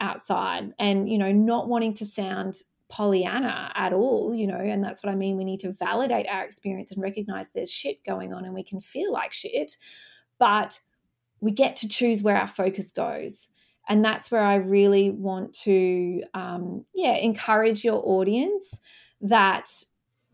outside 0.00 0.72
and, 0.78 1.08
you 1.08 1.18
know, 1.18 1.32
not 1.32 1.68
wanting 1.68 1.94
to 1.94 2.06
sound 2.06 2.56
Pollyanna 2.88 3.72
at 3.74 3.92
all, 3.92 4.34
you 4.34 4.46
know, 4.46 4.56
and 4.56 4.82
that's 4.82 5.02
what 5.02 5.12
I 5.12 5.16
mean. 5.16 5.36
We 5.36 5.44
need 5.44 5.60
to 5.60 5.72
validate 5.72 6.26
our 6.28 6.44
experience 6.44 6.92
and 6.92 7.02
recognize 7.02 7.50
there's 7.50 7.70
shit 7.70 8.04
going 8.04 8.32
on 8.32 8.44
and 8.44 8.54
we 8.54 8.62
can 8.62 8.80
feel 8.80 9.12
like 9.12 9.32
shit, 9.32 9.76
but 10.38 10.80
we 11.40 11.50
get 11.50 11.76
to 11.76 11.88
choose 11.88 12.22
where 12.22 12.36
our 12.36 12.46
focus 12.46 12.92
goes. 12.92 13.48
And 13.88 14.04
that's 14.04 14.32
where 14.32 14.42
i 14.42 14.56
really 14.56 15.10
want 15.10 15.52
to 15.60 16.22
um, 16.34 16.84
yeah 16.92 17.14
encourage 17.14 17.84
your 17.84 18.02
audience 18.04 18.80
that 19.20 19.70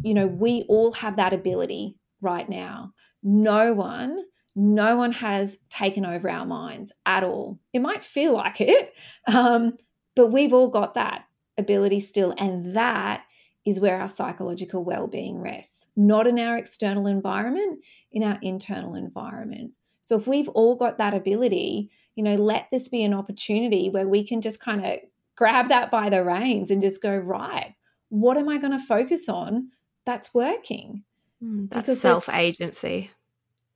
you 0.02 0.14
know 0.14 0.26
we 0.26 0.64
all 0.68 0.92
have 0.92 1.16
that 1.16 1.34
ability 1.34 1.96
right 2.22 2.48
now. 2.48 2.94
No 3.22 3.74
one 3.74 4.24
no 4.54 4.96
one 4.96 5.12
has 5.12 5.58
taken 5.70 6.04
over 6.04 6.28
our 6.28 6.46
minds 6.46 6.92
at 7.06 7.24
all. 7.24 7.58
It 7.72 7.80
might 7.80 8.02
feel 8.02 8.32
like 8.32 8.60
it 8.60 8.94
um, 9.26 9.76
but 10.14 10.28
we've 10.28 10.52
all 10.52 10.68
got 10.68 10.94
that 10.94 11.24
ability 11.58 12.00
still 12.00 12.34
and 12.38 12.74
that 12.76 13.24
is 13.64 13.78
where 13.78 14.00
our 14.00 14.08
psychological 14.08 14.84
well-being 14.84 15.40
rests 15.40 15.86
not 15.96 16.26
in 16.26 16.38
our 16.38 16.56
external 16.56 17.06
environment 17.06 17.84
in 18.10 18.22
our 18.22 18.38
internal 18.42 18.94
environment 18.94 19.72
so 20.00 20.16
if 20.16 20.26
we've 20.26 20.48
all 20.50 20.74
got 20.74 20.98
that 20.98 21.14
ability 21.14 21.90
you 22.14 22.22
know, 22.22 22.34
let 22.34 22.68
this 22.70 22.88
be 22.88 23.04
an 23.04 23.14
opportunity 23.14 23.88
where 23.88 24.08
we 24.08 24.24
can 24.24 24.40
just 24.40 24.60
kind 24.60 24.84
of 24.84 24.98
grab 25.36 25.68
that 25.68 25.90
by 25.90 26.10
the 26.10 26.24
reins 26.24 26.70
and 26.70 26.82
just 26.82 27.02
go, 27.02 27.16
right, 27.16 27.74
what 28.08 28.36
am 28.36 28.48
I 28.48 28.58
going 28.58 28.72
to 28.72 28.78
focus 28.78 29.28
on 29.28 29.70
that's 30.04 30.34
working? 30.34 31.04
Mm, 31.42 31.70
that's 31.70 32.00
self 32.00 32.28
agency. 32.28 33.10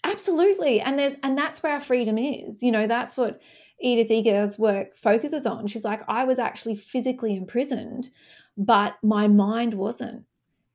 Absolutely. 0.04 0.80
And 0.80 0.98
there's 0.98 1.16
and 1.22 1.36
that's 1.36 1.62
where 1.62 1.72
our 1.72 1.80
freedom 1.80 2.18
is. 2.18 2.62
You 2.62 2.72
know, 2.72 2.86
that's 2.86 3.16
what 3.16 3.40
Edith 3.80 4.10
Eger's 4.10 4.58
work 4.58 4.96
focuses 4.96 5.46
on. 5.46 5.66
She's 5.66 5.84
like, 5.84 6.02
I 6.08 6.24
was 6.24 6.38
actually 6.38 6.76
physically 6.76 7.36
imprisoned, 7.36 8.10
but 8.56 8.96
my 9.02 9.28
mind 9.28 9.74
wasn't. 9.74 10.24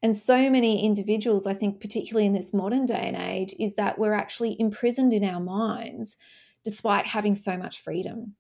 And 0.04 0.16
so 0.18 0.50
many 0.50 0.84
individuals, 0.84 1.46
I 1.46 1.54
think, 1.54 1.80
particularly 1.80 2.26
in 2.26 2.34
this 2.34 2.54
modern 2.54 2.86
day 2.86 3.02
and 3.04 3.16
age, 3.16 3.54
is 3.60 3.76
that 3.76 4.00
we're 4.00 4.14
actually 4.14 4.60
imprisoned 4.60 5.14
in 5.14 5.24
our 5.24 5.40
minds 5.40 6.18
despite 6.64 7.06
having 7.06 7.36
so 7.36 7.58
much 7.58 7.82
freedom. 7.82 8.36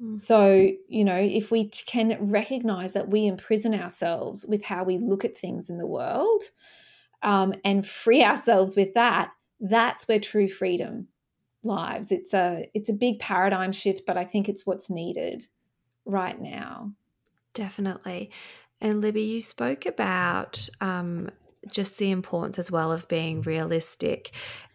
Mm. 0.00 0.18
So, 0.18 0.70
you 0.88 1.04
know, 1.04 1.16
if 1.16 1.50
we 1.50 1.68
can 1.68 2.16
recognize 2.20 2.92
that 2.92 3.08
we 3.08 3.26
imprison 3.26 3.74
ourselves 3.74 4.44
with 4.46 4.64
how 4.64 4.84
we 4.84 4.98
look 4.98 5.24
at 5.24 5.36
things 5.36 5.70
in 5.70 5.78
the 5.78 5.86
world 5.86 6.42
um, 7.22 7.54
and 7.64 7.86
free 7.86 8.22
ourselves 8.22 8.76
with 8.76 8.94
that, 8.94 9.30
that's 9.60 10.06
where 10.06 10.20
true 10.20 10.48
freedom 10.48 11.08
lives. 11.66 12.12
It's 12.12 12.32
a 12.32 12.68
it's 12.74 12.88
a 12.88 12.94
big 12.94 13.18
paradigm 13.18 13.72
shift, 13.72 14.02
but 14.06 14.16
I 14.16 14.24
think 14.24 14.48
it's 14.48 14.66
what's 14.66 14.90
needed 14.90 15.46
right 16.04 16.40
now. 16.40 16.92
Definitely. 17.54 18.30
And 18.80 19.00
Libby, 19.00 19.22
you 19.22 19.40
spoke 19.40 19.86
about 19.86 20.68
um, 20.80 21.30
just 21.70 21.98
the 21.98 22.10
importance 22.10 22.58
as 22.58 22.70
well 22.70 22.92
of 22.92 23.08
being 23.08 23.42
realistic. 23.42 24.30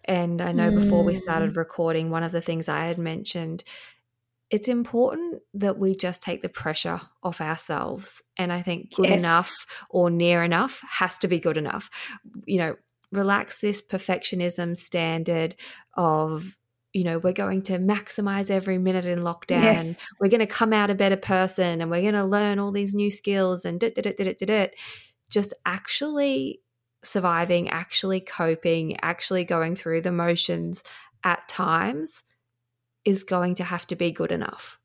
And 0.06 0.42
I 0.42 0.52
know 0.52 0.72
mm. 0.72 0.82
before 0.82 1.04
we 1.04 1.14
started 1.14 1.52
mm. 1.52 1.58
recording, 1.58 2.10
one 2.10 2.24
of 2.24 2.32
the 2.32 2.42
things 2.42 2.68
I 2.68 2.86
had 2.86 2.98
mentioned 2.98 3.64
it's 4.52 4.68
important 4.68 5.42
that 5.54 5.80
we 5.80 5.96
just 5.96 6.22
take 6.22 6.42
the 6.42 6.50
pressure 6.50 7.00
off 7.24 7.40
ourselves. 7.40 8.22
And 8.38 8.52
I 8.52 8.62
think 8.62 8.94
good 8.94 9.08
yes. 9.08 9.18
enough 9.18 9.66
or 9.90 10.10
near 10.10 10.44
enough 10.44 10.82
has 11.00 11.18
to 11.20 11.30
be 11.30 11.40
good 11.40 11.58
enough. 11.58 11.90
You 12.46 12.58
know, 12.58 12.76
relax 13.14 13.62
this 13.62 13.82
perfectionism 13.82 14.76
standard 14.76 15.56
of, 15.96 16.58
you 16.94 17.04
know, 17.04 17.20
we're 17.20 17.32
going 17.32 17.62
to 17.64 17.80
maximize 17.80 18.50
every 18.50 18.78
minute 18.78 19.06
in 19.06 19.20
lockdown 19.20 19.64
yes. 19.64 19.86
and 19.86 19.98
we're 20.20 20.30
going 20.30 20.40
to 20.40 20.48
come 20.48 20.74
out 20.74 20.90
a 20.90 20.96
better 20.96 21.18
person 21.18 21.82
and 21.82 21.90
we're 21.90 22.02
going 22.02 22.14
to 22.14 22.26
learn 22.26 22.60
all 22.60 22.72
these 22.72 22.94
new 22.94 23.10
skills 23.10 23.64
and 23.64 23.80
dit, 23.80 23.96
dit, 23.96 24.04
dit, 24.04 24.18
dit, 24.18 24.38
dit, 24.38 24.76
just 25.30 25.54
actually 25.66 26.62
surviving, 27.04 27.70
actually 27.70 28.20
coping, 28.20 28.98
actually 29.02 29.44
going 29.44 29.76
through 29.76 30.02
the 30.02 30.12
motions 30.12 30.84
at 31.24 31.48
times 31.48 32.24
is 33.06 33.24
going 33.24 33.56
to 33.56 33.64
have 33.64 33.88
to 33.88 33.96
be 33.96 34.12
good 34.12 34.32
enough. 34.32 34.78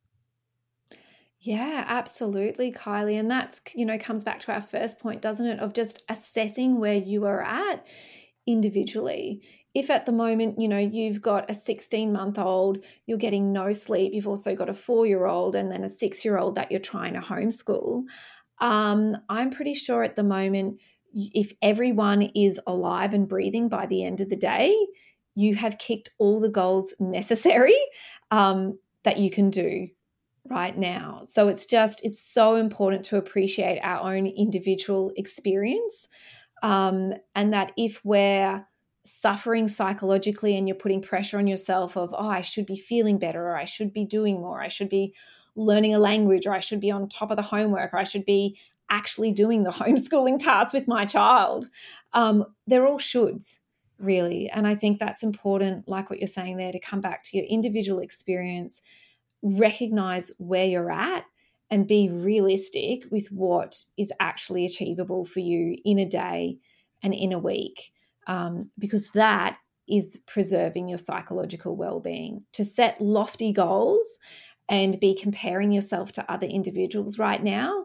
Yeah, 1.40 1.84
absolutely, 1.86 2.72
Kylie. 2.72 3.18
And 3.20 3.30
that's, 3.30 3.60
you 3.74 3.84
know, 3.84 3.98
comes 3.98 4.24
back 4.24 4.40
to 4.40 4.52
our 4.52 4.62
first 4.62 5.00
point, 5.00 5.20
doesn't 5.20 5.46
it? 5.46 5.60
Of 5.60 5.74
just 5.74 6.02
assessing 6.08 6.78
where 6.78 6.94
you 6.94 7.24
are 7.26 7.42
at 7.42 7.86
individually. 8.46 9.42
If 9.74 9.90
at 9.90 10.06
the 10.06 10.12
moment, 10.12 10.58
you 10.58 10.68
know, 10.68 10.78
you've 10.78 11.20
got 11.20 11.50
a 11.50 11.54
16 11.54 12.12
month 12.12 12.38
old, 12.38 12.84
you're 13.06 13.18
getting 13.18 13.52
no 13.52 13.72
sleep, 13.72 14.12
you've 14.14 14.28
also 14.28 14.54
got 14.54 14.68
a 14.68 14.74
four 14.74 15.06
year 15.06 15.26
old 15.26 15.54
and 15.54 15.70
then 15.70 15.84
a 15.84 15.88
six 15.88 16.24
year 16.24 16.38
old 16.38 16.54
that 16.54 16.70
you're 16.70 16.80
trying 16.80 17.14
to 17.14 17.20
homeschool, 17.20 18.04
um, 18.60 19.16
I'm 19.28 19.50
pretty 19.50 19.74
sure 19.74 20.02
at 20.02 20.16
the 20.16 20.22
moment, 20.22 20.80
if 21.12 21.52
everyone 21.62 22.22
is 22.34 22.60
alive 22.66 23.14
and 23.14 23.28
breathing 23.28 23.68
by 23.68 23.86
the 23.86 24.04
end 24.04 24.20
of 24.20 24.28
the 24.28 24.36
day, 24.36 24.74
you 25.34 25.54
have 25.54 25.78
kicked 25.78 26.10
all 26.18 26.40
the 26.40 26.48
goals 26.48 26.94
necessary 26.98 27.76
um, 28.30 28.78
that 29.04 29.18
you 29.18 29.30
can 29.30 29.50
do 29.50 29.88
right 30.48 30.76
now. 30.76 31.22
So 31.28 31.48
it's 31.48 31.66
just, 31.66 32.04
it's 32.04 32.20
so 32.20 32.54
important 32.54 33.04
to 33.06 33.16
appreciate 33.16 33.80
our 33.82 34.14
own 34.14 34.26
individual 34.26 35.12
experience. 35.16 36.08
Um, 36.62 37.14
and 37.34 37.52
that 37.52 37.72
if 37.76 38.04
we're 38.04 38.64
suffering 39.04 39.68
psychologically 39.68 40.56
and 40.56 40.66
you're 40.66 40.76
putting 40.76 41.02
pressure 41.02 41.38
on 41.38 41.46
yourself 41.46 41.96
of, 41.96 42.14
oh, 42.16 42.28
I 42.28 42.40
should 42.40 42.66
be 42.66 42.76
feeling 42.76 43.18
better, 43.18 43.42
or 43.42 43.56
I 43.56 43.64
should 43.64 43.92
be 43.92 44.04
doing 44.04 44.40
more, 44.40 44.60
I 44.60 44.68
should 44.68 44.88
be 44.88 45.14
learning 45.54 45.94
a 45.94 45.98
language, 45.98 46.46
or 46.46 46.52
I 46.52 46.60
should 46.60 46.80
be 46.80 46.90
on 46.90 47.08
top 47.08 47.30
of 47.30 47.36
the 47.36 47.42
homework, 47.42 47.92
or 47.94 47.98
I 47.98 48.04
should 48.04 48.24
be 48.24 48.58
actually 48.90 49.32
doing 49.32 49.62
the 49.62 49.70
homeschooling 49.72 50.42
tasks 50.42 50.72
with 50.72 50.88
my 50.88 51.04
child. 51.04 51.66
Um, 52.12 52.44
they're 52.66 52.86
all 52.86 52.98
shoulds 52.98 53.58
really. 53.98 54.48
And 54.50 54.66
I 54.66 54.74
think 54.74 54.98
that's 54.98 55.22
important, 55.22 55.88
like 55.88 56.10
what 56.10 56.18
you're 56.18 56.26
saying 56.26 56.56
there, 56.56 56.72
to 56.72 56.78
come 56.78 57.00
back 57.00 57.22
to 57.24 57.36
your 57.36 57.46
individual 57.46 58.00
experience, 58.00 58.82
recognize 59.42 60.32
where 60.38 60.66
you're 60.66 60.90
at, 60.90 61.24
and 61.70 61.86
be 61.86 62.08
realistic 62.08 63.04
with 63.10 63.28
what 63.28 63.76
is 63.96 64.12
actually 64.20 64.64
achievable 64.64 65.24
for 65.24 65.40
you 65.40 65.76
in 65.84 65.98
a 65.98 66.08
day 66.08 66.58
and 67.02 67.12
in 67.12 67.32
a 67.32 67.38
week. 67.38 67.92
Um, 68.26 68.70
because 68.78 69.10
that 69.10 69.58
is 69.88 70.20
preserving 70.26 70.88
your 70.88 70.98
psychological 70.98 71.76
well 71.76 72.00
being. 72.00 72.44
To 72.54 72.64
set 72.64 73.00
lofty 73.00 73.52
goals 73.52 74.18
and 74.68 74.98
be 74.98 75.14
comparing 75.14 75.70
yourself 75.70 76.12
to 76.12 76.32
other 76.32 76.46
individuals 76.46 77.18
right 77.18 77.42
now 77.42 77.84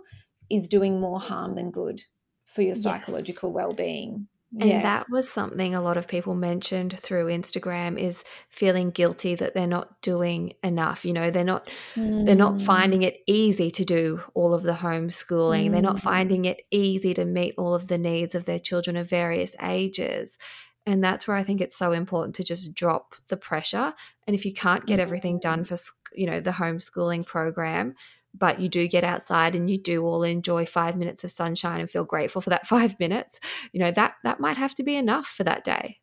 is 0.50 0.68
doing 0.68 1.00
more 1.00 1.20
harm 1.20 1.56
than 1.56 1.72
good 1.72 2.02
for 2.46 2.62
your 2.64 2.76
psychological 2.76 3.50
yes. 3.50 3.56
well 3.56 3.74
being. 3.74 4.28
And 4.60 4.70
yeah. 4.70 4.82
that 4.82 5.10
was 5.10 5.30
something 5.30 5.74
a 5.74 5.82
lot 5.82 5.96
of 5.96 6.10
people 6.10 6.36
mentioned 6.36 7.00
through 7.00 7.28
Instagram 7.28 7.98
is 7.98 8.24
feeling 8.50 8.90
guilty 8.90 9.34
that 9.36 9.54
they're 9.54 9.66
not 9.66 10.02
doing 10.02 10.54
enough. 10.62 11.06
You 11.06 11.14
know, 11.14 11.32
they're 11.32 11.46
not 11.46 11.70
mm. 11.96 12.26
they're 12.26 12.36
not 12.36 12.56
mm. 12.56 12.62
finding 12.62 13.04
it 13.04 13.22
easy 13.28 13.72
to 13.72 13.86
do 13.86 14.22
all 14.34 14.54
of 14.54 14.64
the 14.64 14.74
homeschooling. 14.74 15.68
Mm. 15.68 15.72
They're 15.72 15.82
not 15.82 15.98
mm. 15.98 16.02
finding 16.02 16.46
it 16.46 16.64
easy 16.70 17.14
to 17.14 17.24
meet 17.24 17.56
all 17.58 17.74
of 17.74 17.88
the 17.88 17.98
needs 17.98 18.36
of 18.36 18.44
their 18.44 18.60
children 18.60 18.98
of 18.98 19.10
various 19.10 19.56
ages. 19.62 20.38
And 20.86 21.04
that's 21.04 21.28
where 21.28 21.38
I 21.38 21.44
think 21.44 21.62
it's 21.62 21.78
so 21.78 21.94
important 21.94 22.36
to 22.36 22.44
just 22.44 22.74
drop 22.74 23.16
the 23.30 23.38
pressure. 23.38 23.94
And 24.28 24.36
if 24.36 24.46
you 24.46 24.54
can't 24.54 24.86
get 24.86 25.00
everything 25.00 25.40
done 25.40 25.64
for, 25.64 25.78
you 26.14 26.26
know, 26.26 26.40
the 26.40 26.52
homeschooling 26.52 27.26
program, 27.26 27.94
but 28.34 28.60
you 28.60 28.70
do 28.70 28.88
get 28.88 29.04
outside 29.04 29.56
and 29.56 29.70
you 29.70 29.78
do 29.78 30.04
all 30.04 30.24
enjoy 30.24 30.66
five 30.66 30.96
minutes 30.96 31.24
of 31.24 31.32
sunshine 31.32 31.80
and 31.80 31.90
feel 31.90 32.04
grateful 32.04 32.42
for 32.42 32.50
that 32.50 32.68
five 32.76 33.00
minutes, 33.00 33.40
you 33.72 33.80
know, 33.80 33.92
that 33.92 34.16
that 34.24 34.40
might 34.40 34.58
have 34.58 34.74
to 34.76 34.84
be 34.84 34.96
enough 34.96 35.28
for 35.28 35.44
that 35.44 35.64
day. 35.64 36.00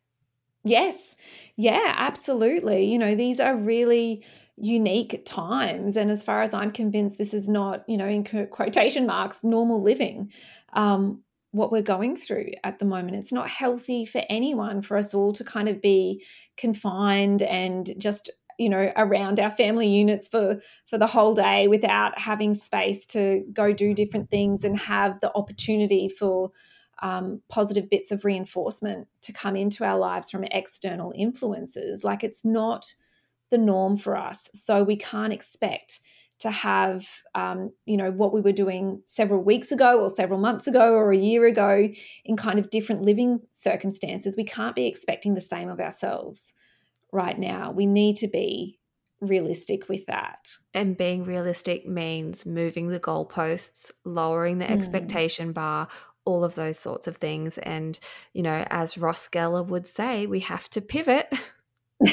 Yes. 0.63 1.15
Yeah, 1.55 1.93
absolutely. 1.97 2.85
You 2.85 2.99
know, 2.99 3.15
these 3.15 3.39
are 3.39 3.55
really 3.55 4.23
unique 4.57 5.23
times. 5.25 5.95
And 5.95 6.11
as 6.11 6.21
far 6.21 6.41
as 6.41 6.53
I'm 6.53 6.71
convinced, 6.71 7.17
this 7.17 7.33
is 7.33 7.47
not, 7.47 7.83
you 7.87 7.95
know, 7.95 8.07
in 8.07 8.23
quotation 8.47 9.05
marks, 9.05 9.43
normal 9.43 9.81
living. 9.81 10.31
Um, 10.73 11.23
what 11.51 11.71
we're 11.71 11.81
going 11.81 12.15
through 12.15 12.51
at 12.63 12.79
the 12.79 12.85
moment. 12.85 13.17
It's 13.17 13.31
not 13.31 13.49
healthy 13.49 14.05
for 14.05 14.21
anyone 14.29 14.81
for 14.81 14.97
us 14.97 15.13
all 15.13 15.33
to 15.33 15.43
kind 15.43 15.67
of 15.67 15.81
be 15.81 16.23
confined 16.57 17.41
and 17.41 17.91
just 17.97 18.29
you 18.59 18.69
know 18.69 18.91
around 18.97 19.39
our 19.39 19.49
family 19.49 19.87
units 19.87 20.27
for 20.27 20.59
for 20.85 20.97
the 20.99 21.07
whole 21.07 21.33
day 21.33 21.67
without 21.67 22.19
having 22.19 22.53
space 22.53 23.05
to 23.07 23.43
go 23.53 23.73
do 23.73 23.93
different 23.95 24.29
things 24.29 24.63
and 24.63 24.77
have 24.77 25.19
the 25.21 25.33
opportunity 25.33 26.09
for 26.09 26.51
um, 27.01 27.41
positive 27.47 27.89
bits 27.89 28.11
of 28.11 28.25
reinforcement 28.25 29.07
to 29.21 29.31
come 29.31 29.55
into 29.55 29.85
our 29.85 29.97
lives 29.97 30.29
from 30.29 30.43
external 30.43 31.13
influences. 31.15 32.03
Like 32.03 32.23
it's 32.23 32.43
not 32.43 32.93
the 33.51 33.57
norm 33.57 33.97
for 33.97 34.17
us. 34.17 34.49
So 34.53 34.83
we 34.83 34.97
can't 34.97 35.33
expect 35.33 36.01
to 36.39 36.51
have 36.51 37.05
um, 37.35 37.71
you 37.85 37.97
know 37.97 38.11
what 38.11 38.33
we 38.33 38.41
were 38.41 38.53
doing 38.53 39.01
several 39.05 39.43
weeks 39.43 39.71
ago 39.71 40.01
or 40.01 40.09
several 40.09 40.39
months 40.39 40.67
ago 40.67 40.93
or 40.93 41.11
a 41.11 41.17
year 41.17 41.45
ago 41.45 41.87
in 42.25 42.37
kind 42.37 42.59
of 42.59 42.69
different 42.69 43.01
living 43.01 43.39
circumstances. 43.51 44.35
We 44.37 44.45
can't 44.45 44.75
be 44.75 44.87
expecting 44.87 45.33
the 45.33 45.41
same 45.41 45.69
of 45.69 45.79
ourselves 45.79 46.53
right 47.11 47.37
now. 47.37 47.71
We 47.71 47.85
need 47.85 48.17
to 48.17 48.27
be 48.27 48.79
realistic 49.21 49.89
with 49.89 50.05
that. 50.05 50.53
And 50.73 50.97
being 50.97 51.23
realistic 51.23 51.87
means 51.87 52.45
moving 52.45 52.89
the 52.89 52.99
goalposts, 52.99 53.91
lowering 54.05 54.59
the 54.59 54.65
mm. 54.65 54.71
expectation 54.71 55.51
bar, 55.51 55.87
all 56.25 56.43
of 56.43 56.55
those 56.55 56.77
sorts 56.79 57.07
of 57.07 57.17
things. 57.17 57.57
And, 57.57 57.99
you 58.33 58.43
know, 58.43 58.65
as 58.69 58.97
Ross 58.97 59.27
Geller 59.27 59.65
would 59.65 59.87
say, 59.87 60.25
we 60.25 60.39
have 60.41 60.69
to 60.71 60.81
pivot. 60.81 61.33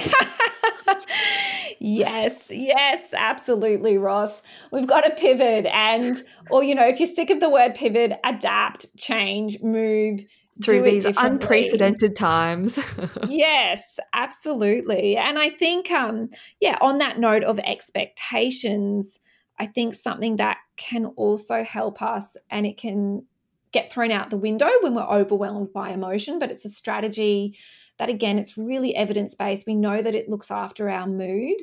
yes, 1.79 2.51
yes, 2.51 3.15
absolutely, 3.15 3.99
Ross. 3.99 4.43
We've 4.73 4.87
got 4.87 5.03
to 5.03 5.11
pivot 5.11 5.67
and, 5.67 6.17
or, 6.51 6.65
you 6.65 6.75
know, 6.75 6.87
if 6.87 6.99
you're 6.99 7.07
sick 7.07 7.31
of 7.31 7.41
the 7.41 7.51
word 7.51 7.75
pivot, 7.75 8.19
adapt, 8.25 8.87
change, 8.97 9.61
move, 9.61 10.25
through 10.63 10.83
these 10.83 11.05
unprecedented 11.05 12.17
times. 12.17 12.79
yes, 13.29 13.99
absolutely. 14.13 15.17
And 15.17 15.39
I 15.39 15.51
think, 15.51 15.91
um, 15.91 16.31
yeah, 16.61 16.79
on 16.81 16.99
that 16.99 17.19
note 17.19 17.45
of 17.45 17.59
expectations, 17.59 19.21
I 19.59 19.67
think 19.67 19.95
something 19.95 20.37
that 20.37 20.59
can 20.77 21.07
also 21.17 21.63
help 21.63 22.03
us 22.03 22.37
and 22.51 22.67
it 22.67 22.77
can 22.77 23.25
get 23.73 23.93
thrown 23.93 24.11
out 24.11 24.31
the 24.31 24.39
window 24.39 24.71
when 24.81 24.95
we're 24.95 25.03
overwhelmed 25.03 25.73
by 25.73 25.91
emotion, 25.91 26.39
but 26.39 26.51
it's 26.51 26.65
a 26.65 26.71
strategy 26.71 27.59
that, 27.99 28.09
again, 28.09 28.39
it's 28.39 28.57
really 28.57 28.95
evidence 28.95 29.35
based. 29.35 29.67
We 29.67 29.75
know 29.75 30.01
that 30.01 30.15
it 30.15 30.29
looks 30.29 30.51
after 30.51 30.89
our 30.89 31.07
mood. 31.07 31.57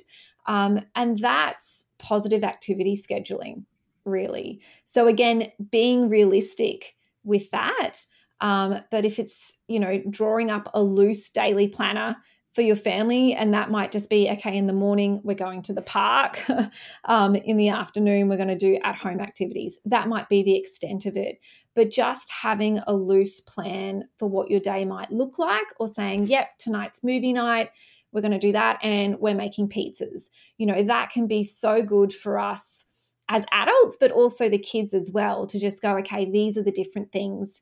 Um, 0.45 0.81
and 0.95 1.17
that's 1.17 1.85
positive 1.99 2.43
activity 2.43 2.95
scheduling, 2.95 3.63
really. 4.05 4.61
So, 4.83 5.07
again, 5.07 5.51
being 5.71 6.09
realistic 6.09 6.95
with 7.23 7.49
that 7.51 8.05
Um, 8.43 8.81
but 8.91 9.05
if 9.05 9.19
it's, 9.19 9.53
you 9.67 9.79
know, 9.79 10.03
drawing 10.09 10.51
up 10.51 10.69
a 10.73 10.83
loose 10.83 11.29
daily 11.29 11.69
planner 11.69 12.17
for 12.53 12.61
your 12.61 12.75
family, 12.75 13.33
and 13.33 13.53
that 13.53 13.71
might 13.71 13.91
just 13.91 14.09
be 14.09 14.29
okay, 14.29 14.55
in 14.55 14.67
the 14.67 14.73
morning, 14.73 15.21
we're 15.23 15.33
going 15.33 15.63
to 15.63 15.73
the 15.73 15.81
park. 15.81 16.39
um, 17.05 17.35
in 17.35 17.57
the 17.57 17.69
afternoon, 17.69 18.27
we're 18.27 18.37
going 18.37 18.49
to 18.49 18.55
do 18.55 18.77
at 18.83 18.95
home 18.95 19.21
activities. 19.21 19.79
That 19.85 20.09
might 20.09 20.29
be 20.29 20.43
the 20.43 20.57
extent 20.57 21.05
of 21.05 21.15
it. 21.15 21.39
But 21.73 21.89
just 21.89 22.29
having 22.29 22.79
a 22.85 22.93
loose 22.93 23.39
plan 23.39 24.03
for 24.19 24.29
what 24.29 24.51
your 24.51 24.59
day 24.59 24.83
might 24.83 25.11
look 25.11 25.39
like, 25.39 25.65
or 25.79 25.87
saying, 25.87 26.27
yep, 26.27 26.49
tonight's 26.59 27.03
movie 27.03 27.33
night 27.33 27.69
we're 28.11 28.21
going 28.21 28.31
to 28.31 28.37
do 28.37 28.51
that 28.51 28.77
and 28.83 29.19
we're 29.19 29.33
making 29.33 29.67
pizzas. 29.67 30.29
You 30.59 30.67
know, 30.67 30.83
that 30.83 31.09
can 31.09 31.25
be 31.25 31.43
so 31.43 31.81
good 31.81 32.13
for 32.13 32.37
us 32.37 32.85
as 33.27 33.45
adults, 33.51 33.97
but 33.99 34.11
also 34.11 34.49
the 34.49 34.59
kids 34.59 34.93
as 34.93 35.09
well 35.11 35.47
to 35.47 35.59
just 35.59 35.81
go, 35.81 35.97
okay, 35.97 36.29
these 36.29 36.55
are 36.55 36.61
the 36.61 36.71
different 36.71 37.11
things 37.11 37.61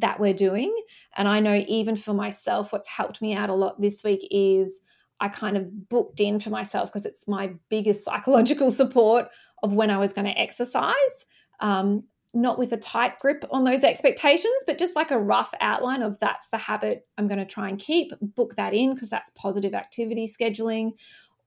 that 0.00 0.20
we're 0.20 0.34
doing. 0.34 0.74
And 1.16 1.28
I 1.28 1.40
know 1.40 1.62
even 1.66 1.96
for 1.96 2.14
myself, 2.14 2.72
what's 2.72 2.88
helped 2.88 3.22
me 3.22 3.34
out 3.34 3.50
a 3.50 3.54
lot 3.54 3.80
this 3.80 4.02
week 4.04 4.26
is 4.30 4.80
I 5.20 5.28
kind 5.28 5.56
of 5.56 5.88
booked 5.88 6.20
in 6.20 6.40
for 6.40 6.50
myself 6.50 6.90
because 6.90 7.06
it's 7.06 7.28
my 7.28 7.52
biggest 7.68 8.04
psychological 8.04 8.70
support 8.70 9.28
of 9.62 9.74
when 9.74 9.90
I 9.90 9.98
was 9.98 10.12
going 10.12 10.26
to 10.26 10.38
exercise. 10.38 11.26
Um, 11.60 12.04
not 12.32 12.58
with 12.58 12.72
a 12.72 12.76
tight 12.76 13.18
grip 13.18 13.44
on 13.50 13.64
those 13.64 13.82
expectations, 13.82 14.54
but 14.66 14.78
just 14.78 14.94
like 14.94 15.10
a 15.10 15.18
rough 15.18 15.52
outline 15.60 16.00
of 16.02 16.18
that's 16.20 16.48
the 16.50 16.58
habit 16.58 17.06
I'm 17.18 17.26
going 17.26 17.40
to 17.40 17.44
try 17.44 17.68
and 17.68 17.78
keep. 17.78 18.12
Book 18.20 18.54
that 18.54 18.72
in 18.72 18.94
because 18.94 19.10
that's 19.10 19.30
positive 19.30 19.74
activity 19.74 20.28
scheduling. 20.28 20.92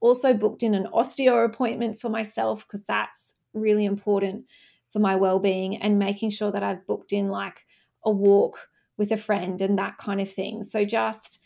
Also, 0.01 0.34
booked 0.34 0.62
in 0.62 0.74
an 0.74 0.88
osteo 0.93 1.45
appointment 1.45 1.99
for 1.99 2.10
myself 2.10 2.68
because 2.68 2.84
that's 2.86 3.36
really 3.54 3.86
important 3.86 4.45
for 4.91 4.99
my 4.99 5.16
well 5.16 5.39
being 5.39 5.82
and 5.82 5.97
making 5.97 6.32
sure 6.32 6.51
that 6.51 6.64
I've 6.64 6.86
booked 6.86 7.14
in 7.14 7.30
like 7.30 7.66
a 8.06 8.12
walk 8.12 8.70
with 8.97 9.12
a 9.12 9.18
friend 9.18 9.62
and 9.62 9.78
that 9.78 9.97
kind 9.97 10.22
of 10.22 10.32
thing. 10.32 10.64
So, 10.64 10.86
just 10.86 11.39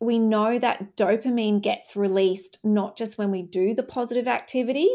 we 0.00 0.18
know 0.18 0.58
that 0.58 0.96
dopamine 0.96 1.60
gets 1.60 1.96
released 1.96 2.58
not 2.62 2.96
just 2.96 3.18
when 3.18 3.30
we 3.30 3.42
do 3.42 3.74
the 3.74 3.82
positive 3.82 4.28
activity, 4.28 4.88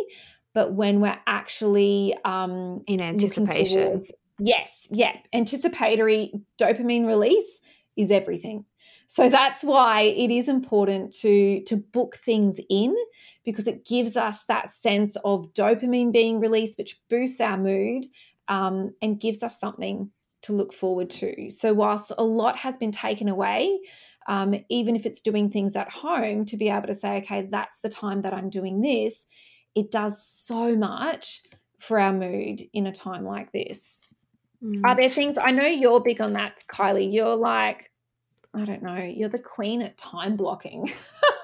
but 0.53 0.73
when 0.73 1.01
we're 1.01 1.19
actually 1.27 2.15
um, 2.23 2.83
in 2.87 3.01
anticipation. 3.01 3.89
Towards, 3.89 4.11
yes, 4.39 4.87
yeah, 4.91 5.13
anticipatory 5.33 6.33
dopamine 6.57 7.05
release 7.05 7.59
is 7.97 8.11
everything. 8.11 8.65
So 9.07 9.29
that's 9.29 9.63
why 9.63 10.01
it 10.01 10.31
is 10.31 10.47
important 10.47 11.13
to 11.17 11.61
to 11.65 11.77
book 11.77 12.15
things 12.15 12.59
in 12.69 12.95
because 13.43 13.67
it 13.67 13.85
gives 13.85 14.17
us 14.17 14.45
that 14.45 14.69
sense 14.69 15.17
of 15.23 15.53
dopamine 15.53 16.11
being 16.11 16.39
released, 16.39 16.77
which 16.77 16.99
boosts 17.09 17.39
our 17.41 17.57
mood 17.57 18.05
um, 18.47 18.91
and 19.01 19.19
gives 19.19 19.43
us 19.43 19.59
something 19.59 20.09
to 20.43 20.53
look 20.53 20.73
forward 20.73 21.09
to. 21.09 21.49
So 21.49 21.73
whilst 21.73 22.11
a 22.17 22.23
lot 22.23 22.57
has 22.57 22.77
been 22.77 22.91
taken 22.91 23.27
away, 23.27 23.79
um, 24.27 24.55
even 24.69 24.95
if 24.95 25.05
it's 25.05 25.21
doing 25.21 25.49
things 25.49 25.75
at 25.75 25.89
home, 25.89 26.45
to 26.45 26.57
be 26.57 26.69
able 26.69 26.87
to 26.87 26.93
say, 26.93 27.17
okay, 27.17 27.47
that's 27.49 27.79
the 27.79 27.89
time 27.89 28.21
that 28.21 28.33
I'm 28.33 28.49
doing 28.49 28.81
this, 28.81 29.25
it 29.75 29.91
does 29.91 30.25
so 30.25 30.75
much 30.75 31.41
for 31.79 31.99
our 31.99 32.13
mood 32.13 32.61
in 32.73 32.87
a 32.87 32.91
time 32.91 33.25
like 33.25 33.51
this. 33.51 34.07
Mm. 34.63 34.81
Are 34.85 34.95
there 34.95 35.09
things 35.09 35.37
I 35.37 35.51
know 35.51 35.65
you're 35.65 36.01
big 36.01 36.21
on 36.21 36.33
that, 36.33 36.63
Kylie? 36.71 37.11
You're 37.11 37.35
like, 37.35 37.91
I 38.55 38.65
don't 38.65 38.83
know, 38.83 38.97
you're 38.97 39.29
the 39.29 39.39
queen 39.39 39.81
at 39.81 39.97
time 39.97 40.35
blocking. 40.35 40.91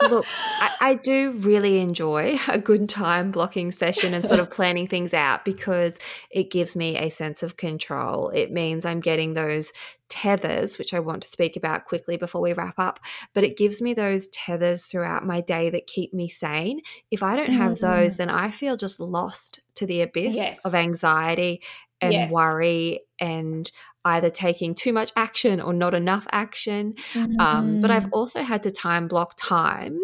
Look, 0.07 0.25
I, 0.29 0.75
I, 0.79 0.93
do 0.93 1.31
really 1.31 1.79
enjoy 1.79 2.37
a 2.47 2.59
good 2.59 2.87
time 2.87 3.31
blocking 3.31 3.71
session 3.71 4.13
and 4.13 4.23
sort 4.23 4.39
of 4.39 4.51
planning 4.51 4.87
things 4.87 5.11
out 5.11 5.43
because 5.43 5.95
it 6.29 6.51
gives 6.51 6.75
me 6.75 6.97
a 6.97 7.09
sense 7.09 7.41
of 7.41 7.57
control. 7.57 8.29
It 8.29 8.51
means 8.51 8.85
I'm 8.85 8.99
getting 8.99 9.33
those 9.33 9.73
tethers, 10.07 10.77
which 10.77 10.93
I 10.93 10.99
want 10.99 11.23
to 11.23 11.29
speak 11.29 11.55
about 11.55 11.85
quickly 11.85 12.15
before 12.15 12.41
we 12.41 12.53
wrap 12.53 12.77
up, 12.77 12.99
but 13.33 13.43
it 13.43 13.57
gives 13.57 13.81
me 13.81 13.95
those 13.95 14.27
tethers 14.27 14.85
throughout 14.85 15.25
my 15.25 15.41
day 15.41 15.71
that 15.71 15.87
keep 15.87 16.13
me 16.13 16.27
sane. 16.27 16.81
If 17.09 17.23
I 17.23 17.35
don't 17.35 17.53
have 17.53 17.77
mm-hmm. 17.77 17.85
those, 17.85 18.17
then 18.17 18.29
I 18.29 18.51
feel 18.51 18.77
just 18.77 18.99
lost 18.99 19.61
to 19.75 19.87
the 19.87 20.01
abyss 20.01 20.35
yes. 20.35 20.63
of 20.63 20.75
anxiety 20.75 21.61
and 22.01 22.13
yes. 22.13 22.31
worry 22.31 23.01
and 23.19 23.71
either 24.05 24.29
taking 24.29 24.73
too 24.75 24.93
much 24.93 25.11
action 25.15 25.59
or 25.59 25.73
not 25.73 25.93
enough 25.93 26.27
action. 26.31 26.95
Mm-hmm. 27.13 27.39
Um, 27.39 27.79
but 27.79 27.91
I've 27.91 28.03
mm-hmm. 28.03 28.13
also 28.13 28.41
had 28.41 28.63
to 28.63 28.71
time 28.71 29.07
block 29.07 29.33
times 29.37 29.99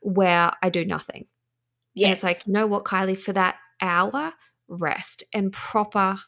where 0.00 0.52
I 0.62 0.70
do 0.70 0.84
nothing. 0.84 1.26
Yes. 1.94 2.06
And 2.06 2.12
it's 2.12 2.22
like, 2.22 2.46
you 2.46 2.52
know 2.52 2.66
what, 2.66 2.84
Kylie, 2.84 3.16
for 3.16 3.32
that 3.32 3.56
hour, 3.80 4.32
rest 4.68 5.24
and 5.32 5.52
proper 5.52 6.18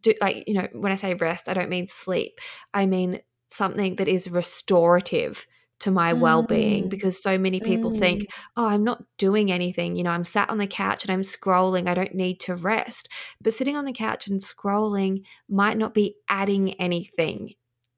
do 0.00 0.12
like, 0.20 0.44
you 0.46 0.54
know, 0.54 0.68
when 0.72 0.92
I 0.92 0.96
say 0.96 1.14
rest, 1.14 1.48
I 1.48 1.54
don't 1.54 1.70
mean 1.70 1.88
sleep. 1.88 2.38
I 2.74 2.86
mean 2.86 3.20
something 3.48 3.96
that 3.96 4.08
is 4.08 4.30
restorative 4.30 5.46
to 5.80 5.90
my 5.90 6.12
mm. 6.12 6.20
well-being 6.20 6.88
because 6.88 7.22
so 7.22 7.36
many 7.38 7.60
people 7.60 7.90
mm. 7.90 7.98
think 7.98 8.28
oh 8.56 8.66
i'm 8.66 8.84
not 8.84 9.02
doing 9.18 9.52
anything 9.52 9.96
you 9.96 10.02
know 10.02 10.10
i'm 10.10 10.24
sat 10.24 10.48
on 10.48 10.58
the 10.58 10.66
couch 10.66 11.04
and 11.04 11.12
i'm 11.12 11.22
scrolling 11.22 11.88
i 11.88 11.94
don't 11.94 12.14
need 12.14 12.40
to 12.40 12.54
rest 12.54 13.08
but 13.40 13.52
sitting 13.52 13.76
on 13.76 13.84
the 13.84 13.92
couch 13.92 14.26
and 14.26 14.40
scrolling 14.40 15.22
might 15.48 15.76
not 15.76 15.94
be 15.94 16.16
adding 16.28 16.72
anything 16.74 17.52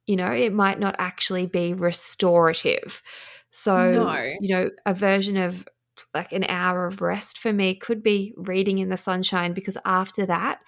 you 0.07 0.17
know 0.17 0.33
it 0.33 0.53
might 0.53 0.81
not 0.81 0.97
actually 0.99 1.47
be 1.47 1.73
restorative 1.73 3.03
so 3.51 3.93
no. 3.93 4.35
you 4.41 4.55
know 4.55 4.71
a 4.85 4.95
version 4.95 5.37
of 5.37 5.67
like 6.15 6.33
an 6.33 6.45
hour 6.49 6.87
of 6.87 7.03
rest 7.03 7.39
for 7.39 7.53
me 7.53 7.75
could 7.75 8.03
be 8.03 8.33
reading 8.37 8.79
in 8.79 8.89
the 8.89 8.97
sunshine 8.97 9.53
because 9.53 9.79
after 9.85 10.27
that 10.27 10.61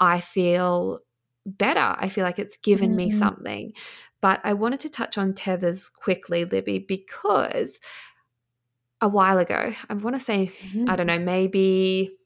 i 0.00 0.20
feel 0.20 1.00
better 1.46 1.96
i 1.98 2.08
feel 2.08 2.24
like 2.24 2.38
it's 2.38 2.58
given 2.58 2.92
mm. 2.92 2.96
me 2.96 3.10
something 3.10 3.72
but 4.20 4.40
I 4.44 4.52
wanted 4.52 4.80
to 4.80 4.88
touch 4.88 5.16
on 5.16 5.34
tethers 5.34 5.88
quickly, 5.88 6.44
Libby, 6.44 6.78
because 6.78 7.78
a 9.00 9.08
while 9.08 9.38
ago, 9.38 9.74
I 9.88 9.94
want 9.94 10.16
to 10.16 10.20
say, 10.20 10.46
mm-hmm. 10.46 10.90
I 10.90 10.96
don't 10.96 11.06
know, 11.06 11.18
maybe 11.18 12.18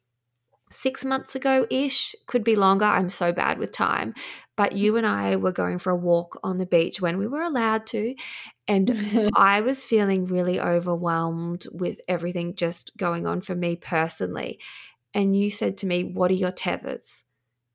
six 0.73 1.05
months 1.05 1.35
ago 1.35 1.67
ish, 1.71 2.15
could 2.27 2.43
be 2.43 2.57
longer. 2.57 2.85
I'm 2.85 3.11
so 3.11 3.33
bad 3.33 3.59
with 3.59 3.73
time. 3.73 4.15
But 4.57 4.73
you 4.73 4.97
and 4.97 5.07
I 5.07 5.37
were 5.37 5.53
going 5.53 5.79
for 5.79 5.91
a 5.91 5.97
walk 5.97 6.39
on 6.43 6.59
the 6.59 6.67
beach 6.67 7.01
when 7.01 7.19
we 7.19 7.27
were 7.27 7.43
allowed 7.43 7.87
to. 7.89 8.15
And 8.67 9.31
I 9.37 9.61
was 9.61 9.85
feeling 9.85 10.27
really 10.27 10.61
overwhelmed 10.61 11.67
with 11.73 12.01
everything 12.09 12.55
just 12.55 12.97
going 12.97 13.27
on 13.27 13.41
for 13.43 13.55
me 13.55 13.77
personally. 13.77 14.59
And 15.15 15.37
you 15.37 15.51
said 15.51 15.77
to 15.79 15.87
me, 15.87 16.05
What 16.05 16.31
are 16.31 16.35
your 16.35 16.51
tethers? 16.51 17.25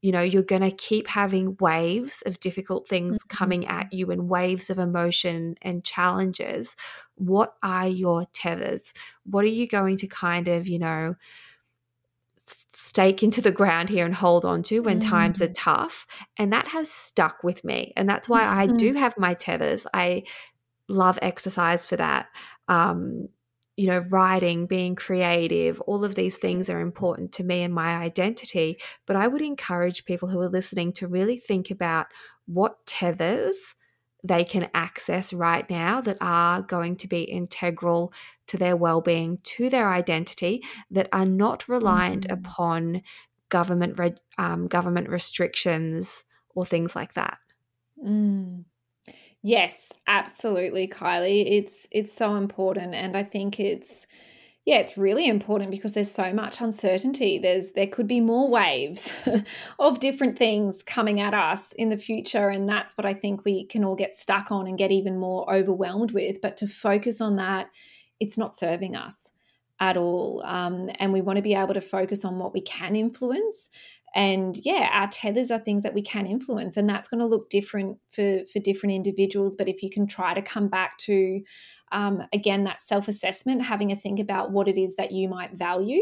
You 0.02 0.12
know 0.12 0.22
you're 0.22 0.44
going 0.44 0.62
to 0.62 0.72
keep 0.72 1.08
having 1.08 1.58
waves 1.60 2.22
of 2.26 2.40
difficult 2.40 2.88
things 2.88 3.18
mm-hmm. 3.18 3.36
coming 3.36 3.68
at 3.68 3.92
you 3.92 4.12
and 4.12 4.30
waves 4.30 4.70
of 4.70 4.80
emotion 4.80 5.56
and 5.62 5.84
challenges. 5.84 6.76
What 7.16 7.56
are 7.64 7.88
your 7.88 8.26
tethers? 8.34 8.94
What 9.26 9.44
are 9.44 9.50
you 9.50 9.68
going 9.68 9.98
to 9.98 10.08
kind 10.08 10.48
of 10.48 10.68
you 10.68 10.80
know 10.80 11.16
stake 12.74 13.24
into 13.24 13.42
the 13.42 13.52
ground 13.52 13.90
here 13.90 14.06
and 14.06 14.16
hold 14.16 14.46
on 14.46 14.64
to 14.64 14.80
when 14.80 15.00
mm. 15.00 15.10
times 15.10 15.42
are 15.42 15.52
tough? 15.52 16.06
And 16.38 16.54
that 16.54 16.70
has 16.70 16.90
stuck 16.90 17.44
with 17.44 17.64
me 17.64 17.92
and 17.98 18.08
that's 18.08 18.30
why 18.30 18.44
i 18.44 18.68
do 18.68 18.94
have 18.94 19.18
my 19.18 19.34
tethers. 19.34 19.88
I 19.94 20.24
love 20.88 21.20
exercise 21.22 21.86
for 21.86 21.98
that. 21.98 22.28
Um, 22.68 23.30
you 23.78 23.88
know, 23.88 24.00
writing, 24.10 24.66
being 24.66 24.96
creative, 24.96 25.80
all 25.82 26.04
of 26.04 26.16
these 26.16 26.38
things 26.38 26.68
are 26.68 26.82
important 26.82 27.32
to 27.32 27.44
me 27.44 27.62
and 27.62 27.74
my 27.74 27.96
identity. 27.96 28.78
But 29.06 29.16
I 29.16 29.28
would 29.28 29.42
encourage 29.42 30.04
people 30.04 30.30
who 30.30 30.42
are 30.42 30.50
listening 30.50 30.92
to 30.94 31.08
really 31.08 31.38
think 31.38 31.70
about 31.70 32.08
what 32.48 32.86
tethers 32.88 33.76
they 34.24 34.44
can 34.44 34.68
access 34.74 35.32
right 35.32 35.70
now 35.70 36.02
that 36.02 36.18
are 36.20 36.62
going 36.62 36.96
to 36.98 37.08
be 37.08 37.22
integral 37.22 38.12
to 38.48 38.58
their 38.58 38.76
well-being, 38.76 39.38
to 39.44 39.70
their 39.70 39.94
identity, 39.94 40.64
that 40.90 41.08
are 41.14 41.26
not 41.26 41.70
reliant 41.70 42.28
mm-hmm. 42.28 42.34
upon 42.34 43.02
government 43.50 44.20
um, 44.40 44.68
government 44.68 45.08
restrictions 45.08 46.24
or 46.56 46.66
things 46.66 46.96
like 46.96 47.14
that. 47.14 47.38
Mm. 48.04 48.66
Yes, 49.48 49.94
absolutely, 50.08 50.90
Kylie. 50.90 51.50
It's 51.50 51.88
it's 51.90 52.14
so 52.14 52.36
important 52.36 52.94
and 52.94 53.16
I 53.16 53.24
think 53.24 53.62
it's 53.62 54.06
yeah, 54.66 54.80
it's 54.80 54.98
really 54.98 55.30
important 55.30 55.72
because 55.72 55.94
there's 55.94 56.12
so 56.12 56.34
much 56.34 56.60
uncertainty. 56.60 57.40
There's 57.40 57.72
there 57.72 57.88
could 57.88 58.10
be 58.10 58.20
more 58.20 58.50
waves 58.50 59.14
of 59.80 60.02
different 60.02 60.38
things 60.38 60.84
coming 60.84 61.22
at 61.22 61.34
us 61.34 61.72
in 61.72 61.88
the 61.88 61.98
future 61.98 62.50
and 62.50 62.68
that's 62.68 62.98
what 62.98 63.06
I 63.06 63.14
think 63.14 63.46
we 63.46 63.66
can 63.68 63.86
all 63.86 63.96
get 63.96 64.14
stuck 64.14 64.52
on 64.52 64.68
and 64.68 64.78
get 64.78 64.92
even 64.92 65.18
more 65.18 65.50
overwhelmed 65.50 66.12
with, 66.12 66.42
but 66.42 66.58
to 66.58 66.68
focus 66.68 67.22
on 67.22 67.38
that 67.38 67.70
it's 68.20 68.38
not 68.38 68.52
serving 68.52 68.98
us 68.98 69.32
at 69.80 69.96
all. 69.96 70.44
Um, 70.44 70.90
and 71.00 71.14
we 71.14 71.22
want 71.22 71.38
to 71.38 71.44
be 71.44 71.56
able 71.56 71.74
to 71.76 71.80
focus 71.80 72.26
on 72.26 72.38
what 72.38 72.54
we 72.54 72.60
can 72.60 72.98
influence 72.98 73.70
and 74.18 74.58
yeah 74.66 74.90
our 74.94 75.08
tethers 75.08 75.52
are 75.52 75.60
things 75.60 75.84
that 75.84 75.94
we 75.94 76.02
can 76.02 76.26
influence 76.26 76.76
and 76.76 76.90
that's 76.90 77.08
going 77.08 77.20
to 77.20 77.26
look 77.26 77.50
different 77.50 77.98
for 78.10 78.42
for 78.52 78.60
different 78.60 78.94
individuals. 78.94 79.56
But 79.56 79.70
if 79.70 79.82
you 79.84 79.90
can 79.90 80.08
try 80.08 80.34
to 80.34 80.42
come 80.42 80.68
back 80.68 80.98
to 81.00 81.42
um, 81.92 82.24
again 82.34 82.66
that 82.66 82.82
self-assessment 82.82 83.62
having 83.62 83.92
a 83.92 83.96
think 83.96 84.20
about 84.20 84.52
what 84.52 84.68
it 84.68 84.78
is 84.78 84.96
that 84.98 85.12
you 85.12 85.30
might 85.30 85.54
value 85.54 86.02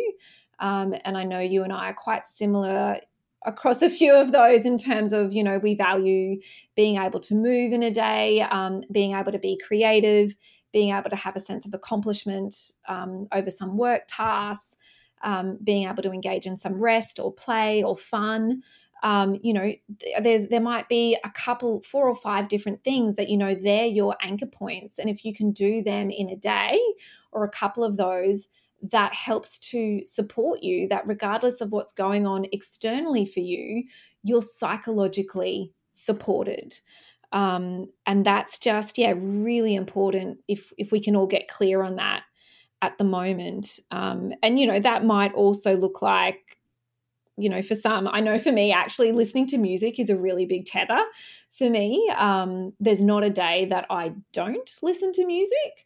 um, 0.59 0.95
and 1.03 1.17
i 1.17 1.23
know 1.23 1.39
you 1.39 1.63
and 1.63 1.71
i 1.71 1.89
are 1.89 1.93
quite 1.93 2.25
similar 2.25 2.97
across 3.45 3.83
a 3.83 3.89
few 3.89 4.13
of 4.15 4.31
those 4.31 4.65
in 4.65 4.77
terms 4.77 5.13
of 5.13 5.31
you 5.31 5.43
know 5.43 5.59
we 5.59 5.75
value 5.75 6.39
being 6.75 6.97
able 6.97 7.19
to 7.19 7.35
move 7.35 7.71
in 7.71 7.83
a 7.83 7.91
day 7.91 8.41
um, 8.41 8.81
being 8.91 9.13
able 9.13 9.31
to 9.31 9.39
be 9.39 9.59
creative 9.67 10.35
being 10.73 10.93
able 10.93 11.09
to 11.09 11.15
have 11.15 11.35
a 11.35 11.39
sense 11.39 11.65
of 11.65 11.73
accomplishment 11.73 12.55
um, 12.87 13.27
over 13.31 13.51
some 13.51 13.77
work 13.77 14.01
tasks 14.07 14.75
um, 15.25 15.57
being 15.63 15.87
able 15.87 16.03
to 16.03 16.11
engage 16.11 16.45
in 16.45 16.55
some 16.55 16.75
rest 16.75 17.19
or 17.19 17.33
play 17.33 17.83
or 17.83 17.97
fun. 17.97 18.61
Um, 19.03 19.37
you 19.43 19.53
know 19.53 19.73
there's 20.21 20.47
there 20.47 20.61
might 20.61 20.87
be 20.87 21.17
a 21.23 21.29
couple 21.29 21.81
four 21.81 22.07
or 22.07 22.15
five 22.15 22.47
different 22.47 22.83
things 22.83 23.17
that 23.17 23.27
you 23.27 23.37
know 23.37 23.53
they're 23.53 23.85
your 23.85 24.15
anchor 24.21 24.45
points. 24.45 24.97
And 24.97 25.09
if 25.09 25.25
you 25.25 25.33
can 25.33 25.51
do 25.51 25.83
them 25.83 26.09
in 26.09 26.29
a 26.29 26.35
day 26.37 26.79
or 27.31 27.43
a 27.43 27.49
couple 27.49 27.83
of 27.83 27.97
those 27.97 28.47
that 28.91 29.13
helps 29.13 29.57
to 29.57 30.03
support 30.05 30.61
you 30.61 30.87
that 30.89 31.07
regardless 31.07 31.59
of 31.59 31.71
what's 31.71 31.91
going 31.91 32.27
on 32.27 32.45
externally 32.51 33.25
for 33.25 33.39
you 33.39 33.83
you're 34.23 34.41
psychologically 34.41 35.71
supported. 35.91 36.77
Um, 37.31 37.87
and 38.05 38.25
that's 38.25 38.59
just 38.59 38.97
yeah 38.97 39.13
really 39.17 39.75
important 39.75 40.39
if 40.47 40.71
if 40.77 40.91
we 40.91 41.01
can 41.01 41.15
all 41.15 41.27
get 41.27 41.47
clear 41.47 41.83
on 41.83 41.95
that 41.95 42.23
at 42.81 42.97
the 42.97 43.03
moment 43.03 43.79
um, 43.91 44.31
and 44.43 44.59
you 44.59 44.67
know 44.67 44.79
that 44.79 45.05
might 45.05 45.33
also 45.33 45.75
look 45.75 46.01
like 46.01 46.57
you 47.37 47.49
know 47.49 47.61
for 47.61 47.75
some 47.75 48.07
i 48.07 48.19
know 48.19 48.37
for 48.37 48.51
me 48.51 48.71
actually 48.71 49.11
listening 49.11 49.47
to 49.47 49.57
music 49.57 49.99
is 49.99 50.09
a 50.09 50.17
really 50.17 50.45
big 50.45 50.65
tether 50.65 51.03
for 51.51 51.69
me 51.69 52.11
um, 52.17 52.73
there's 52.79 53.01
not 53.01 53.23
a 53.23 53.29
day 53.29 53.65
that 53.65 53.85
i 53.89 54.13
don't 54.33 54.79
listen 54.81 55.11
to 55.11 55.25
music 55.25 55.85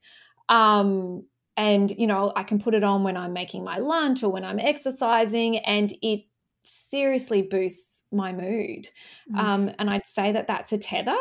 um, 0.50 1.24
and, 1.60 1.92
you 1.98 2.08
know, 2.08 2.32
I 2.38 2.44
can 2.44 2.58
put 2.58 2.74
it 2.74 2.86
on 2.86 3.04
when 3.04 3.18
I'm 3.18 3.34
making 3.34 3.66
my 3.66 3.80
lunch 3.80 4.24
or 4.24 4.32
when 4.32 4.46
I'm 4.46 4.60
exercising, 4.60 5.58
and 5.58 5.92
it 6.02 6.22
seriously 6.64 7.42
boosts 7.42 8.04
my 8.14 8.32
mood. 8.32 8.88
Mm. 9.30 9.38
Um, 9.38 9.72
and 9.78 9.90
I'd 9.90 10.06
say 10.06 10.32
that 10.32 10.48
that's 10.48 10.72
a 10.72 10.78
tether 10.78 11.18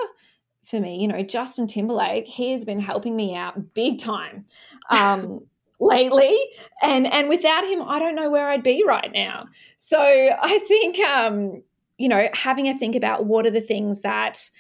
for 0.65 0.79
me. 0.79 1.01
You 1.01 1.09
know, 1.09 1.23
Justin 1.25 1.67
Timberlake, 1.67 2.29
he 2.29 2.53
has 2.53 2.65
been 2.65 2.79
helping 2.79 3.17
me 3.17 3.35
out 3.35 3.75
big 3.75 3.99
time. 3.99 4.47
Um, 4.91 5.41
lately 5.81 6.37
and 6.83 7.07
and 7.07 7.29
without 7.29 7.65
him 7.65 7.83
i 7.83 7.99
don't 7.99 8.15
know 8.15 8.31
where 8.31 8.49
i'd 8.49 8.63
be 8.63 8.83
right 8.87 9.11
now 9.13 9.47
so 9.77 9.99
i 10.01 10.59
think 10.67 10.99
um 11.01 11.63
you 11.99 12.09
know 12.09 12.29
having 12.33 12.69
a 12.69 12.77
think 12.77 12.97
about 12.97 13.27
what 13.27 13.47
are 13.47 13.51
the 13.51 13.61
things 13.61 14.01
that 14.01 14.51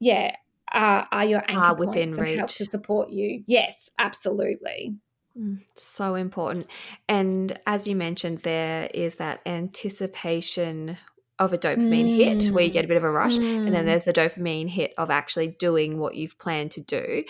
yeah 0.00 0.34
uh, 0.72 1.04
are 1.12 1.24
your 1.24 1.42
anchor 1.48 1.68
are 1.68 1.76
within 1.76 2.08
points 2.08 2.20
reach. 2.20 2.30
and 2.30 2.38
help 2.38 2.50
to 2.50 2.64
support 2.64 3.08
you 3.08 3.42
yes 3.46 3.88
absolutely 3.98 4.94
Mm, 5.38 5.60
so 5.74 6.14
important. 6.14 6.66
And 7.08 7.58
as 7.66 7.86
you 7.86 7.94
mentioned, 7.94 8.38
there 8.38 8.88
is 8.94 9.16
that 9.16 9.40
anticipation 9.44 10.96
of 11.38 11.52
a 11.52 11.58
dopamine 11.58 12.08
mm. 12.10 12.16
hit 12.16 12.52
where 12.52 12.64
you 12.64 12.70
get 12.70 12.86
a 12.86 12.88
bit 12.88 12.96
of 12.96 13.04
a 13.04 13.10
rush. 13.10 13.36
Mm. 13.36 13.66
And 13.66 13.74
then 13.74 13.82
mm. 13.82 13.86
there's 13.86 14.04
the 14.04 14.12
dopamine 14.12 14.70
hit 14.70 14.94
of 14.96 15.10
actually 15.10 15.48
doing 15.48 15.98
what 15.98 16.14
you've 16.14 16.38
planned 16.38 16.70
to 16.72 16.80
do. 16.80 17.24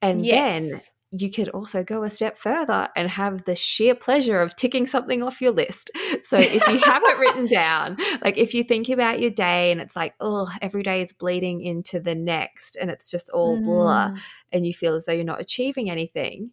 And 0.00 0.24
yes. 0.24 0.62
then 0.62 0.80
you 1.10 1.30
could 1.30 1.48
also 1.50 1.82
go 1.82 2.02
a 2.02 2.10
step 2.10 2.36
further 2.36 2.88
and 2.94 3.08
have 3.08 3.44
the 3.44 3.54
sheer 3.54 3.94
pleasure 3.94 4.40
of 4.42 4.54
ticking 4.56 4.86
something 4.86 5.22
off 5.22 5.40
your 5.40 5.52
list. 5.52 5.90
So 6.22 6.36
if 6.36 6.66
you 6.68 6.78
have 6.78 7.02
it 7.02 7.18
written 7.18 7.46
down, 7.50 7.96
like 8.22 8.36
if 8.36 8.52
you 8.52 8.62
think 8.62 8.88
about 8.90 9.20
your 9.20 9.30
day 9.30 9.72
and 9.72 9.80
it's 9.80 9.96
like, 9.96 10.14
oh, 10.20 10.50
every 10.60 10.82
day 10.82 11.00
is 11.00 11.12
bleeding 11.12 11.62
into 11.62 11.98
the 11.98 12.14
next 12.14 12.76
and 12.76 12.90
it's 12.90 13.10
just 13.10 13.30
all 13.30 13.58
mm. 13.58 13.64
blah, 13.64 14.14
and 14.52 14.66
you 14.66 14.74
feel 14.74 14.94
as 14.94 15.06
though 15.06 15.12
you're 15.12 15.24
not 15.24 15.40
achieving 15.40 15.90
anything, 15.90 16.50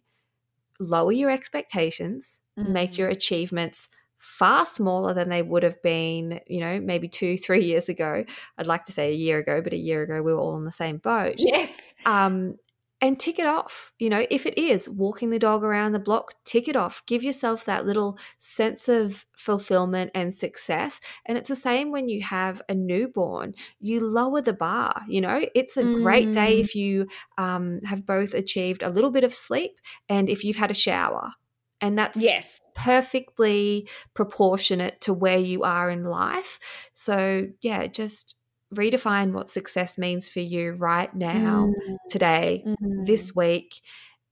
lower 0.80 1.12
your 1.12 1.30
expectations, 1.30 2.40
mm-hmm. 2.58 2.72
make 2.72 2.96
your 2.96 3.08
achievements 3.08 3.88
far 4.18 4.64
smaller 4.64 5.12
than 5.12 5.28
they 5.28 5.42
would 5.42 5.62
have 5.62 5.80
been, 5.82 6.40
you 6.46 6.60
know, 6.60 6.80
maybe 6.80 7.08
two, 7.08 7.36
three 7.36 7.64
years 7.64 7.90
ago. 7.90 8.24
I'd 8.56 8.66
like 8.66 8.86
to 8.86 8.92
say 8.92 9.10
a 9.10 9.14
year 9.14 9.38
ago, 9.38 9.60
but 9.60 9.74
a 9.74 9.78
year 9.78 10.02
ago 10.02 10.22
we 10.22 10.32
were 10.32 10.40
all 10.40 10.56
in 10.56 10.64
the 10.64 10.72
same 10.72 10.96
boat. 10.96 11.34
Yes. 11.38 11.94
Um, 12.06 12.56
and 13.00 13.20
tick 13.20 13.38
it 13.38 13.46
off. 13.46 13.92
You 13.98 14.08
know, 14.08 14.26
if 14.30 14.46
it 14.46 14.58
is 14.58 14.88
walking 14.88 15.30
the 15.30 15.38
dog 15.38 15.62
around 15.62 15.92
the 15.92 15.98
block, 15.98 16.32
tick 16.44 16.68
it 16.68 16.76
off. 16.76 17.02
Give 17.06 17.22
yourself 17.22 17.64
that 17.64 17.84
little 17.84 18.18
sense 18.38 18.88
of 18.88 19.26
fulfillment 19.36 20.10
and 20.14 20.34
success. 20.34 21.00
And 21.26 21.36
it's 21.36 21.48
the 21.48 21.56
same 21.56 21.90
when 21.90 22.08
you 22.08 22.22
have 22.22 22.62
a 22.68 22.74
newborn. 22.74 23.54
You 23.80 24.00
lower 24.00 24.40
the 24.40 24.52
bar. 24.52 25.02
You 25.08 25.20
know, 25.20 25.46
it's 25.54 25.76
a 25.76 25.82
mm. 25.82 26.02
great 26.02 26.32
day 26.32 26.56
mm. 26.56 26.60
if 26.60 26.74
you 26.74 27.06
um, 27.36 27.80
have 27.84 28.06
both 28.06 28.32
achieved 28.34 28.82
a 28.82 28.90
little 28.90 29.10
bit 29.10 29.24
of 29.24 29.34
sleep 29.34 29.72
and 30.08 30.28
if 30.28 30.44
you've 30.44 30.56
had 30.56 30.70
a 30.70 30.74
shower. 30.74 31.32
And 31.80 31.98
that's 31.98 32.18
yes 32.18 32.62
perfectly 32.76 33.88
proportionate 34.14 35.00
to 35.00 35.12
where 35.12 35.38
you 35.38 35.62
are 35.64 35.90
in 35.90 36.04
life. 36.04 36.58
So 36.92 37.48
yeah, 37.60 37.86
just 37.86 38.36
redefine 38.74 39.32
what 39.32 39.50
success 39.50 39.96
means 39.98 40.28
for 40.28 40.40
you 40.40 40.72
right 40.72 41.14
now, 41.14 41.72
mm. 41.88 41.96
today, 42.10 42.62
mm-hmm. 42.66 43.04
this 43.04 43.34
week, 43.34 43.80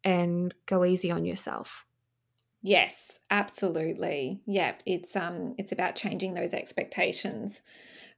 and 0.02 0.54
go 0.66 0.84
easy 0.84 1.10
on 1.10 1.24
yourself. 1.24 1.86
Yes, 2.62 3.20
absolutely. 3.30 4.40
Yeah, 4.46 4.74
it's 4.86 5.14
um 5.16 5.54
it's 5.58 5.72
about 5.72 5.96
changing 5.96 6.32
those 6.32 6.54
expectations 6.54 7.62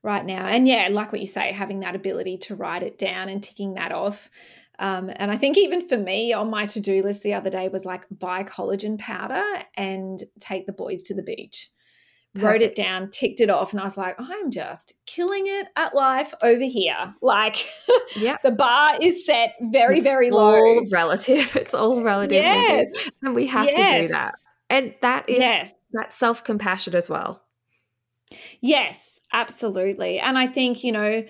right 0.04 0.24
now. 0.24 0.46
And 0.46 0.68
yeah, 0.68 0.88
like 0.90 1.10
what 1.10 1.20
you 1.20 1.26
say, 1.26 1.50
having 1.52 1.80
that 1.80 1.96
ability 1.96 2.38
to 2.38 2.54
write 2.54 2.84
it 2.84 2.96
down 2.96 3.28
and 3.28 3.42
ticking 3.42 3.74
that 3.74 3.90
off. 3.90 4.30
Um, 4.78 5.10
and 5.16 5.30
I 5.30 5.36
think 5.36 5.56
even 5.58 5.88
for 5.88 5.96
me 5.96 6.32
on 6.32 6.48
my 6.48 6.66
to 6.66 6.80
do 6.80 7.02
list 7.02 7.22
the 7.22 7.34
other 7.34 7.50
day 7.50 7.68
was 7.68 7.84
like 7.84 8.06
buy 8.10 8.44
collagen 8.44 8.98
powder 8.98 9.42
and 9.76 10.22
take 10.38 10.66
the 10.66 10.72
boys 10.72 11.02
to 11.04 11.14
the 11.14 11.22
beach. 11.22 11.70
Perfect. 12.36 12.44
wrote 12.44 12.62
it 12.62 12.74
down, 12.74 13.10
ticked 13.10 13.40
it 13.40 13.50
off, 13.50 13.72
and 13.72 13.80
I 13.80 13.84
was 13.84 13.96
like, 13.96 14.16
I'm 14.18 14.50
just 14.50 14.94
killing 15.06 15.46
it 15.46 15.68
at 15.76 15.94
life 15.94 16.34
over 16.42 16.64
here. 16.64 17.14
Like, 17.22 17.68
yeah, 18.16 18.36
the 18.44 18.52
bar 18.52 18.98
is 19.00 19.26
set 19.26 19.54
very, 19.60 19.96
it's 19.96 20.04
very 20.04 20.30
low. 20.30 20.54
All 20.54 20.84
relative. 20.92 21.56
It's 21.56 21.74
all 21.74 22.02
relative. 22.02 22.42
Yes, 22.42 22.88
and 23.22 23.34
we 23.34 23.48
have 23.48 23.66
yes. 23.66 23.92
to 23.92 24.02
do 24.02 24.08
that. 24.08 24.34
And 24.70 24.94
that 25.02 25.28
is 25.28 25.38
yes. 25.38 25.74
that 25.92 26.14
self 26.14 26.44
compassion 26.44 26.94
as 26.94 27.08
well. 27.08 27.42
Yes, 28.60 29.18
absolutely. 29.32 30.20
And 30.20 30.38
I 30.38 30.46
think 30.46 30.84
you 30.84 30.92
know 30.92 31.24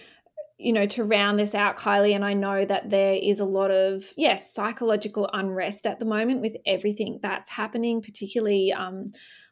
you 0.59 0.72
know, 0.72 0.86
to 0.86 1.04
round 1.04 1.38
this 1.38 1.54
out, 1.54 1.76
Kylie, 1.76 2.14
and 2.14 2.24
I 2.24 2.32
know 2.32 2.64
that 2.64 2.88
there 2.88 3.14
is 3.14 3.40
a 3.40 3.44
lot 3.44 3.70
of, 3.70 4.12
yes, 4.16 4.54
psychological 4.54 5.28
unrest 5.32 5.86
at 5.86 5.98
the 5.98 6.07
moment 6.07 6.40
with 6.40 6.57
everything 6.64 7.18
that's 7.22 7.50
happening, 7.50 8.00
particularly 8.00 8.72
um, 8.72 9.09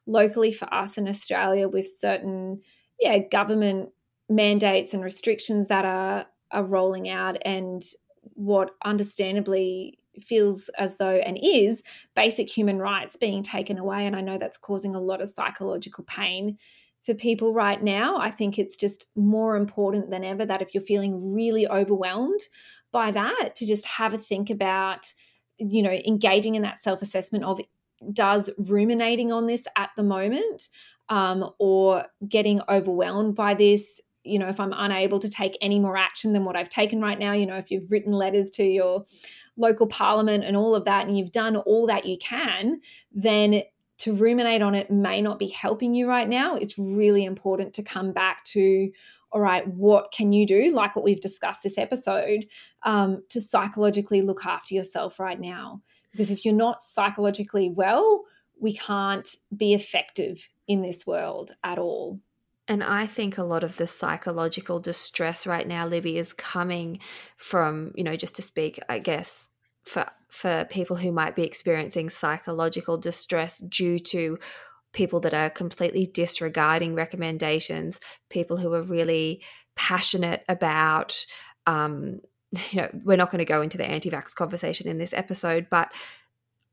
locally 0.07 0.53
for 0.53 0.73
us 0.73 0.99
in 0.99 1.09
Australia 1.09 1.69
with 1.69 1.87
certain 1.87 2.61
yeah 3.01 3.19
government 3.31 3.91
mandates 4.29 4.95
and 4.95 5.03
restrictions 5.03 5.69
that 5.69 5.85
are 5.85 6.27
are 6.51 6.65
rolling 6.65 7.09
out 7.09 7.37
and 7.45 7.83
what 8.35 8.71
understandably 8.85 9.99
feels 10.21 10.71
as 10.79 10.97
though 10.97 11.17
and 11.17 11.39
is 11.43 11.83
basic 12.15 12.49
human 12.49 12.79
rights 12.79 13.17
being 13.17 13.43
taken 13.43 13.79
away 13.79 14.07
and 14.07 14.15
I 14.15 14.21
know 14.21 14.39
that's 14.39 14.57
causing 14.57 14.95
a 14.95 15.01
lot 15.01 15.21
of 15.21 15.29
psychological 15.29 16.05
pain 16.05 16.57
for 17.05 17.15
people 17.15 17.53
right 17.53 17.83
now. 17.83 18.17
I 18.17 18.31
think 18.31 18.59
it's 18.59 18.77
just 18.77 19.07
more 19.15 19.57
important 19.57 20.11
than 20.11 20.25
ever 20.25 20.47
that 20.47 20.63
if 20.63 20.73
you're 20.73 20.83
feeling 20.83 21.35
really 21.35 21.69
overwhelmed 21.69 22.41
by 22.93 23.11
that 23.11 23.55
to 23.57 23.67
just 23.67 23.87
have 23.87 24.15
a 24.15 24.19
think 24.19 24.51
about 24.51 25.13
you 25.59 25.83
know 25.83 25.91
engaging 25.91 26.55
in 26.55 26.63
that 26.63 26.81
self-assessment 26.81 27.45
of 27.45 27.61
does 28.13 28.51
ruminating 28.59 29.33
on 29.33 29.47
this 29.47 29.67
at 29.77 29.91
the 29.97 30.03
moment 30.03 30.69
um, 31.09 31.51
or 31.59 32.05
getting 32.29 32.61
overwhelmed 32.69 33.35
by 33.35 33.55
this 33.55 34.01
you 34.23 34.39
know 34.39 34.49
if 34.49 34.59
i'm 34.59 34.73
unable 34.75 35.19
to 35.19 35.29
take 35.29 35.57
any 35.61 35.79
more 35.79 35.97
action 35.97 36.33
than 36.33 36.45
what 36.45 36.57
i've 36.57 36.71
taken 36.71 37.01
right 37.01 37.19
now 37.19 37.33
you 37.33 37.47
know 37.47 37.57
if 37.57 37.71
you've 37.71 37.91
written 37.91 38.13
letters 38.13 38.51
to 38.51 38.65
your 38.65 39.05
local 39.57 39.87
parliament 39.87 40.45
and 40.45 40.57
all 40.57 40.75
of 40.75 40.85
that 40.87 41.07
and 41.07 41.17
you've 41.17 41.33
done 41.33 41.57
all 41.57 41.87
that 41.87 42.07
you 42.07 42.17
can 42.19 42.81
then 43.13 43.63
to 43.99 44.13
ruminate 44.13 44.63
on 44.63 44.75
it 44.75 44.91
may 44.91 45.23
not 45.23 45.39
be 45.39 45.49
helping 45.49 45.95
you 45.95 46.09
right 46.09 46.29
now. 46.29 46.57
It's 46.57 46.79
really 46.79 47.25
important 47.25 47.75
to 47.75 47.83
come 47.83 48.13
back 48.13 48.45
to 48.45 48.91
all 49.33 49.41
right 49.41 49.67
what 49.67 50.13
can 50.13 50.33
you 50.33 50.47
do? 50.47 50.71
like 50.73 50.95
what 50.95 51.05
we've 51.05 51.21
discussed 51.21 51.63
this 51.63 51.79
episode 51.79 52.47
um, 52.85 53.23
to 53.31 53.41
psychologically 53.41 54.23
look 54.23 54.47
after 54.47 54.75
yourself 54.75 55.19
right 55.19 55.41
now 55.41 55.83
because 56.15 56.31
if 56.31 56.45
you're 56.45 56.55
not 56.55 56.81
psychologically 56.81 57.69
well, 57.69 58.23
we 58.61 58.77
can't 58.77 59.29
be 59.55 59.75
effective 59.75 60.49
in 60.69 60.81
this 60.81 61.05
world 61.05 61.57
at 61.65 61.77
all. 61.77 62.21
And 62.69 62.85
I 62.85 63.09
think 63.09 63.37
a 63.37 63.43
lot 63.43 63.65
of 63.65 63.77
the 63.77 63.89
psychological 63.89 64.79
distress 64.79 65.45
right 65.45 65.67
now, 65.67 65.89
Libby, 65.89 66.17
is 66.17 66.33
coming 66.33 67.01
from, 67.37 67.91
you 67.97 68.05
know, 68.05 68.15
just 68.15 68.37
to 68.37 68.43
speak, 68.43 68.79
I 68.89 69.01
guess, 69.01 69.49
for 69.83 70.07
for 70.31 70.67
people 70.71 70.97
who 70.97 71.11
might 71.11 71.35
be 71.35 71.43
experiencing 71.43 72.11
psychological 72.11 72.97
distress 72.97 73.59
due 73.59 73.99
to 73.99 74.39
people 74.93 75.21
that 75.21 75.35
are 75.35 75.51
completely 75.51 76.07
disregarding 76.07 76.95
recommendations, 76.95 77.99
people 78.31 78.57
who 78.57 78.73
are 78.73 78.83
really 78.83 79.43
passionate 79.75 80.45
about 80.49 81.27
um, 81.67 82.21
you 82.71 82.83
know, 82.83 82.89
we're 83.05 83.17
not 83.17 83.31
going 83.31 83.41
to 83.41 83.45
go 83.45 83.63
into 83.63 83.79
the 83.79 83.87
anti 83.87 84.11
vax 84.11 84.35
conversation 84.35 84.89
in 84.89 84.99
this 84.99 85.13
episode, 85.13 85.69
but 85.71 85.93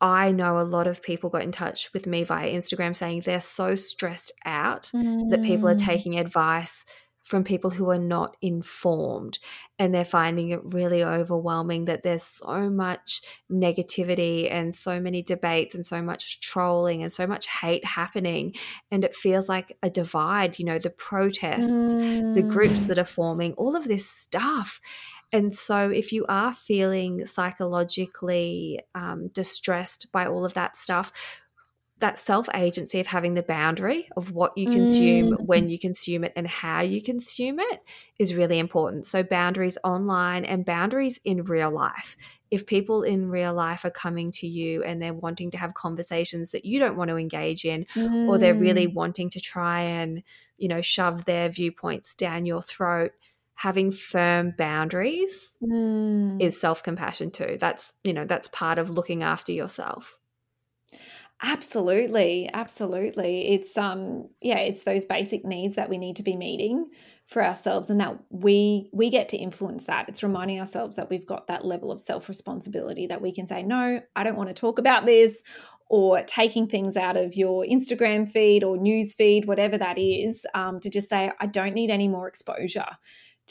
I 0.02 0.32
know 0.32 0.58
a 0.58 0.64
lot 0.64 0.88
of 0.88 1.04
people 1.04 1.30
got 1.30 1.44
in 1.44 1.52
touch 1.52 1.94
with 1.94 2.08
me 2.08 2.24
via 2.24 2.52
Instagram 2.52 2.96
saying 2.96 3.22
they're 3.22 3.40
so 3.40 3.76
stressed 3.76 4.32
out 4.46 4.92
mm. 4.96 5.30
that 5.30 5.44
people 5.44 5.68
are 5.68 5.76
mm. 5.76 5.86
taking 5.86 6.18
advice 6.18 6.84
from 7.24 7.44
people 7.44 7.70
who 7.70 7.90
are 7.90 8.00
not 8.00 8.36
informed 8.42 9.38
and 9.78 9.94
they're 9.94 10.04
finding 10.04 10.50
it 10.50 10.60
really 10.64 11.04
overwhelming 11.04 11.86
that 11.86 12.04
there's 12.04 12.24
so 12.24 12.70
much 12.70 13.22
negativity 13.50 14.52
and 14.52 14.74
so 14.74 15.00
many 15.00 15.22
debates 15.22 15.76
and 15.76 15.86
so 15.86 16.02
much 16.02 16.42
trolling 16.42 17.02
and 17.02 17.12
so 17.12 17.28
much 17.28 17.48
hate 17.48 17.86
happening 17.86 18.54
and 18.90 19.06
it 19.06 19.16
feels 19.16 19.48
like 19.48 19.78
a 19.84 19.90
divide 19.90 20.58
you 20.58 20.66
know 20.66 20.80
the 20.80 20.90
protests 20.90 21.72
mm. 21.72 22.34
the 22.34 22.42
groups 22.42 22.82
mm. 22.82 22.88
that 22.88 23.00
are 23.00 23.06
forming 23.06 23.54
all 23.54 23.76
of 23.76 23.88
this 23.88 24.10
stuff 24.10 24.82
and 25.34 25.56
so, 25.56 25.90
if 25.90 26.12
you 26.12 26.26
are 26.28 26.54
feeling 26.54 27.26
psychologically 27.26 28.82
um, 28.94 29.30
distressed 29.30 30.08
by 30.12 30.26
all 30.26 30.44
of 30.44 30.54
that 30.56 30.78
stuff, 30.78 31.12
that 32.02 32.20
self 32.20 32.50
agency 32.54 33.00
of 33.00 33.08
having 33.08 33.36
the 33.36 33.42
boundary 33.42 34.10
of 34.18 34.32
what 34.32 34.58
you 34.58 34.70
consume, 34.70 35.32
mm. 35.32 35.46
when 35.46 35.70
you 35.70 35.80
consume 35.80 36.26
it, 36.26 36.34
and 36.36 36.48
how 36.48 36.82
you 36.82 37.02
consume 37.02 37.60
it 37.60 37.80
is 38.20 38.36
really 38.36 38.60
important. 38.60 39.06
So, 39.06 39.24
boundaries 39.24 39.78
online 39.86 40.44
and 40.44 40.66
boundaries 40.66 41.20
in 41.24 41.44
real 41.44 41.72
life. 41.72 42.18
If 42.50 42.66
people 42.66 43.04
in 43.04 43.30
real 43.30 43.54
life 43.54 43.86
are 43.86 43.92
coming 43.92 44.32
to 44.32 44.48
you 44.48 44.84
and 44.84 45.02
they're 45.02 45.14
wanting 45.14 45.52
to 45.52 45.58
have 45.58 45.74
conversations 45.74 46.52
that 46.52 46.66
you 46.66 46.80
don't 46.80 46.98
want 46.98 47.10
to 47.10 47.16
engage 47.16 47.64
in, 47.64 47.86
mm. 47.96 48.28
or 48.28 48.38
they're 48.38 48.54
really 48.54 48.88
mm. 48.88 48.94
wanting 48.94 49.30
to 49.30 49.40
try 49.40 49.82
and, 49.82 50.24
you 50.58 50.68
know, 50.68 50.82
shove 50.82 51.24
their 51.24 51.48
viewpoints 51.48 52.16
down 52.16 52.46
your 52.46 52.62
throat, 52.62 53.14
having 53.56 53.92
firm 53.92 54.54
boundaries 54.58 55.54
mm. 55.64 56.42
is 56.42 56.60
self-compassion 56.60 57.32
too. 57.32 57.58
That's 57.60 57.94
you 58.04 58.14
know 58.14 58.26
that's 58.26 58.48
part 58.48 58.78
of 58.78 58.90
looking 58.90 59.24
after 59.24 59.52
yourself. 59.52 60.18
Absolutely 61.44 62.50
absolutely. 62.54 63.54
It's 63.54 63.78
um 63.78 64.30
yeah 64.42 64.60
it's 64.60 64.84
those 64.84 65.06
basic 65.06 65.44
needs 65.46 65.76
that 65.76 65.90
we 65.90 65.98
need 65.98 66.16
to 66.18 66.24
be 66.24 66.36
meeting 66.36 66.90
for 67.26 67.44
ourselves 67.44 67.90
and 67.90 68.00
that 68.00 68.18
we 68.30 68.90
we 68.94 69.10
get 69.10 69.30
to 69.30 69.38
influence 69.38 69.86
that. 69.86 70.08
It's 70.10 70.22
reminding 70.22 70.60
ourselves 70.60 70.96
that 70.98 71.10
we've 71.10 71.26
got 71.26 71.48
that 71.48 71.66
level 71.66 71.92
of 71.92 72.00
self 72.00 72.30
responsibility 72.30 73.08
that 73.08 73.22
we 73.22 73.34
can 73.34 73.48
say 73.48 73.64
no 73.64 74.02
i 74.16 74.24
don't 74.24 74.38
want 74.38 74.50
to 74.50 74.54
talk 74.54 74.80
about 74.80 75.06
this 75.06 75.42
or 75.90 76.24
taking 76.24 76.68
things 76.68 76.96
out 76.96 77.18
of 77.18 77.36
your 77.36 77.66
instagram 77.66 78.30
feed 78.30 78.64
or 78.64 78.78
news 78.78 79.14
feed 79.14 79.46
whatever 79.46 79.78
that 79.78 79.98
is 79.98 80.46
um, 80.54 80.80
to 80.80 80.90
just 80.90 81.10
say 81.10 81.32
i 81.40 81.46
don't 81.46 81.74
need 81.74 81.90
any 81.90 82.08
more 82.08 82.28
exposure 82.28 82.86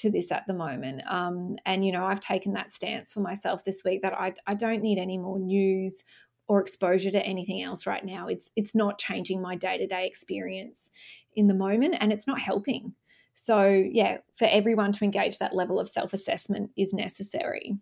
to 0.00 0.10
this 0.10 0.30
at 0.30 0.44
the 0.46 0.54
moment. 0.54 1.02
Um, 1.08 1.56
and, 1.64 1.84
you 1.84 1.92
know, 1.92 2.04
I've 2.04 2.20
taken 2.20 2.52
that 2.54 2.70
stance 2.70 3.12
for 3.12 3.20
myself 3.20 3.64
this 3.64 3.82
week 3.84 4.02
that 4.02 4.12
I, 4.12 4.34
I 4.46 4.54
don't 4.54 4.82
need 4.82 4.98
any 4.98 5.18
more 5.18 5.38
news 5.38 6.04
or 6.48 6.60
exposure 6.60 7.12
to 7.12 7.24
anything 7.24 7.62
else 7.62 7.86
right 7.86 8.04
now. 8.04 8.26
It's 8.26 8.50
it's 8.56 8.74
not 8.74 8.98
changing 8.98 9.40
my 9.40 9.54
day-to-day 9.54 10.06
experience 10.06 10.90
in 11.34 11.46
the 11.46 11.54
moment 11.54 11.94
and 12.00 12.12
it's 12.12 12.26
not 12.26 12.40
helping. 12.40 12.94
So, 13.34 13.64
yeah, 13.64 14.18
for 14.34 14.46
everyone 14.46 14.92
to 14.92 15.04
engage 15.04 15.38
that 15.38 15.54
level 15.54 15.78
of 15.78 15.88
self-assessment 15.88 16.72
is 16.76 16.92
necessary. 16.92 17.78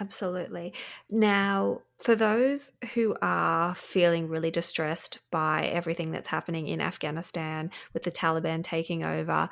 Absolutely. 0.00 0.74
Now, 1.08 1.82
for 1.98 2.16
those 2.16 2.72
who 2.94 3.14
are 3.22 3.74
feeling 3.74 4.26
really 4.26 4.50
distressed 4.50 5.18
by 5.30 5.66
everything 5.66 6.10
that's 6.10 6.28
happening 6.28 6.66
in 6.66 6.80
Afghanistan 6.80 7.70
with 7.94 8.02
the 8.02 8.10
Taliban 8.10 8.64
taking 8.64 9.04
over, 9.04 9.48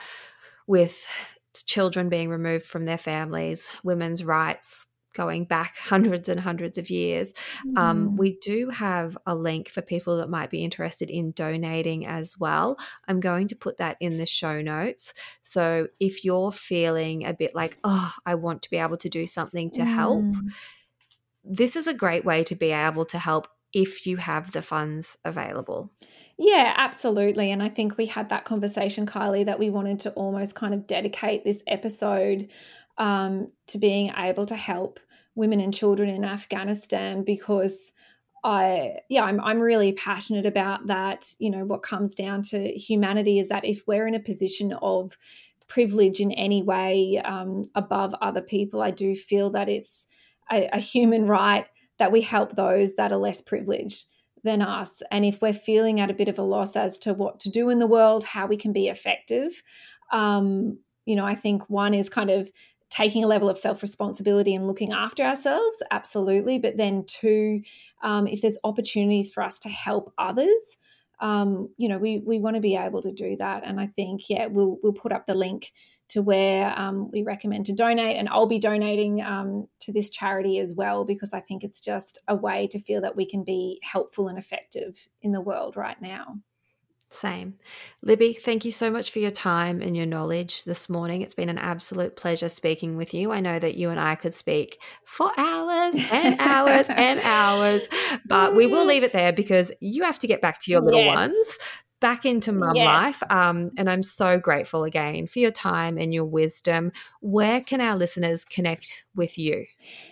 with 0.67 1.07
children 1.55 2.09
being 2.09 2.31
removed 2.31 2.67
from 2.67 2.85
their 2.85 2.99
families, 2.99 3.69
women's 3.83 4.25
rights 4.25 4.87
going 5.15 5.45
back 5.45 5.77
hundreds 5.79 6.29
and 6.29 6.41
hundreds 6.41 6.79
of 6.79 6.91
years. 6.91 7.33
Mm. 7.67 7.79
Um, 7.79 8.17
we 8.17 8.39
do 8.39 8.71
have 8.71 9.19
a 9.27 9.35
link 9.35 9.69
for 9.69 9.83
people 9.83 10.17
that 10.19 10.31
might 10.31 10.51
be 10.51 10.65
interested 10.65 11.11
in 11.11 11.33
donating 11.33 12.07
as 12.07 12.39
well. 12.39 12.77
I'm 13.09 13.21
going 13.21 13.49
to 13.49 13.57
put 13.57 13.79
that 13.79 13.97
in 14.01 14.19
the 14.19 14.27
show 14.27 14.61
notes. 14.61 15.13
So 15.43 15.89
if 15.99 16.25
you're 16.25 16.53
feeling 16.53 17.27
a 17.27 17.35
bit 17.35 17.55
like, 17.55 17.79
oh, 17.85 18.13
I 18.25 18.35
want 18.37 18.63
to 18.63 18.71
be 18.71 18.79
able 18.79 18.99
to 18.99 19.09
do 19.09 19.27
something 19.27 19.71
to 19.73 19.83
mm. 19.83 19.87
help, 19.87 20.25
this 21.45 21.77
is 21.77 21.87
a 21.87 21.95
great 21.95 22.25
way 22.25 22.45
to 22.45 22.55
be 22.55 22.71
able 22.71 23.05
to 23.07 23.19
help 23.19 23.49
if 23.73 24.07
you 24.07 24.17
have 24.17 24.53
the 24.53 24.63
funds 24.63 25.17
available. 25.25 25.91
Yeah, 26.43 26.73
absolutely. 26.75 27.51
And 27.51 27.63
I 27.63 27.69
think 27.69 27.99
we 27.99 28.07
had 28.07 28.31
that 28.31 28.47
conversation, 28.47 29.05
Kylie, 29.05 29.45
that 29.45 29.59
we 29.59 29.69
wanted 29.69 30.01
to 30.01 30.11
almost 30.13 30.55
kind 30.55 30.73
of 30.73 30.87
dedicate 30.87 31.45
this 31.45 31.63
episode 31.67 32.49
um, 32.97 33.53
to 33.67 33.77
being 33.77 34.11
able 34.17 34.47
to 34.47 34.57
help 34.57 35.01
women 35.35 35.61
and 35.61 35.75
children 35.75 36.09
in 36.09 36.25
Afghanistan 36.25 37.25
because 37.25 37.93
I 38.43 38.95
yeah 39.11 39.25
I'm 39.25 39.39
I'm 39.43 39.61
really 39.61 39.93
passionate 39.93 40.47
about 40.47 40.87
that 40.87 41.35
you 41.39 41.51
know 41.51 41.67
what 41.67 41.83
comes 41.83 42.15
down 42.15 42.41
to 42.45 42.73
humanity 42.73 43.39
is 43.39 43.51
that 43.51 43.67
if 43.67 43.87
we're 43.87 44.07
in 44.07 44.15
a 44.15 44.21
position 44.21 44.73
of 44.81 45.19
privilege 45.69 46.21
in 46.21 46.33
any 46.33 46.63
way 46.63 47.21
um, 47.23 47.65
above 47.75 48.15
other 48.23 48.41
people 48.41 48.81
I 48.81 48.93
do 48.93 49.15
feel 49.15 49.51
that 49.51 49.69
it's 49.69 50.07
a, 50.51 50.69
a 50.73 50.79
human 50.79 51.27
right 51.27 51.67
that 51.99 52.13
we 52.13 52.23
help 52.23 52.57
those 52.57 52.95
that 52.95 53.13
are 53.13 53.19
less 53.19 53.43
privileged 53.43 54.07
than 54.43 54.63
us. 54.63 55.03
And 55.11 55.25
if 55.25 55.41
we're 55.43 55.53
feeling 55.53 56.01
at 56.01 56.11
a 56.11 56.15
bit 56.15 56.29
of 56.29 56.39
a 56.39 56.43
loss 56.43 56.77
as 56.77 56.99
to 57.01 57.15
what 57.15 57.41
to 57.41 57.51
do 57.51 57.71
in 57.71 57.79
the 57.79 57.87
world, 57.87 58.25
how 58.25 58.47
we 58.47 58.57
can 58.57 58.73
be 58.73 58.89
effective, 58.89 59.63
um, 60.13 60.79
you 61.07 61.17
know, 61.17 61.25
I 61.25 61.35
think 61.35 61.69
one 61.69 61.95
is 61.95 62.09
kind 62.09 62.31
of 62.31 62.51
taking 62.91 63.23
a 63.23 63.27
level 63.27 63.49
of 63.49 63.57
self 63.57 63.83
responsibility 63.83 64.55
and 64.55 64.67
looking 64.67 64.93
after 64.93 65.23
ourselves, 65.23 65.83
absolutely. 65.91 66.59
But 66.59 66.77
then, 66.77 67.05
two, 67.07 67.63
um, 68.03 68.27
if 68.27 68.41
there's 68.43 68.59
opportunities 68.65 69.31
for 69.31 69.43
us 69.43 69.59
to 69.61 69.69
help 69.69 70.13
others, 70.19 70.77
um, 71.21 71.69
you 71.77 71.89
know, 71.89 71.99
we 71.99 72.19
we 72.19 72.39
want 72.39 72.57
to 72.57 72.63
be 72.63 72.77
able 72.77 73.03
to 73.03 73.13
do 73.13 73.37
that. 73.37 73.63
And 73.65 73.81
I 73.81 73.87
think, 73.87 74.29
yeah, 74.29 74.47
we'll 74.47 74.79
we'll 74.83 74.93
put 74.93 75.13
up 75.13 75.27
the 75.27 75.35
link 75.35 75.73
to 76.09 76.23
where 76.23 76.77
um, 76.77 77.11
we 77.13 77.23
recommend 77.23 77.67
to 77.67 77.73
donate. 77.73 78.17
And 78.17 78.29
I'll 78.29 78.47
be 78.47 78.59
donating 78.59 79.23
um, 79.23 79.69
to 79.81 79.93
this 79.93 80.11
charity 80.11 80.59
as 80.59 80.75
well 80.75 81.05
because 81.05 81.33
I 81.33 81.41
think 81.41 81.63
it's 81.63 81.81
just 81.81 82.19
a 82.27 82.35
way 82.35 82.67
to 82.69 82.81
feel 82.81 83.01
that 83.03 83.17
we 83.17 83.25
can 83.25 83.45
be 83.45 83.81
helpful 83.83 84.29
and 84.29 84.37
effective 84.37 85.09
in 85.23 85.33
the 85.33 85.41
world 85.41 85.77
right 85.77 86.01
now. 86.03 86.39
Same. 87.13 87.55
Libby, 88.03 88.33
thank 88.33 88.65
you 88.65 88.71
so 88.71 88.89
much 88.89 89.11
for 89.11 89.19
your 89.19 89.33
time 89.33 89.83
and 89.83 89.97
your 89.97 90.07
knowledge 90.07 90.63
this 90.63 90.89
morning. 90.89 91.23
It's 91.23 91.35
been 91.35 91.49
an 91.49 91.59
absolute 91.59 92.15
pleasure 92.15 92.49
speaking 92.49 92.97
with 92.97 93.13
you. 93.13 93.33
I 93.33 93.41
know 93.41 93.59
that 93.59 93.75
you 93.75 93.91
and 93.91 93.99
I 93.99 94.15
could 94.15 94.33
speak 94.33 94.81
for 95.05 95.33
hours 95.37 95.97
and 96.13 96.37
hours 96.41 96.87
and 96.89 97.19
hours, 97.21 97.89
but 98.27 98.55
we 98.55 98.67
will 98.67 98.87
leave 98.87 99.03
it 99.03 99.13
there 99.13 99.33
because 99.33 99.73
you 99.81 100.05
have 100.05 100.21
to 100.21 100.29
get 100.29 100.41
back 100.41 100.61
to 100.61 100.71
your 100.71 100.81
little 100.81 101.01
yes. 101.01 101.17
ones 101.17 101.59
back 102.01 102.25
into 102.25 102.53
mum 102.53 102.75
yes. 102.75 102.87
life. 102.87 103.23
Um, 103.31 103.71
and 103.77 103.89
I'm 103.89 104.03
so 104.03 104.39
grateful 104.39 104.85
again 104.85 105.27
for 105.27 105.39
your 105.39 105.51
time 105.51 105.99
and 105.99 106.13
your 106.13 106.25
wisdom. 106.25 106.93
Where 107.21 107.61
can 107.61 107.81
our 107.81 107.97
listeners 107.97 108.45
connect 108.45 109.05
with 109.15 109.39
you? 109.39 109.67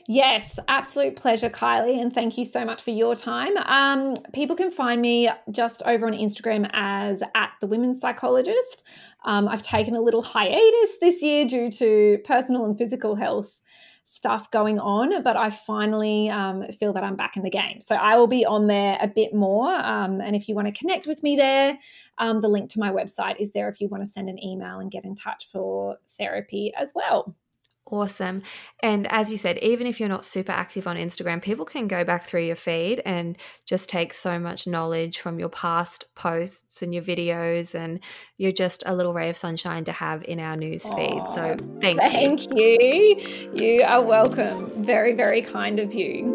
Yes, 0.07 0.59
absolute 0.68 1.16
pleasure, 1.16 1.51
Kylie. 1.51 2.01
And 2.01 2.12
thank 2.12 2.39
you 2.39 2.45
so 2.45 2.64
much 2.64 2.82
for 2.82 2.91
your 2.91 3.16
time. 3.16 3.57
Um, 3.57 4.14
people 4.32 4.55
can 4.55 4.70
find 4.70 5.01
me 5.01 5.30
just 5.51 5.82
over 5.86 6.07
on 6.07 6.12
Instagram 6.12 6.68
as 6.72 7.22
at 7.34 7.53
the 7.61 7.66
women's 7.66 8.01
psychologist. 8.01 8.84
Um, 9.24 9.49
I've 9.49 9.62
taken 9.62 9.95
a 9.95 10.01
little 10.01 10.22
hiatus 10.22 10.99
this 11.01 11.22
year 11.22 11.47
due 11.47 11.70
to 11.72 12.18
personal 12.24 12.64
and 12.64 12.76
physical 12.78 13.16
health 13.16 13.53
stuff 14.18 14.50
going 14.50 14.80
on, 14.80 15.22
but 15.22 15.36
I 15.36 15.48
finally 15.48 16.28
um, 16.28 16.64
feel 16.78 16.92
that 16.92 17.04
I'm 17.04 17.14
back 17.14 17.36
in 17.36 17.44
the 17.44 17.50
game. 17.50 17.80
So 17.80 17.94
I 17.94 18.16
will 18.16 18.26
be 18.26 18.44
on 18.44 18.66
there 18.66 18.98
a 19.00 19.06
bit 19.06 19.32
more. 19.32 19.72
Um, 19.72 20.20
and 20.20 20.34
if 20.34 20.48
you 20.48 20.56
want 20.56 20.66
to 20.66 20.78
connect 20.78 21.06
with 21.06 21.22
me 21.22 21.36
there, 21.36 21.78
um, 22.18 22.40
the 22.40 22.48
link 22.48 22.68
to 22.70 22.80
my 22.80 22.90
website 22.90 23.36
is 23.38 23.52
there 23.52 23.68
if 23.68 23.80
you 23.80 23.86
want 23.88 24.04
to 24.04 24.10
send 24.10 24.28
an 24.28 24.42
email 24.44 24.80
and 24.80 24.90
get 24.90 25.04
in 25.04 25.14
touch 25.14 25.46
for 25.52 25.96
therapy 26.18 26.72
as 26.76 26.92
well. 26.94 27.36
Awesome. 27.91 28.43
And 28.82 29.11
as 29.11 29.32
you 29.32 29.39
said, 29.39 29.57
even 29.59 29.86
if 29.86 29.99
you're 29.99 30.11
not 30.11 30.26
super 30.26 30.53
active 30.53 30.86
on 30.86 30.97
Instagram, 30.97 31.41
people 31.41 31.64
can 31.64 31.89
go 31.89 32.05
back 32.05 32.26
through 32.26 32.45
your 32.45 32.57
feed 32.57 33.01
and 33.07 33.36
just 33.64 33.89
take 33.89 34.12
so 34.12 34.39
much 34.39 34.66
knowledge 34.66 35.18
from 35.18 35.39
your 35.39 35.49
past 35.49 36.05
posts 36.14 36.82
and 36.82 36.93
your 36.93 37.03
videos. 37.03 37.74
And 37.74 38.01
you're 38.36 38.53
just 38.53 38.82
a 38.84 38.95
little 38.95 39.14
ray 39.14 39.30
of 39.30 39.39
sunshine 39.39 39.84
to 39.84 39.93
have 39.93 40.22
in 40.24 40.39
our 40.39 40.57
news 40.57 40.82
feed. 40.82 41.22
So 41.34 41.57
thank, 41.80 41.99
thank 41.99 42.43
you. 42.55 42.76
Thank 42.78 43.59
you. 43.59 43.76
You 43.78 43.82
are 43.84 44.03
welcome. 44.03 44.84
Very, 44.84 45.14
very 45.14 45.41
kind 45.41 45.80
of 45.80 45.95
you. 45.95 46.34